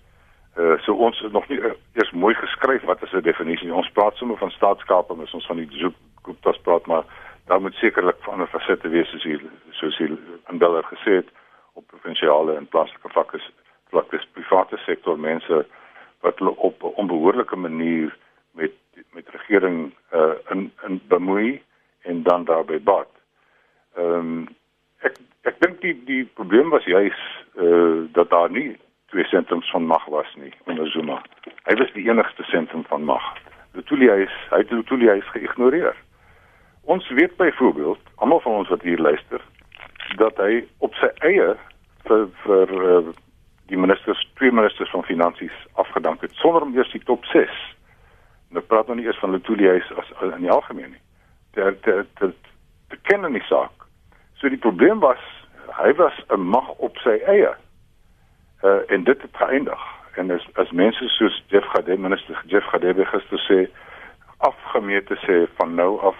Uh 0.56 0.78
so 0.84 0.92
ons 0.92 1.18
het 1.20 1.32
nog 1.32 1.48
nie 1.48 1.58
uh, 1.58 1.72
eers 1.92 2.10
mooi 2.10 2.34
geskryf 2.34 2.82
wat 2.82 3.02
is 3.02 3.12
'n 3.12 3.20
definisie. 3.20 3.74
Ons 3.74 3.90
praat 3.90 4.16
sommer 4.16 4.36
van 4.36 4.50
staatskaping, 4.50 5.22
as 5.22 5.34
ons 5.34 5.46
van 5.46 5.56
die 5.56 5.68
zoek 5.70 5.94
Gupta's 6.22 6.60
praat, 6.60 6.86
maar 6.86 7.04
daar 7.46 7.60
moet 7.60 7.74
sekerlik 7.74 8.16
van 8.20 8.40
'n 8.40 8.46
fasette 8.46 8.88
wees 8.88 9.08
soos 9.10 9.22
hier 9.22 9.40
soos 9.70 9.98
hier 9.98 10.18
aan 10.44 10.58
Beller 10.58 10.84
gesê 10.84 11.12
het 11.20 11.28
op 11.72 11.86
provinsiale 11.86 12.56
en 12.56 12.66
plaaslike 12.66 13.08
vlakke, 13.08 13.40
vlakke 13.88 14.20
private 14.32 14.76
sektor 14.76 15.18
mense 15.18 15.66
wat 16.20 16.40
op 16.40 16.82
'n 16.82 16.96
onbehoorlike 17.00 17.56
manier 17.56 18.16
met 18.50 18.72
met 19.12 19.28
regering 19.28 19.94
uh 20.12 20.32
in 20.50 20.72
in 20.86 21.00
bemoei 21.08 21.62
en 22.02 22.22
dan 22.22 22.44
daarbey 22.44 22.82
bad. 22.82 23.08
Ehm 23.96 24.14
um, 24.14 24.48
ek 24.98 25.16
ek 25.42 25.60
dink 25.60 25.80
die 25.80 26.04
die 26.04 26.24
probleem 26.24 26.68
was 26.68 26.84
juis 26.84 27.18
uh 27.54 28.04
dat 28.12 28.30
daar 28.30 28.50
nie 28.50 28.76
twee 29.12 29.24
sentrums 29.24 29.70
van 29.70 29.86
mag 29.86 30.04
was 30.04 30.34
nie 30.34 30.52
onder 30.64 30.90
Zuma. 30.90 31.22
Hy 31.68 31.74
was 31.76 31.92
die 31.92 32.08
enigste 32.08 32.42
sentrum 32.48 32.84
van 32.88 33.04
mag. 33.04 33.24
Lutulia 33.76 34.14
is 34.24 34.36
hy 34.50 34.62
het 34.62 34.70
Lutulia 34.72 35.12
is 35.20 35.32
geïgnoreer. 35.34 35.96
Ons 36.82 37.08
weet 37.08 37.36
byvoorbeeld, 37.36 38.00
almal 38.14 38.40
van 38.40 38.52
ons 38.62 38.70
wat 38.72 38.82
hier 38.82 38.98
luister, 38.98 39.44
dat 40.16 40.40
hy 40.40 40.64
op 40.78 40.96
sy 41.00 41.10
eie 41.28 41.52
vir 42.08 42.24
vir 42.44 42.72
uh, 42.80 43.10
die 43.70 43.78
ministers, 43.78 44.22
twee 44.40 44.52
ministers 44.52 44.90
van 44.90 45.04
finansies 45.04 45.58
afgedank 45.80 46.24
het 46.24 46.32
sonder 46.40 46.64
om 46.64 46.72
eers 46.76 46.90
die 46.92 47.04
top 47.04 47.24
6. 47.30 47.58
En 48.50 48.60
ek 48.60 48.68
praat 48.72 48.88
nou 48.88 48.96
nie 48.96 49.06
eers 49.06 49.20
van 49.20 49.36
Lutulia 49.36 49.76
is 49.76 49.92
as, 49.92 50.08
as 50.20 50.32
in 50.32 50.46
die 50.46 50.54
algemeen 50.54 50.96
nie. 50.96 51.04
Dit 51.58 51.84
dit 51.84 52.16
dit 52.24 52.50
te 52.88 53.00
ken 53.10 53.28
in 53.28 53.36
die 53.36 53.44
saak. 53.50 53.84
So 54.40 54.48
die 54.48 54.60
probleem 54.60 55.04
was 55.04 55.20
hy 55.76 55.92
was 56.00 56.16
'n 56.32 56.48
mag 56.56 56.72
op 56.88 56.96
sy 57.04 57.20
eie 57.28 57.52
uh, 58.62 58.78
en 58.86 59.04
dit 59.04 59.22
het 59.22 59.36
geëindig. 59.36 59.82
En 60.14 60.30
as 60.30 60.46
as 60.54 60.70
mense 60.70 61.08
soos 61.08 61.44
Jeff 61.46 61.66
Gadebe 61.72 62.00
minister 62.00 62.42
Jeff 62.46 62.66
Gadebe 62.66 63.04
gister 63.04 63.40
sê 63.48 63.58
afgemete 64.38 65.16
sê 65.24 65.46
van 65.56 65.74
nou 65.74 66.00
af 66.00 66.18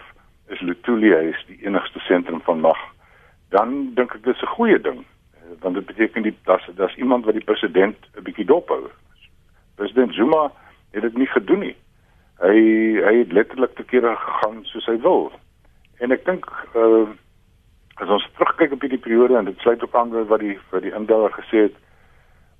is 0.48 0.60
Lutulia 0.60 1.18
is 1.18 1.44
die 1.46 1.60
enigste 1.66 1.98
sentrum 1.98 2.40
van 2.42 2.60
mag 2.60 2.78
dan 3.48 3.92
dink 3.94 4.14
ek 4.14 4.24
dit 4.24 4.34
is 4.34 4.42
'n 4.42 4.54
goeie 4.56 4.80
ding 4.80 5.04
uh, 5.04 5.54
want 5.60 5.74
dit 5.74 5.86
beteken 5.86 6.22
die 6.22 6.36
dat 6.44 6.60
daar's 6.74 6.96
iemand 6.96 7.24
wat 7.24 7.34
die 7.34 7.44
president 7.44 7.96
'n 8.16 8.22
bietjie 8.22 8.44
dophou 8.44 8.88
president 9.74 10.14
Zuma 10.14 10.52
het 10.90 11.02
dit 11.02 11.16
nie 11.16 11.26
gedoen 11.26 11.58
nie. 11.58 11.76
Hy 12.42 12.58
hy 13.06 13.14
het 13.22 13.32
letterlik 13.32 13.74
te 13.74 13.84
kere 13.84 14.16
gegaan 14.16 14.64
soos 14.70 14.86
hy 14.86 14.98
wil. 15.00 15.30
En 16.02 16.12
ek 16.14 16.24
dink 16.26 16.48
uh, 16.76 17.06
as 18.02 18.08
ons 18.08 18.26
terugkyk 18.36 18.74
op 18.76 18.84
hierdie 18.84 19.00
periode 19.02 19.38
en 19.38 19.48
dit 19.48 19.64
sluit 19.64 19.82
ook 19.84 19.96
aan 19.96 20.12
wat 20.12 20.40
die 20.40 20.58
wat 20.70 20.82
die 20.82 20.94
indeller 20.94 21.32
gesê 21.38 21.68
het 21.68 21.78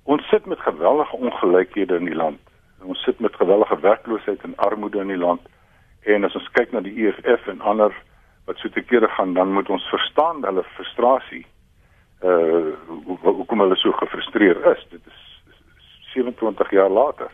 Ons 0.03 0.27
sit 0.27 0.45
met 0.45 0.59
geweldige 0.59 1.15
ongelykhede 1.15 1.95
in 1.95 2.05
die 2.05 2.15
land. 2.15 2.39
Ons 2.83 3.03
sit 3.03 3.19
met 3.19 3.35
geweldige 3.35 3.79
werkloosheid 3.79 4.41
en 4.41 4.55
armoede 4.55 4.99
in 4.99 5.07
die 5.07 5.17
land. 5.17 5.41
En 6.03 6.23
as 6.23 6.35
ons 6.35 6.49
kyk 6.51 6.71
na 6.71 6.81
die 6.83 6.95
EFF 7.05 7.47
en 7.47 7.61
ander 7.61 7.95
wat 8.45 8.57
so 8.59 8.69
te 8.69 8.81
kere 8.83 9.07
gaan, 9.07 9.33
dan 9.33 9.53
moet 9.53 9.69
ons 9.69 9.83
verstaan 9.89 10.43
hulle 10.43 10.63
frustrasie. 10.75 11.45
Uh 12.23 12.75
hoekom 13.23 13.59
hulle 13.59 13.75
so 13.75 13.91
gefrustreer 13.91 14.59
is. 14.71 14.83
Dit 14.89 15.07
is 15.07 15.21
27 16.13 16.71
jaar 16.71 16.89
later. 16.89 17.31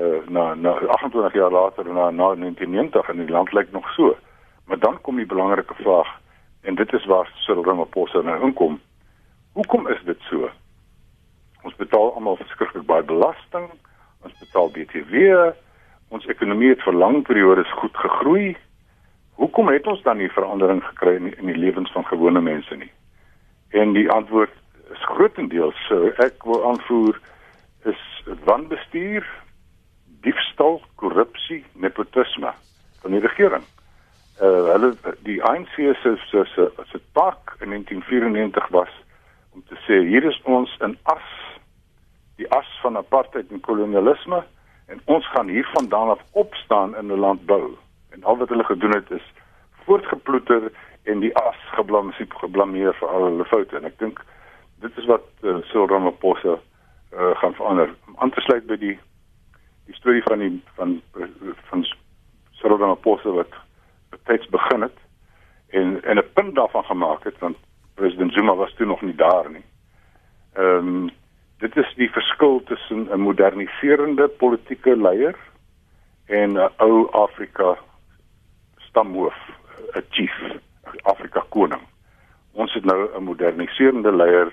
Uh 0.00 0.24
na 0.28 0.54
na 0.54 0.72
28 0.72 1.32
jaar 1.32 1.52
later 1.52 1.84
na 1.84 2.10
na 2.10 2.34
1990 2.34 3.08
en 3.08 3.16
die 3.16 3.34
land 3.34 3.52
lyk 3.52 3.72
nog 3.72 3.92
so. 3.92 4.16
Maar 4.64 4.78
dan 4.78 5.00
kom 5.00 5.16
die 5.16 5.26
belangrike 5.26 5.74
vraag 5.74 6.08
en 6.62 6.74
dit 6.74 6.92
is 6.92 7.04
waar 7.04 7.30
Cyril 7.34 7.64
Ramaphosa 7.64 8.20
nou 8.20 8.40
inkom. 8.42 8.80
Hoekom 9.52 9.88
is 9.88 10.00
dit 10.04 10.20
so? 10.30 10.50
Ons 11.62 11.76
betaal 11.76 12.12
almal 12.14 12.38
verskriklik 12.38 12.86
baie 12.86 13.02
belasting. 13.02 13.70
Ons 14.26 14.34
betaal 14.42 14.70
BTW. 14.74 15.50
Ons 16.14 16.26
ekonomie 16.26 16.72
het 16.72 16.82
vir 16.86 16.96
lang 16.96 17.22
periodes 17.26 17.72
goed 17.80 17.96
gegroei. 17.96 18.56
Hoekom 19.38 19.68
het 19.70 19.86
ons 19.86 20.02
dan 20.02 20.18
nie 20.18 20.30
verandering 20.34 20.82
gekry 20.84 21.16
in 21.18 21.28
die, 21.28 21.34
in 21.38 21.50
die 21.52 21.58
lewens 21.58 21.92
van 21.94 22.06
gewone 22.06 22.40
mense 22.40 22.76
nie? 22.76 22.90
En 23.70 23.92
die 23.92 24.08
antwoord 24.10 24.54
is 24.90 25.04
grootendeels 25.12 25.78
so 25.86 26.10
ek 26.24 26.42
wil 26.48 26.64
aanvoer 26.70 27.18
is 27.86 28.00
wanbestuur, 28.48 29.26
diefstal, 30.24 30.80
korrupsie, 31.00 31.60
nepotisme 31.72 32.52
van 33.02 33.14
die 33.14 33.22
regering. 33.22 33.66
Uh 34.42 34.72
hulle 34.72 34.92
die 35.26 35.38
ANC 35.44 35.74
se 35.76 36.16
se 36.30 36.44
se 36.90 37.00
taak 37.12 37.54
in 37.60 37.70
1994 37.74 38.68
was 38.74 38.94
om 39.54 39.62
te 39.68 39.78
sê 39.86 40.00
hier 40.06 40.24
is 40.24 40.40
ons 40.44 40.74
in 40.86 40.96
as 41.02 41.30
die 42.38 42.48
as 42.54 42.68
van 42.82 42.96
apartheid 42.96 43.50
en 43.50 43.60
kolonialisme 43.60 44.44
en 44.86 45.00
ons 45.04 45.26
gaan 45.34 45.48
hiervandaan 45.48 46.10
af 46.14 46.22
opstaan 46.32 46.96
in 46.96 47.12
'n 47.12 47.18
land 47.18 47.46
bou. 47.46 47.76
En 48.10 48.24
al 48.24 48.36
wat 48.36 48.48
hulle 48.48 48.64
gedoen 48.64 48.94
het 48.94 49.10
is 49.10 49.26
voortgeploeter 49.84 50.72
en 51.02 51.20
die 51.20 51.36
as 51.36 51.56
geblameer 51.72 52.26
geblameer 52.28 52.94
vir 52.94 53.08
al 53.08 53.24
hulle 53.24 53.44
foute 53.44 53.76
en 53.76 53.84
ek 53.84 53.98
dink 53.98 54.24
dit 54.80 54.98
is 54.98 55.06
wat 55.10 55.26
uh, 55.42 55.56
Cyril 55.70 55.88
Ramaphosa 55.88 56.54
uh, 56.58 57.36
gaan 57.40 57.54
verander. 57.54 57.94
Om 58.06 58.14
aan 58.16 58.30
te 58.30 58.40
sluit 58.40 58.66
by 58.66 58.76
die 58.76 58.98
die 59.86 59.96
storie 59.96 60.22
van 60.22 60.38
die 60.38 60.62
van 60.74 61.00
van 61.70 61.84
Cyril 62.60 62.78
Ramaphosa 62.78 63.30
wat 63.30 63.54
betyds 64.10 64.48
begin 64.48 64.86
het 64.86 64.98
en 65.68 66.02
en 66.04 66.18
'n 66.18 66.32
punt 66.32 66.54
daarvan 66.54 66.84
gemaak 66.84 67.24
het 67.24 67.38
want 67.38 67.56
president 67.94 68.32
Zuma 68.32 68.54
was 68.54 68.74
toe 68.74 68.86
nog 68.86 69.02
nie 69.02 69.14
daar 69.14 69.50
nie. 69.50 69.64
Ehm 70.54 70.86
um, 70.86 71.10
dit 71.58 71.76
is 71.76 71.94
die 71.96 72.10
verskil 72.10 72.62
tussen 72.64 73.08
'n 73.10 73.20
moderniserende 73.20 74.28
politieke 74.28 74.96
leier 74.96 75.36
en 76.26 76.52
'n 76.52 76.70
ou 76.76 77.08
Afrika 77.10 77.78
stamhoof, 78.78 79.36
'n 79.94 80.04
chief, 80.10 80.34
Afrika 81.02 81.44
koning. 81.48 81.82
Ons 82.52 82.72
het 82.74 82.84
nou 82.84 83.08
'n 83.16 83.22
moderniserende 83.22 84.16
leier 84.16 84.52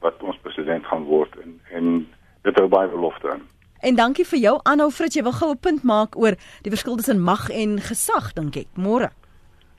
wat 0.00 0.22
ons 0.22 0.38
president 0.42 0.86
gaan 0.86 1.04
word 1.04 1.36
en 1.42 1.60
en 1.70 2.06
dit 2.42 2.56
hou 2.56 2.68
baie 2.68 2.88
belofte 2.88 3.30
aan. 3.30 3.42
En 3.80 3.94
dankie 3.94 4.26
vir 4.26 4.38
jou 4.38 4.60
aanhou 4.62 4.90
Frit, 4.90 5.14
jy 5.14 5.22
wil 5.22 5.32
gou 5.32 5.50
'n 5.50 5.58
punt 5.58 5.82
maak 5.82 6.16
oor 6.16 6.34
die 6.62 6.70
verskil 6.70 6.96
tussen 6.96 7.20
mag 7.20 7.50
en 7.50 7.80
gesag 7.80 8.32
dink 8.32 8.56
ek. 8.56 8.68
Môre. 8.74 9.10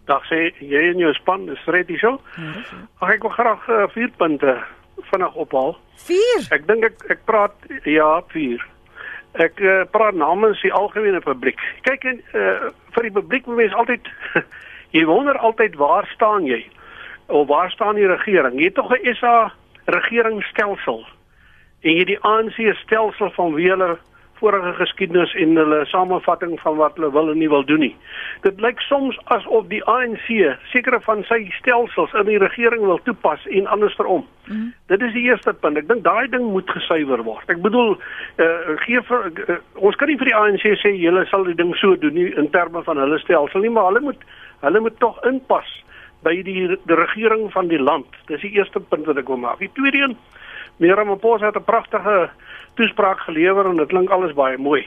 Dag 0.05 0.23
sê 0.29 0.53
jy 0.59 0.91
en 0.91 0.97
jou 0.97 1.13
span, 1.13 1.57
Fred 1.65 1.87
hier 1.87 1.99
so. 1.99 2.21
Ag 2.99 3.09
ek 3.09 3.21
wil 3.21 3.31
graag 3.31 3.69
uh, 3.69 3.87
vier 3.87 4.09
punte 4.17 4.63
vinnig 5.11 5.33
ophaal. 5.33 5.77
4. 5.95 6.47
Ek 6.55 6.67
dink 6.67 6.83
ek 6.83 7.05
ek 7.09 7.23
praat 7.25 7.53
ja, 7.83 8.21
4. 8.33 8.65
Ek 9.43 9.59
uh, 9.61 9.83
praat 9.91 10.17
namens 10.17 10.61
die 10.61 10.73
algemene 10.73 11.21
publiek. 11.21 11.59
Kyk 11.85 12.07
en 12.09 12.21
uh, 12.33 12.71
vir 12.95 13.09
die 13.09 13.13
publiek 13.13 13.45
moet 13.45 13.61
mens 13.61 13.77
altyd 13.77 14.09
jy 14.97 15.05
wonder 15.05 15.37
altyd 15.37 15.75
waar 15.75 16.07
staan 16.15 16.47
jy? 16.49 16.63
Of 17.27 17.47
waar 17.47 17.71
staan 17.71 17.99
die 17.99 18.07
regering? 18.07 18.57
Jy 18.57 18.71
het 18.71 18.77
tog 18.79 18.91
'n 18.93 19.15
SA 19.19 19.53
regeringsstelsel. 19.85 21.05
En 21.81 21.93
jy 21.93 22.05
die 22.15 22.21
ANC 22.25 22.57
stelsel 22.83 23.31
van 23.35 23.53
wie 23.53 23.69
hulle 23.69 23.97
vorige 24.39 24.73
geskiedenis 24.77 25.33
en 25.33 25.55
hulle 25.55 25.85
samevatting 25.85 26.59
van 26.59 26.75
wat 26.75 26.95
hulle 26.95 27.11
wil 27.11 27.31
en 27.31 27.37
nie 27.37 27.49
wil 27.49 27.65
doen 27.65 27.79
nie. 27.79 27.95
Dit 28.41 28.59
lyk 28.61 28.79
soms 28.85 29.17
asof 29.33 29.67
die 29.71 29.83
ANC 29.83 30.27
sekere 30.73 30.99
van 31.05 31.23
sy 31.29 31.39
stelsels 31.59 32.13
in 32.13 32.29
die 32.29 32.39
regering 32.41 32.85
wil 32.85 32.99
toepas 33.03 33.45
en 33.47 33.67
andersom. 33.67 34.25
Mm 34.47 34.55
-hmm. 34.55 34.73
Dit 34.87 35.01
is 35.01 35.13
die 35.13 35.23
eerste 35.29 35.53
punt. 35.53 35.77
Ek 35.77 35.87
dink 35.87 36.03
daai 36.03 36.27
ding 36.27 36.51
moet 36.51 36.69
gesuiwer 36.69 37.23
word. 37.23 37.49
Ek 37.49 37.61
bedoel, 37.61 37.97
uh, 38.37 38.77
gee 38.85 39.01
vir 39.01 39.31
uh, 39.47 39.57
ons 39.73 39.95
kan 39.95 40.07
nie 40.07 40.17
vir 40.17 40.25
die 40.25 40.35
ANC 40.35 40.63
sê 40.83 40.93
julle 40.95 41.25
sal 41.25 41.43
die 41.43 41.55
ding 41.55 41.75
so 41.75 41.95
doen 41.95 42.13
nie 42.13 42.33
in 42.35 42.49
terme 42.49 42.83
van 42.83 42.97
hulle 42.97 43.19
stelsel 43.19 43.61
nie, 43.61 43.69
maar 43.69 43.85
hulle 43.85 43.99
moet 43.99 44.23
hulle 44.59 44.79
moet 44.79 44.99
tog 44.99 45.23
inpas 45.23 45.83
by 46.23 46.33
die, 46.43 46.77
die 46.85 46.95
regering 46.95 47.51
van 47.51 47.67
die 47.67 47.79
land. 47.79 48.07
Dis 48.25 48.41
die 48.41 48.55
eerste 48.57 48.79
punt 48.79 49.05
wat 49.05 49.17
ek 49.17 49.27
wil 49.27 49.37
maak. 49.37 49.59
Die 49.59 49.71
tweede 49.73 49.97
een, 49.97 50.17
meneer 50.77 50.95
Ramaphosa 50.95 51.45
het 51.45 51.55
'n 51.55 51.63
pragtige 51.63 52.29
toespraak 52.73 53.19
gelewer 53.19 53.65
en 53.65 53.75
dit 53.75 53.87
klink 53.87 54.09
alles 54.09 54.33
baie 54.33 54.57
mooi. 54.57 54.85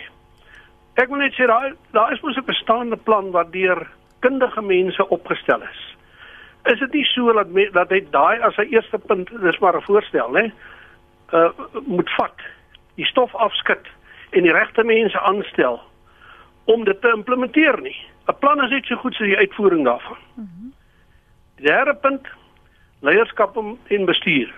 Ek 0.94 1.08
wil 1.08 1.16
net 1.16 1.32
sê 1.32 1.46
daar 1.46 1.74
daar 1.92 2.12
is 2.12 2.20
mos 2.20 2.36
'n 2.36 2.44
bestaande 2.44 2.96
plan 2.96 3.30
wat 3.30 3.52
deur 3.52 3.90
kundige 4.20 4.62
mense 4.62 5.08
opgestel 5.08 5.62
is. 5.62 5.90
is 6.64 6.78
dit 6.78 6.92
nie 6.92 7.04
so 7.04 7.32
dat 7.32 7.48
me, 7.48 7.68
dat 7.72 7.90
hy 7.90 8.00
daai 8.12 8.40
as 8.40 8.56
'n 8.56 8.68
eerste 8.72 8.98
punt 8.98 9.30
dis 9.40 9.58
maar 9.58 9.76
'n 9.76 9.82
voorstel 9.82 10.34
hè 10.34 10.50
uh 11.32 11.50
moet 11.86 12.10
vat 12.10 12.38
die 12.94 13.06
stof 13.06 13.34
afskud 13.34 13.86
en 14.30 14.42
die 14.42 14.52
regte 14.52 14.84
mense 14.84 15.20
aanstel 15.20 15.80
om 16.64 16.84
dit 16.84 17.00
te 17.00 17.12
implementeer 17.16 17.80
nie 17.80 17.96
'n 18.28 18.38
plan 18.38 18.64
is 18.64 18.70
net 18.70 18.84
so 18.84 18.96
goed 18.96 19.14
soos 19.14 19.26
die 19.26 19.36
uitvoering 19.36 19.84
daarvan 19.84 20.18
mm 20.34 20.48
-hmm. 20.54 20.72
derde 21.54 21.94
punt 21.94 22.28
leierskap 23.00 23.56
en 23.86 24.04
bestuur 24.04 24.54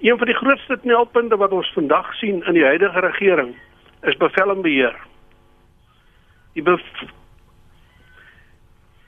een 0.00 0.18
van 0.18 0.26
die 0.26 0.36
grootste 0.36 0.78
knelpunte 0.82 1.36
wat 1.36 1.52
ons 1.52 1.72
vandag 1.72 2.14
sien 2.14 2.44
in 2.44 2.54
die 2.54 2.64
huidige 2.64 3.00
regering 3.00 3.56
is 4.02 4.16
bevel 4.16 4.50
en 4.50 4.62
beheer 4.62 4.96
die 6.56 6.64
bev 6.64 6.82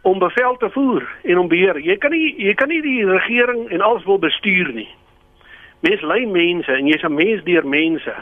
om 0.09 0.21
bevel 0.21 0.57
te 0.57 0.71
voer 0.71 1.05
en 1.23 1.39
om 1.39 1.49
beheer. 1.49 1.81
Jy 1.81 1.97
kan 2.01 2.13
nie 2.15 2.33
jy 2.37 2.55
kan 2.57 2.71
nie 2.73 2.81
die 2.85 3.05
regering 3.09 3.67
en 3.73 3.85
alles 3.85 4.05
wil 4.09 4.21
bestuur 4.21 4.71
nie. 4.77 4.89
Mens 5.85 6.03
lei 6.03 6.25
mense 6.27 6.73
en 6.73 6.87
jy's 6.87 7.05
'n 7.05 7.15
mens 7.15 7.45
deur 7.45 7.67
mense. 7.67 8.15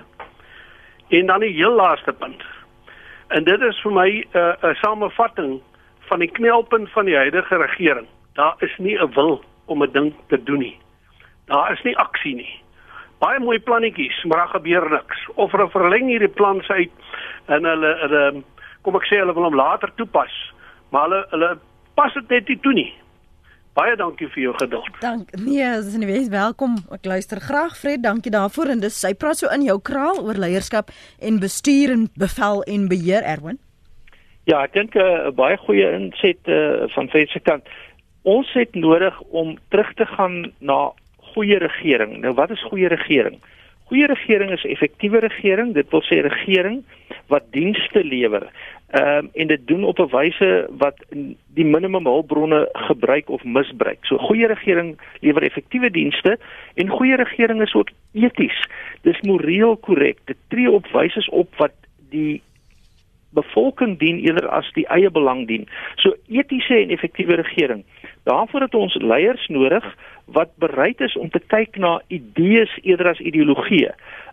En 1.08 1.26
dan 1.26 1.40
die 1.40 1.54
heel 1.54 1.74
laaste 1.74 2.12
punt. 2.12 2.42
En 3.28 3.44
dit 3.44 3.60
is 3.60 3.80
vir 3.82 3.92
my 3.92 4.08
'n 4.10 4.38
uh, 4.38 4.54
'n 4.62 4.74
samevatting 4.74 5.60
van 6.08 6.18
die 6.18 6.30
knelpunt 6.30 6.90
van 6.90 7.04
die 7.04 7.16
huidige 7.16 7.56
regering. 7.56 8.06
Daar 8.34 8.54
is 8.58 8.74
nie 8.78 8.98
'n 8.98 9.12
wil 9.14 9.42
om 9.66 9.82
'n 9.82 9.92
ding 9.92 10.14
te 10.28 10.42
doen 10.42 10.58
nie. 10.58 10.78
Daar 11.46 11.72
is 11.72 11.82
nie 11.82 11.96
aksie 11.96 12.34
nie. 12.34 12.52
Baie 13.18 13.40
mooi 13.40 13.58
plannetjies, 13.58 14.24
maar 14.24 14.44
daar 14.44 14.54
gebeur 14.58 14.90
niks. 14.90 15.28
Of 15.34 15.52
hulle 15.52 15.70
verleng 15.70 16.10
hierdie 16.10 16.28
plan 16.28 16.60
se 16.66 16.72
uit 16.72 16.92
en 17.46 17.64
hulle 17.64 17.94
hulle 18.02 18.22
kom 18.82 18.96
ek 18.98 19.08
sê 19.08 19.18
hulle 19.22 19.34
wil 19.34 19.48
hom 19.48 19.56
later 19.56 19.90
toepas 19.96 20.34
maar 20.90 21.02
hulle 21.02 21.26
hulle 21.30 21.58
pas 21.94 22.14
dit 22.14 22.28
net 22.28 22.48
nie 22.48 22.58
toe 22.60 22.72
nie. 22.76 22.88
Baie 23.76 23.96
dankie 23.96 24.28
vir 24.32 24.42
jou 24.46 24.54
geduld. 24.56 24.94
Dank. 25.02 25.32
Nee, 25.36 25.64
as 25.68 25.92
jy 25.92 26.06
wees 26.08 26.30
welkom. 26.32 26.78
Ek 26.96 27.04
luister 27.04 27.40
graag, 27.44 27.74
Fred. 27.76 28.00
Dankie 28.04 28.32
daarvoor 28.32 28.72
en 28.72 28.80
dis 28.80 28.96
sy 28.96 29.12
praat 29.14 29.42
so 29.42 29.52
in 29.52 29.66
jou 29.66 29.76
kraal 29.84 30.22
oor 30.22 30.40
leierskap 30.40 30.92
en 31.20 31.40
bestuur 31.42 31.92
en 31.92 32.06
bevel 32.16 32.62
en 32.72 32.86
beheer 32.88 33.26
Erwin. 33.34 33.60
Ja, 34.48 34.62
ek 34.62 34.72
dink 34.78 34.94
'n 34.94 35.02
uh, 35.02 35.32
baie 35.34 35.56
goeie 35.66 35.90
inset 35.92 36.40
uh, 36.48 36.86
van 36.94 37.08
Fred 37.12 37.28
se 37.28 37.40
kant. 37.40 37.68
Ons 38.22 38.48
het 38.54 38.74
nodig 38.74 39.20
om 39.30 39.58
terug 39.68 39.92
te 39.94 40.06
gaan 40.06 40.52
na 40.58 40.92
goeie 41.36 41.60
regering. 41.60 42.16
Nou 42.24 42.34
wat 42.34 42.50
is 42.50 42.64
goeie 42.70 42.88
regering? 42.88 43.36
Goeie 43.86 44.08
regering 44.10 44.50
is 44.50 44.64
effektiewe 44.64 45.20
regering. 45.22 45.74
Dit 45.76 45.92
wil 45.92 46.02
sê 46.08 46.22
regering 46.24 46.80
wat 47.30 47.52
dienste 47.54 48.02
lewer 48.04 48.48
ehm 48.86 49.24
um, 49.24 49.30
en 49.34 49.46
dit 49.46 49.66
doen 49.66 49.84
op 49.84 49.98
'n 49.98 50.10
wyse 50.10 50.66
wat 50.78 50.94
die 51.58 51.64
minimum 51.64 52.04
hulpbronne 52.06 52.68
gebruik 52.72 53.28
of 53.28 53.44
misbruik. 53.44 53.98
So 54.06 54.18
goeie 54.18 54.46
regering 54.46 54.98
lewer 55.20 55.42
effektiewe 55.42 55.90
dienste 55.90 56.38
en 56.74 56.88
goeie 56.88 57.16
regering 57.16 57.62
is 57.62 57.74
ook 57.74 57.90
eties. 58.12 58.62
Dis 59.02 59.20
moreel 59.20 59.76
korrek. 59.76 60.18
Dit 60.24 60.36
tree 60.48 60.70
op 60.70 60.86
wyse 60.86 61.30
op 61.30 61.56
wat 61.56 61.74
die 62.10 62.42
bevolking 63.30 63.98
dien 63.98 64.18
eerder 64.18 64.48
as 64.48 64.70
die 64.72 64.86
eie 64.86 65.10
belang 65.10 65.46
dien. 65.46 65.68
So 65.96 66.14
etiese 66.28 66.74
en 66.74 66.90
effektiewe 66.90 67.34
regering. 67.34 67.84
Daarvoor 68.26 68.60
het 68.60 68.74
ons 68.74 68.94
leiers 68.94 69.46
nodig 69.48 69.84
wat 70.24 70.50
bereid 70.58 71.00
is 71.00 71.16
om 71.16 71.30
te 71.30 71.38
kyk 71.46 71.76
na 71.78 72.00
idees 72.10 72.72
eerder 72.82 73.12
as 73.12 73.22
ideologieë. 73.22 73.92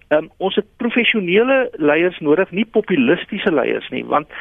Um, 0.10 0.32
ons 0.38 0.56
het 0.58 0.66
professionele 0.82 1.70
leiers 1.78 2.18
nodig, 2.20 2.50
nie 2.52 2.66
populistiese 2.66 3.54
leiers 3.54 3.86
nie, 3.94 4.02
want 4.06 4.34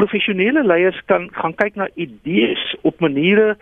professionele 0.00 0.64
leiers 0.64 0.96
kan 1.12 1.28
gaan 1.36 1.54
kyk 1.60 1.76
na 1.76 1.90
idees 2.00 2.64
op 2.80 3.04
maniere 3.04 3.54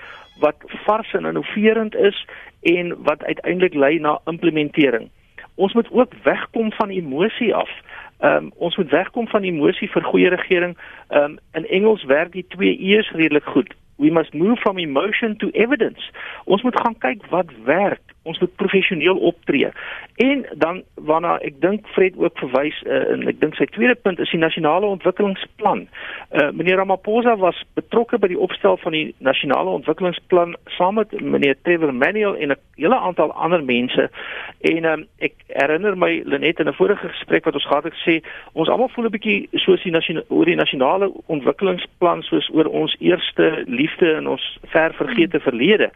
wat 0.43 0.63
vars 0.87 1.11
en 1.19 1.27
innoverend 1.27 1.99
is 1.99 2.23
en 2.63 2.95
wat 3.03 3.27
uiteindelik 3.27 3.75
lei 3.75 3.99
na 3.99 4.21
implementering. 4.31 5.11
Ons 5.55 5.75
moet 5.75 5.91
ook 5.91 6.15
wegkom 6.23 6.73
van 6.79 6.95
emosie 6.95 7.55
af. 7.55 7.71
Ehm 8.23 8.47
um, 8.47 8.51
ons 8.57 8.77
moet 8.77 8.91
wegkom 8.91 9.29
van 9.29 9.43
emosie 9.43 9.91
vir 9.91 10.03
goeie 10.03 10.31
regering. 10.31 10.79
Ehm 11.11 11.35
um, 11.35 11.39
in 11.53 11.67
Engels 11.67 12.05
werk 12.05 12.33
die 12.33 12.47
twee 12.49 12.79
e's 12.79 13.11
redelik 13.11 13.45
goed. 13.45 13.75
We 14.03 14.11
must 14.11 14.35
move 14.35 14.59
from 14.59 14.79
emotion 14.79 15.37
to 15.37 15.51
evidence. 15.55 16.11
Ons 16.45 16.63
moet 16.63 16.81
gaan 16.81 16.99
kyk 16.99 17.27
wat 17.31 17.51
werk 17.65 18.12
ons 18.23 18.39
moet 18.39 18.55
professioneel 18.57 19.17
optree. 19.17 19.69
En 20.15 20.47
dan 20.55 20.83
waarna 20.95 21.39
ek 21.39 21.61
dink 21.61 21.87
Fred 21.95 22.17
ook 22.17 22.39
verwys 22.39 22.79
uh, 22.87 23.01
en 23.15 23.27
ek 23.31 23.41
dink 23.41 23.57
sy 23.59 23.67
tweede 23.75 23.97
punt 23.99 24.21
is 24.23 24.31
die 24.31 24.41
nasionale 24.41 24.87
ontwikkelingsplan. 24.87 25.87
Uh, 26.31 26.51
meneer 26.55 26.79
Ramaphosa 26.79 27.35
was 27.41 27.59
betrokke 27.79 28.21
by 28.23 28.31
die 28.31 28.39
opstel 28.39 28.79
van 28.85 28.95
die 28.95 29.15
nasionale 29.19 29.75
ontwikkelingsplan 29.81 30.55
saam 30.77 31.01
met 31.01 31.15
meneer 31.21 31.59
Trevor 31.63 31.95
Manuel 31.95 32.37
en 32.37 32.55
'n 32.55 32.61
hele 32.77 32.99
aantal 32.99 33.33
ander 33.33 33.65
mense. 33.65 34.11
En 34.61 34.85
um, 34.85 35.07
ek 35.19 35.35
herinner 35.47 35.99
my 35.99 36.23
Lenet 36.25 36.61
in 36.61 36.69
'n 36.69 36.79
vorige 36.79 37.09
gesprek 37.09 37.45
wat 37.45 37.55
ons 37.55 37.67
gehad 37.67 37.85
het 37.85 37.95
gesê 37.95 38.23
ons 38.53 38.69
almal 38.69 38.89
voel 38.95 39.05
'n 39.05 39.17
bietjie 39.17 39.49
soos 39.53 39.83
die 39.83 39.93
nasionale 39.93 40.27
oor 40.29 40.45
die 40.45 40.57
nasionale 40.57 41.13
ontwikkelingsplan 41.27 42.23
soos 42.23 42.49
oor 42.53 42.67
ons 42.67 42.97
eerste 43.01 43.65
liefde 43.67 44.13
in 44.13 44.29
ons 44.29 44.59
ver 44.63 44.95
vergete 44.95 45.41
verlede 45.41 45.91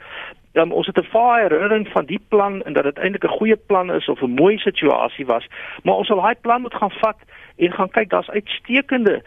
um, 0.56 0.72
ons 0.72 0.86
het 0.86 0.98
'n 0.98 1.10
vaar 1.10 1.40
herinnering 1.40 1.88
van 1.88 2.04
die 2.04 2.20
plan 2.28 2.62
en 2.62 2.72
dat 2.72 2.84
dit 2.84 2.98
eintlik 2.98 3.24
'n 3.24 3.38
goeie 3.38 3.56
plan 3.56 3.92
is 3.92 4.08
of 4.08 4.22
'n 4.22 4.34
mooi 4.34 4.58
situasie 4.58 5.26
was, 5.26 5.46
maar 5.82 5.94
ons 5.94 6.06
sal 6.06 6.20
daai 6.20 6.34
plan 6.40 6.60
moet 6.60 6.74
gaan 6.74 6.90
vat 6.90 7.18
en 7.56 7.72
gaan 7.72 7.90
kyk 7.90 8.10
daar's 8.10 8.30
uitstekende 8.30 9.22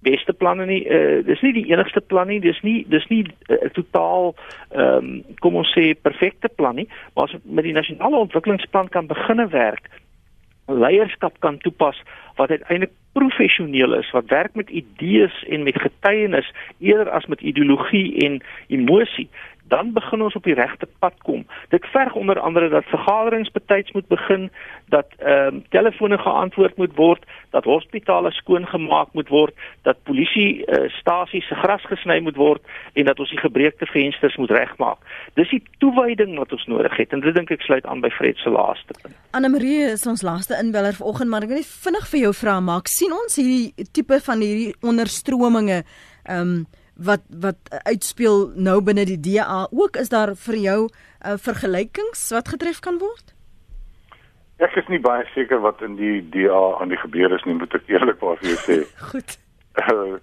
beste 0.00 0.32
planne 0.32 0.66
nie. 0.66 0.84
Uh, 0.88 1.24
dis 1.24 1.40
nie 1.40 1.52
die 1.52 1.66
enigste 1.72 2.00
plan 2.00 2.26
nie 2.26 2.40
dis 2.40 2.60
nie 2.60 2.84
dis 2.88 3.06
nie 3.08 3.22
'n 3.22 3.32
uh, 3.48 3.70
totaal 3.72 4.34
ehm 4.70 4.96
um, 4.96 5.24
kom 5.38 5.56
ons 5.56 5.72
sê 5.78 5.94
perfekte 6.02 6.48
plan 6.48 6.74
nie. 6.74 6.88
Maar 7.14 7.24
as 7.24 7.36
met 7.42 7.64
die 7.64 7.72
nasionale 7.72 8.16
ontwikkelingsplan 8.16 8.88
kan 8.88 9.06
beginne 9.06 9.48
werk 9.48 9.88
leierskap 10.70 11.38
kan 11.38 11.58
toepas 11.58 12.02
wat 12.34 12.50
uiteindelik 12.50 12.92
professioneel 13.12 13.94
is 13.94 14.10
wat 14.10 14.26
werk 14.26 14.54
met 14.54 14.70
idees 14.70 15.44
en 15.48 15.62
met 15.62 15.80
getuienis 15.80 16.52
eerder 16.78 17.10
as 17.10 17.26
met 17.26 17.40
ideologie 17.40 18.16
en 18.26 18.42
emosie 18.68 19.28
dan 19.70 19.92
begin 19.92 20.22
ons 20.22 20.34
op 20.34 20.44
die 20.44 20.54
regte 20.58 20.88
pad 20.98 21.14
kom. 21.26 21.44
Dit 21.74 21.86
verg 21.94 22.14
onder 22.18 22.40
andere 22.40 22.68
dat 22.68 22.88
vergaderings 22.90 23.50
betyds 23.54 23.92
moet 23.92 24.08
begin, 24.08 24.50
dat 24.94 25.06
ehm 25.18 25.54
um, 25.54 25.62
telefone 25.68 26.18
geantwoord 26.18 26.76
moet 26.76 26.94
word, 26.94 27.24
dat 27.50 27.64
hospitale 27.64 28.30
skoongemaak 28.30 29.12
moet 29.12 29.28
word, 29.28 29.54
dat 29.82 30.02
polisie 30.02 30.64
uh, 30.66 30.88
stasies 30.98 31.46
se 31.48 31.54
gras 31.54 31.84
gesny 31.92 32.18
moet 32.20 32.36
word 32.36 32.62
en 32.92 33.04
dat 33.04 33.18
ons 33.18 33.30
die 33.30 33.38
gebreekte 33.38 33.86
vensters 33.86 34.36
moet 34.36 34.50
regmaak. 34.50 34.98
Dis 35.38 35.50
die 35.54 35.62
toewyding 35.78 36.36
wat 36.38 36.52
ons 36.52 36.66
nodig 36.66 36.96
het 36.96 37.14
en 37.14 37.22
dit 37.24 37.34
dink 37.34 37.50
ek 37.54 37.62
sluit 37.62 37.86
aan 37.86 38.02
by 38.02 38.10
Fred 38.10 38.38
se 38.42 38.50
laaste 38.50 38.98
punt. 39.02 39.14
Anne 39.30 39.48
Marie 39.48 39.86
is 39.92 40.06
ons 40.06 40.26
laaste 40.26 40.58
inbeller 40.58 40.98
vanoggend, 40.98 41.30
maar 41.30 41.46
ek 41.46 41.54
wil 41.54 41.62
net 41.62 41.72
vinnig 41.86 42.10
vir 42.12 42.20
jou 42.26 42.34
vra 42.42 42.58
maak. 42.60 42.90
sien 42.90 43.12
ons 43.14 43.38
hierdie 43.38 43.86
tipe 43.92 44.20
van 44.26 44.42
hierdie 44.42 44.74
onderstrominge 44.82 45.82
ehm 46.26 46.40
um, 46.40 46.60
wat 47.00 47.24
wat 47.42 47.70
uitspeel 47.88 48.50
nou 48.54 48.80
binne 48.84 49.04
die 49.08 49.20
DA 49.20 49.66
ook 49.70 49.96
is 49.96 50.12
daar 50.12 50.34
vir 50.46 50.56
jou 50.60 50.80
uh, 50.86 51.36
vergelykings 51.36 52.30
wat 52.36 52.52
getref 52.54 52.80
kan 52.84 52.98
word? 53.00 53.34
Ek 54.60 54.76
is 54.76 54.88
nie 54.92 55.00
baie 55.00 55.24
seker 55.34 55.62
wat 55.64 55.80
in 55.82 55.96
die 55.96 56.20
DA 56.34 56.60
aan 56.80 56.92
die 56.92 57.00
gebeur 57.00 57.32
is 57.32 57.44
nie, 57.48 57.56
moet 57.56 57.74
ek 57.74 57.88
eerlikwaar 57.88 58.36
vir 58.42 58.52
jou 58.52 58.58
sê. 58.66 58.78
goed. 59.12 59.38
Uh, 59.80 60.18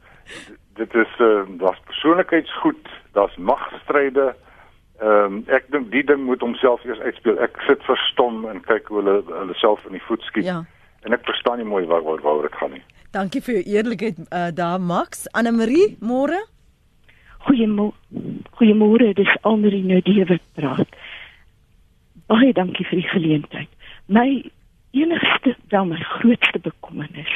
dit 0.77 0.97
is 1.01 1.13
uh, 1.23 1.47
daar's 1.61 1.79
persoonlikheidsgoed, 1.89 2.91
daar's 3.17 3.37
magstryde. 3.37 4.33
Ehm 5.01 5.37
um, 5.37 5.41
ek 5.53 5.69
dink 5.73 5.91
die 5.93 6.03
ding 6.05 6.23
moet 6.25 6.41
homself 6.41 6.85
eers 6.85 7.01
uitspeel. 7.05 7.37
Ek 7.41 7.57
sit 7.65 7.81
verstom 7.85 8.45
en 8.49 8.61
kyk 8.65 8.89
hoe 8.89 9.01
hulle 9.01 9.17
hulle 9.29 9.57
self 9.61 9.85
in 9.89 9.97
die 9.97 10.05
voet 10.05 10.25
skiet. 10.29 10.45
Ja. 10.45 10.61
En 11.05 11.13
ek 11.13 11.25
verstaan 11.25 11.61
nie 11.61 11.69
mooi 11.69 11.85
waar 11.89 12.05
waar 12.05 12.21
waar 12.25 12.45
dit 12.45 12.57
gaan 12.61 12.73
nie. 12.77 12.83
Dankie 13.13 13.41
vir 13.45 13.59
jou 13.59 13.65
eerlikheid 13.77 14.21
uh, 14.25 14.47
daar 14.53 14.81
Max. 14.81 15.25
Anne 15.37 15.53
Marie, 15.53 15.95
môre? 16.01 16.41
Goeiemôre. 17.45 17.93
Goeiemôre, 18.57 19.13
dis 19.13 19.33
Andri 19.43 19.81
nou 19.85 20.01
die 20.05 20.23
wat 20.25 20.45
praat. 20.57 20.95
Baie 22.27 22.53
dankie 22.53 22.85
vir 22.89 23.01
die 23.01 23.09
geleentheid. 23.11 23.69
My 24.07 24.27
enigste 24.97 25.55
dan 25.71 25.91
my 25.91 25.99
grootste 26.17 26.59
bekommernis 26.63 27.31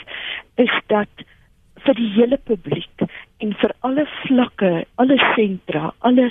is 0.56 0.74
dat 0.88 1.26
vir 1.86 1.98
die 1.98 2.10
hele 2.16 2.38
publiek 2.38 3.06
en 3.42 3.54
vir 3.62 3.74
alle 3.88 4.06
vlakke, 4.22 4.72
alle 5.02 5.18
sentra, 5.36 5.92
alle 6.08 6.30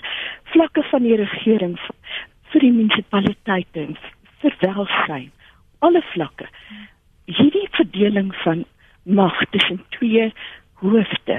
vlakke 0.53 0.85
van 0.91 1.07
die 1.07 1.19
regering 1.19 1.77
vir 2.51 2.65
die 2.65 2.73
munisipaliteite 2.75 3.87
en 3.87 3.97
vir 4.43 4.57
welsyn, 4.63 5.31
alle 5.87 6.03
vlakke. 6.13 6.49
Hierdie 7.31 7.69
verdeling 7.77 8.33
van 8.43 8.65
mag 9.05 9.39
tussen 9.55 9.83
twee 9.97 10.31
hoofde 10.83 11.39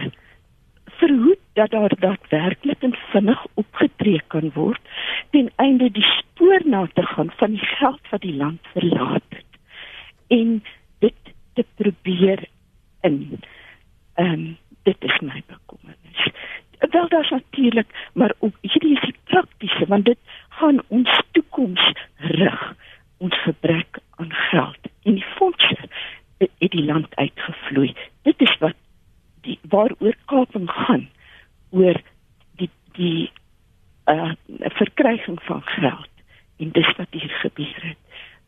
verhoed 1.02 1.41
dat 1.54 1.72
daar 1.72 1.93
daadwerklik 1.99 2.82
en 2.88 2.95
vinnig 3.12 3.45
opgetree 3.54 4.22
kan 4.28 4.52
word 4.54 4.82
ten 5.36 5.49
einde 5.56 5.91
die 5.91 6.06
spoor 6.18 6.62
na 6.66 6.88
te 6.93 7.06
gaan 7.14 7.32
van 7.41 7.58
die 7.58 7.66
geld 7.66 8.10
wat 8.10 8.22
die 8.22 8.36
land 8.36 8.60
verlaat 8.74 9.30
het 9.30 9.52
en 10.28 10.64
dit 10.99 11.34
te 11.54 11.66
probeer 11.76 12.45
in. 13.02 13.39
Ehm 14.14 14.34
um, 14.34 14.58
dit 14.84 14.97
is 14.99 15.20
my 15.20 15.43
bekommernis. 15.47 16.22
Wel 16.89 17.10
daar's 17.10 17.30
natuurlik, 17.30 17.88
maar 18.14 18.34
ook 18.39 18.56
hierdie 18.62 18.95
is 18.95 19.02
die 19.02 19.18
praktiese 19.24 19.86
want 19.88 20.06
dit 20.06 20.18
gaan 20.49 20.82
ons 20.88 21.22
toekoms 21.32 21.91
rig, 22.18 22.76
ons 23.18 23.41
gebrek 23.41 23.99
aan 24.16 24.34
geld. 24.34 24.89
En 25.04 25.14
die 25.14 25.26
fondse 25.36 25.78
het 26.38 26.72
die 26.72 26.86
land 26.86 27.16
uitgevloei. 27.16 27.93
Dit 28.22 28.41
is 28.41 28.58
wat 28.58 28.76
waaroor 29.82 30.17
kaping 30.29 30.69
gaan 30.69 31.07
oor 31.71 32.01
die 32.61 32.69
die 32.97 33.32
uh 34.11 34.34
verkryging 34.77 35.39
van 35.47 35.61
geld 35.75 36.09
en 36.61 36.71
dis 36.71 36.95
wat 36.97 37.07
hier 37.09 37.34
gebeur 37.41 37.82
het. 37.82 37.97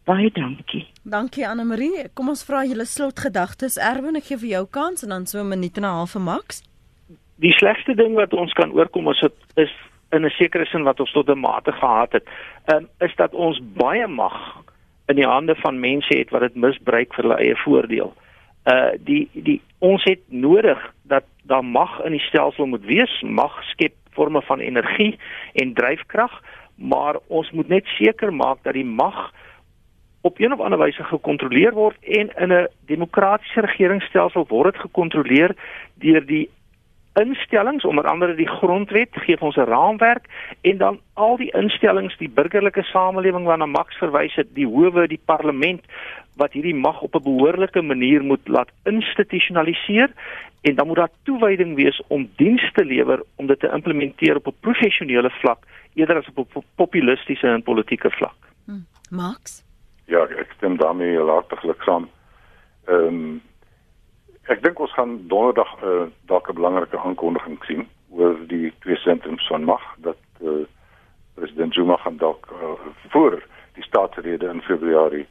Baie 0.04 0.30
dankie. 0.36 0.84
Dankie 1.04 1.48
Anne 1.48 1.64
Marie. 1.64 2.10
Kom 2.14 2.30
ons 2.34 2.44
vra 2.46 2.66
julle 2.68 2.86
slotgedagtes. 2.86 3.80
Erwin, 3.80 4.20
ek 4.20 4.28
gee 4.28 4.40
vir 4.42 4.50
jou 4.50 4.64
kans 4.78 5.06
en 5.06 5.16
dan 5.16 5.26
so 5.26 5.40
'n 5.40 5.48
minuut 5.48 5.78
en 5.78 5.86
'n 5.86 5.96
half 6.00 6.12
vir 6.12 6.22
Max. 6.22 6.62
Die 7.40 7.54
slegste 7.54 7.96
ding 7.96 8.14
wat 8.16 8.34
ons 8.34 8.54
kan 8.54 8.72
oorkom 8.72 9.08
as 9.08 9.20
dit 9.20 9.34
is 9.56 9.72
in 10.12 10.26
'n 10.26 10.30
sekere 10.30 10.66
sin 10.66 10.84
wat 10.84 11.00
ons 11.00 11.12
tot 11.12 11.30
'n 11.30 11.40
mate 11.40 11.72
gehad 11.72 12.12
het, 12.12 12.28
um, 12.74 12.90
is 13.00 13.16
dat 13.16 13.34
ons 13.34 13.60
baie 13.62 14.08
mag 14.08 14.64
in 15.08 15.16
die 15.16 15.28
hande 15.28 15.56
van 15.56 15.80
mense 15.80 16.18
het 16.18 16.30
wat 16.30 16.42
dit 16.42 16.56
misbruik 16.56 17.14
vir 17.14 17.24
hulle 17.24 17.40
eie 17.40 17.56
voordeel. 17.56 18.14
Uh 18.66 18.92
die 18.98 19.30
die 19.34 19.62
ons 19.80 20.04
het 20.04 20.22
nodig 20.28 20.93
dat 21.04 21.24
daar 21.44 21.66
mag 21.66 22.04
in 22.04 22.12
die 22.12 22.28
stelsel 22.30 22.66
moet 22.66 22.86
wees, 22.86 23.22
mag 23.22 23.64
skep 23.64 23.94
forme 24.12 24.42
van 24.42 24.60
energie 24.60 25.20
en 25.54 25.74
dryfkrag, 25.74 26.42
maar 26.76 27.16
ons 27.28 27.52
moet 27.52 27.68
net 27.68 27.86
seker 27.86 28.34
maak 28.34 28.64
dat 28.64 28.74
die 28.74 28.86
mag 28.86 29.32
op 30.22 30.40
een 30.40 30.54
of 30.54 30.60
ander 30.60 30.80
wyse 30.80 31.04
gekontroleer 31.04 31.74
word 31.74 31.98
en 32.02 32.32
in 32.36 32.52
'n 32.54 32.68
demokratiese 32.86 33.62
regeringsstelsel 33.62 34.46
word 34.48 34.74
dit 34.74 34.82
gekontroleer 34.82 35.56
deur 35.94 36.26
die 36.26 36.50
instellings 37.14 37.86
onder 37.86 38.06
andere 38.06 38.36
die 38.36 38.50
grondwet 38.50 39.10
gee 39.26 39.42
ons 39.42 39.56
'n 39.56 39.70
raamwerk 39.70 40.26
en 40.62 40.78
dan 40.78 41.00
al 41.14 41.38
die 41.38 41.52
instellings 41.52 42.18
die 42.18 42.30
burgerlike 42.30 42.84
samelewing 42.84 43.46
waarna 43.46 43.66
Max 43.66 43.98
verwys 43.98 44.36
het 44.36 44.56
die 44.56 44.68
howe 44.68 45.08
die 45.08 45.22
parlement 45.26 45.82
wat 46.36 46.54
hierdie 46.54 46.76
mag 46.76 47.02
op 47.02 47.16
'n 47.16 47.24
behoorlike 47.24 47.82
manier 47.82 48.24
moet 48.24 48.48
laat 48.48 48.72
institusionaliseer 48.84 50.12
en 50.62 50.76
dan 50.76 50.88
moet 50.88 50.96
daar 50.96 51.16
toewyding 51.24 51.76
wees 51.76 52.02
om 52.08 52.30
diens 52.36 52.72
te 52.74 52.86
lewer 52.86 53.24
om 53.36 53.48
dit 53.48 53.60
te 53.60 53.72
implementeer 53.74 54.36
op 54.36 54.48
'n 54.48 54.60
professionele 54.60 55.30
vlak 55.30 55.60
eerder 55.94 56.18
as 56.18 56.30
op 56.34 56.56
'n 56.56 56.64
populistiese 56.76 57.48
en 57.48 57.64
politieke 57.64 58.10
vlak. 58.10 58.38
Hmm. 58.66 58.86
Max 59.10 59.64
Ja, 60.06 60.28
ek 60.28 60.52
stem 60.58 60.78
daarmee 60.78 61.18
hartlik 61.18 61.82
saam. 61.84 62.10
Ehm 62.86 63.08
um, 63.08 63.42
ek 64.52 64.64
dink 64.64 64.80
ons 64.80 64.94
gaan 64.94 65.28
donderdag 65.32 65.72
uh, 65.84 66.08
dalk 66.28 66.50
'n 66.50 66.56
belangrike 66.60 66.98
aankondiging 67.00 67.58
sien 67.64 67.88
oor 68.12 68.36
die 68.48 68.74
twee 68.80 68.96
sentrums 68.96 69.48
van 69.48 69.64
mag 69.64 69.84
dat 69.98 70.20
uh, 70.42 70.66
president 71.36 71.74
Zuma 71.74 71.96
gaan 71.98 72.18
dalk 72.18 72.48
uh, 72.52 72.74
voor 73.10 73.44
die 73.74 73.84
staatsrede 73.84 74.48
in 74.48 74.62
Februarie 74.62 75.28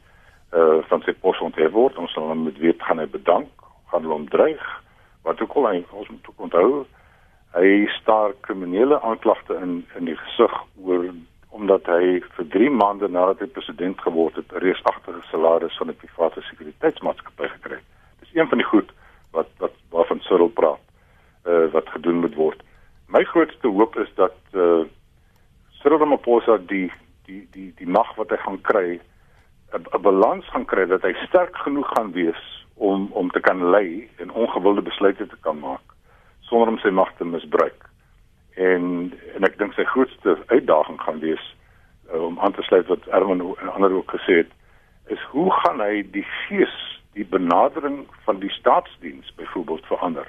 uh, 0.53 0.81
van 0.89 1.01
sy 1.01 1.13
pos 1.13 1.39
onthef 1.39 1.71
word. 1.71 1.97
Ons 1.97 2.11
sal 2.11 2.27
hom 2.27 2.43
met 2.43 2.57
weet 2.57 2.81
gaan 2.81 2.99
hy 2.99 3.05
bedank, 3.07 3.49
gaan 3.91 4.05
hom 4.05 4.25
dreig. 4.29 4.65
Wat 5.21 5.41
ook 5.41 5.55
al 5.55 5.69
hy 5.69 5.85
ons 5.91 6.09
moet 6.09 6.27
onthou, 6.35 6.85
hy 7.53 7.85
staar 8.01 8.33
kriminele 8.41 8.99
aanklagte 9.01 9.53
in 9.61 9.85
in 9.95 10.09
die 10.09 10.17
gesig 10.17 10.57
oor 10.81 11.05
omdat 11.53 11.85
hy 11.85 12.17
vir 12.35 12.47
3 12.49 12.69
maande 12.73 13.07
nadat 13.07 13.39
hy 13.39 13.47
president 13.53 14.01
geword 14.01 14.35
het, 14.35 14.51
'n 14.51 14.65
reusagtige 14.65 15.21
salaris 15.29 15.77
van 15.77 15.89
'n 15.89 16.01
private 16.01 16.41
sekuriteitsmaatskappy 16.41 17.47
gekry 17.47 17.77
het. 17.77 17.89
Dis 18.19 18.33
een 18.33 18.49
van 18.49 18.57
die 18.57 18.67
goed 18.67 18.89
wat 19.33 19.49
wat 19.61 19.75
waarvan 19.93 20.21
Cyril 20.27 20.53
praat, 20.53 20.83
uh 21.49 21.65
wat 21.73 21.89
gedoen 21.95 22.21
moet 22.25 22.35
word. 22.39 22.61
My 23.07 23.23
grootste 23.23 23.67
hoop 23.67 23.97
is 23.99 24.11
dat 24.15 24.37
uh 24.53 24.83
Cyril 25.81 25.99
Ramaphosa 25.99 26.57
die 26.57 26.91
die 27.25 27.47
die 27.51 27.71
die 27.77 27.89
mag 27.89 28.15
wat 28.15 28.29
hy 28.29 28.39
gaan 28.45 28.61
kry 28.61 28.99
'n 29.73 30.01
balans 30.01 30.45
gaan 30.49 30.65
kry 30.65 30.85
dat 30.85 31.01
hy 31.01 31.13
sterk 31.25 31.55
genoeg 31.65 31.89
gaan 31.95 32.11
wees 32.11 32.41
om 32.75 33.09
om 33.11 33.29
te 33.31 33.39
kan 33.39 33.69
lei 33.69 34.09
en 34.17 34.31
ongewilde 34.31 34.81
besluite 34.81 35.27
te 35.27 35.37
kan 35.41 35.59
maak 35.59 35.95
sonder 36.39 36.67
om 36.67 36.77
sy 36.77 36.89
mag 36.89 37.11
te 37.17 37.25
misbruik 37.25 37.89
en 38.55 39.13
en 39.35 39.47
ek 39.49 39.57
dink 39.57 39.73
sy 39.73 39.85
grootste 39.89 40.37
uitdaging 40.47 40.99
gaan 41.01 41.19
wees 41.19 41.45
uh, 42.13 42.21
om 42.21 42.39
aan 42.39 42.53
te 42.53 42.61
sluit 42.61 42.87
wat 42.87 43.07
Erwin 43.07 43.41
en 43.41 43.73
ander 43.73 43.93
ook 43.93 44.13
gesê 44.13 44.43
het 44.43 44.51
is 45.15 45.21
hoe 45.31 45.49
gaan 45.63 45.81
hy 45.81 46.03
die 46.11 46.25
gees 46.45 46.75
die 47.13 47.25
benadering 47.25 48.07
van 48.25 48.39
die 48.39 48.49
staatsdiens 48.49 49.33
byvoorbeeld 49.35 49.85
verander. 49.85 50.27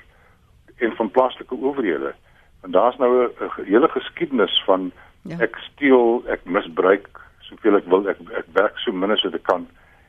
En 0.77 0.93
van 0.93 1.11
plaaslike 1.11 1.55
owerhede. 1.55 2.15
Want 2.61 2.73
daar's 2.73 2.97
nou 2.97 3.29
'n 3.29 3.65
hele 3.65 3.89
geskiedenis 3.89 4.63
van 4.65 4.93
ja. 5.23 5.39
ek 5.39 5.57
steel 5.57 6.23
ek 6.27 6.45
misbruik 6.45 7.21
soveel 7.41 7.77
ek 7.77 7.87
wil 7.87 8.09
ek 8.09 8.19
ek 8.37 8.47
werk 8.53 8.79
so 8.79 8.93
min 8.93 9.11
as 9.11 9.23
wat 9.23 9.35
ek 9.35 9.43
kan. 9.43 9.67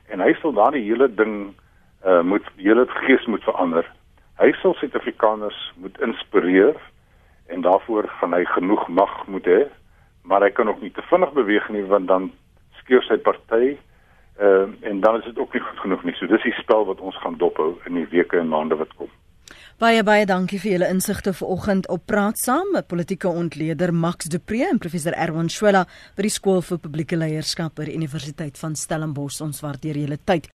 En 0.08 0.20
hy 0.20 0.34
sal 0.42 0.54
dan 0.54 0.76
die 0.76 0.84
hele 0.84 1.08
ding 1.14 1.56
uh, 2.06 2.22
moet 2.22 2.46
hele 2.56 2.86
gees 2.88 3.26
moet 3.26 3.44
verander. 3.44 3.86
Hy 4.38 4.52
sal 4.62 4.74
Suid-Afrikaners 4.74 5.74
moet 5.76 6.00
inspireer 6.02 6.76
en 7.48 7.62
daarvoor 7.62 8.08
gaan 8.20 8.34
hy 8.34 8.46
genoeg 8.46 8.88
mag 8.88 9.28
moet 9.28 9.46
hê. 9.46 9.66
Maar 10.24 10.42
hy 10.42 10.50
kan 10.50 10.68
ook 10.68 10.82
nie 10.82 10.92
te 10.92 11.02
vinnig 11.02 11.32
beweeg 11.32 11.70
nie 11.70 11.84
want 11.84 12.08
dan 12.08 12.32
skeur 12.82 13.04
sy 13.04 13.18
party 13.18 13.78
uh, 14.40 14.68
en 14.82 15.00
dan 15.00 15.20
is 15.20 15.26
dit 15.26 15.38
ook 15.38 15.54
nie 15.54 15.62
goed 15.62 15.80
genoeg 15.80 16.04
nie. 16.04 16.16
So 16.16 16.28
dis 16.28 16.44
die 16.44 16.58
spel 16.62 16.86
wat 16.86 17.00
ons 17.00 17.18
gaan 17.24 17.38
dophou 17.38 17.76
in 17.86 18.02
die 18.02 18.08
weke 18.12 18.40
en 18.40 18.52
maande 18.52 18.76
wat 18.76 18.94
kom. 18.96 19.12
Baie 19.76 20.06
baie 20.08 20.24
dankie 20.24 20.56
vir 20.64 20.72
julle 20.72 20.88
insigte 20.88 21.34
vanoggend 21.36 21.90
op 21.92 22.06
Praat 22.08 22.38
Saam. 22.40 22.72
met 22.72 22.88
politieke 22.88 23.28
ontleder 23.28 23.94
Max 23.94 24.26
de 24.26 24.40
Pre 24.40 24.68
en 24.72 24.78
professor 24.78 25.12
Erwin 25.12 25.50
Swela 25.50 25.86
by 26.16 26.22
die 26.22 26.32
skool 26.32 26.62
vir 26.62 26.80
publieke 26.80 27.18
leierskap 27.18 27.76
by 27.76 27.84
die 27.90 27.96
Universiteit 27.96 28.58
van 28.58 28.76
Stellenbosch. 28.76 29.42
Ons 29.42 29.60
waardeer 29.60 29.98
julle 29.98 30.18
tyd 30.24 30.48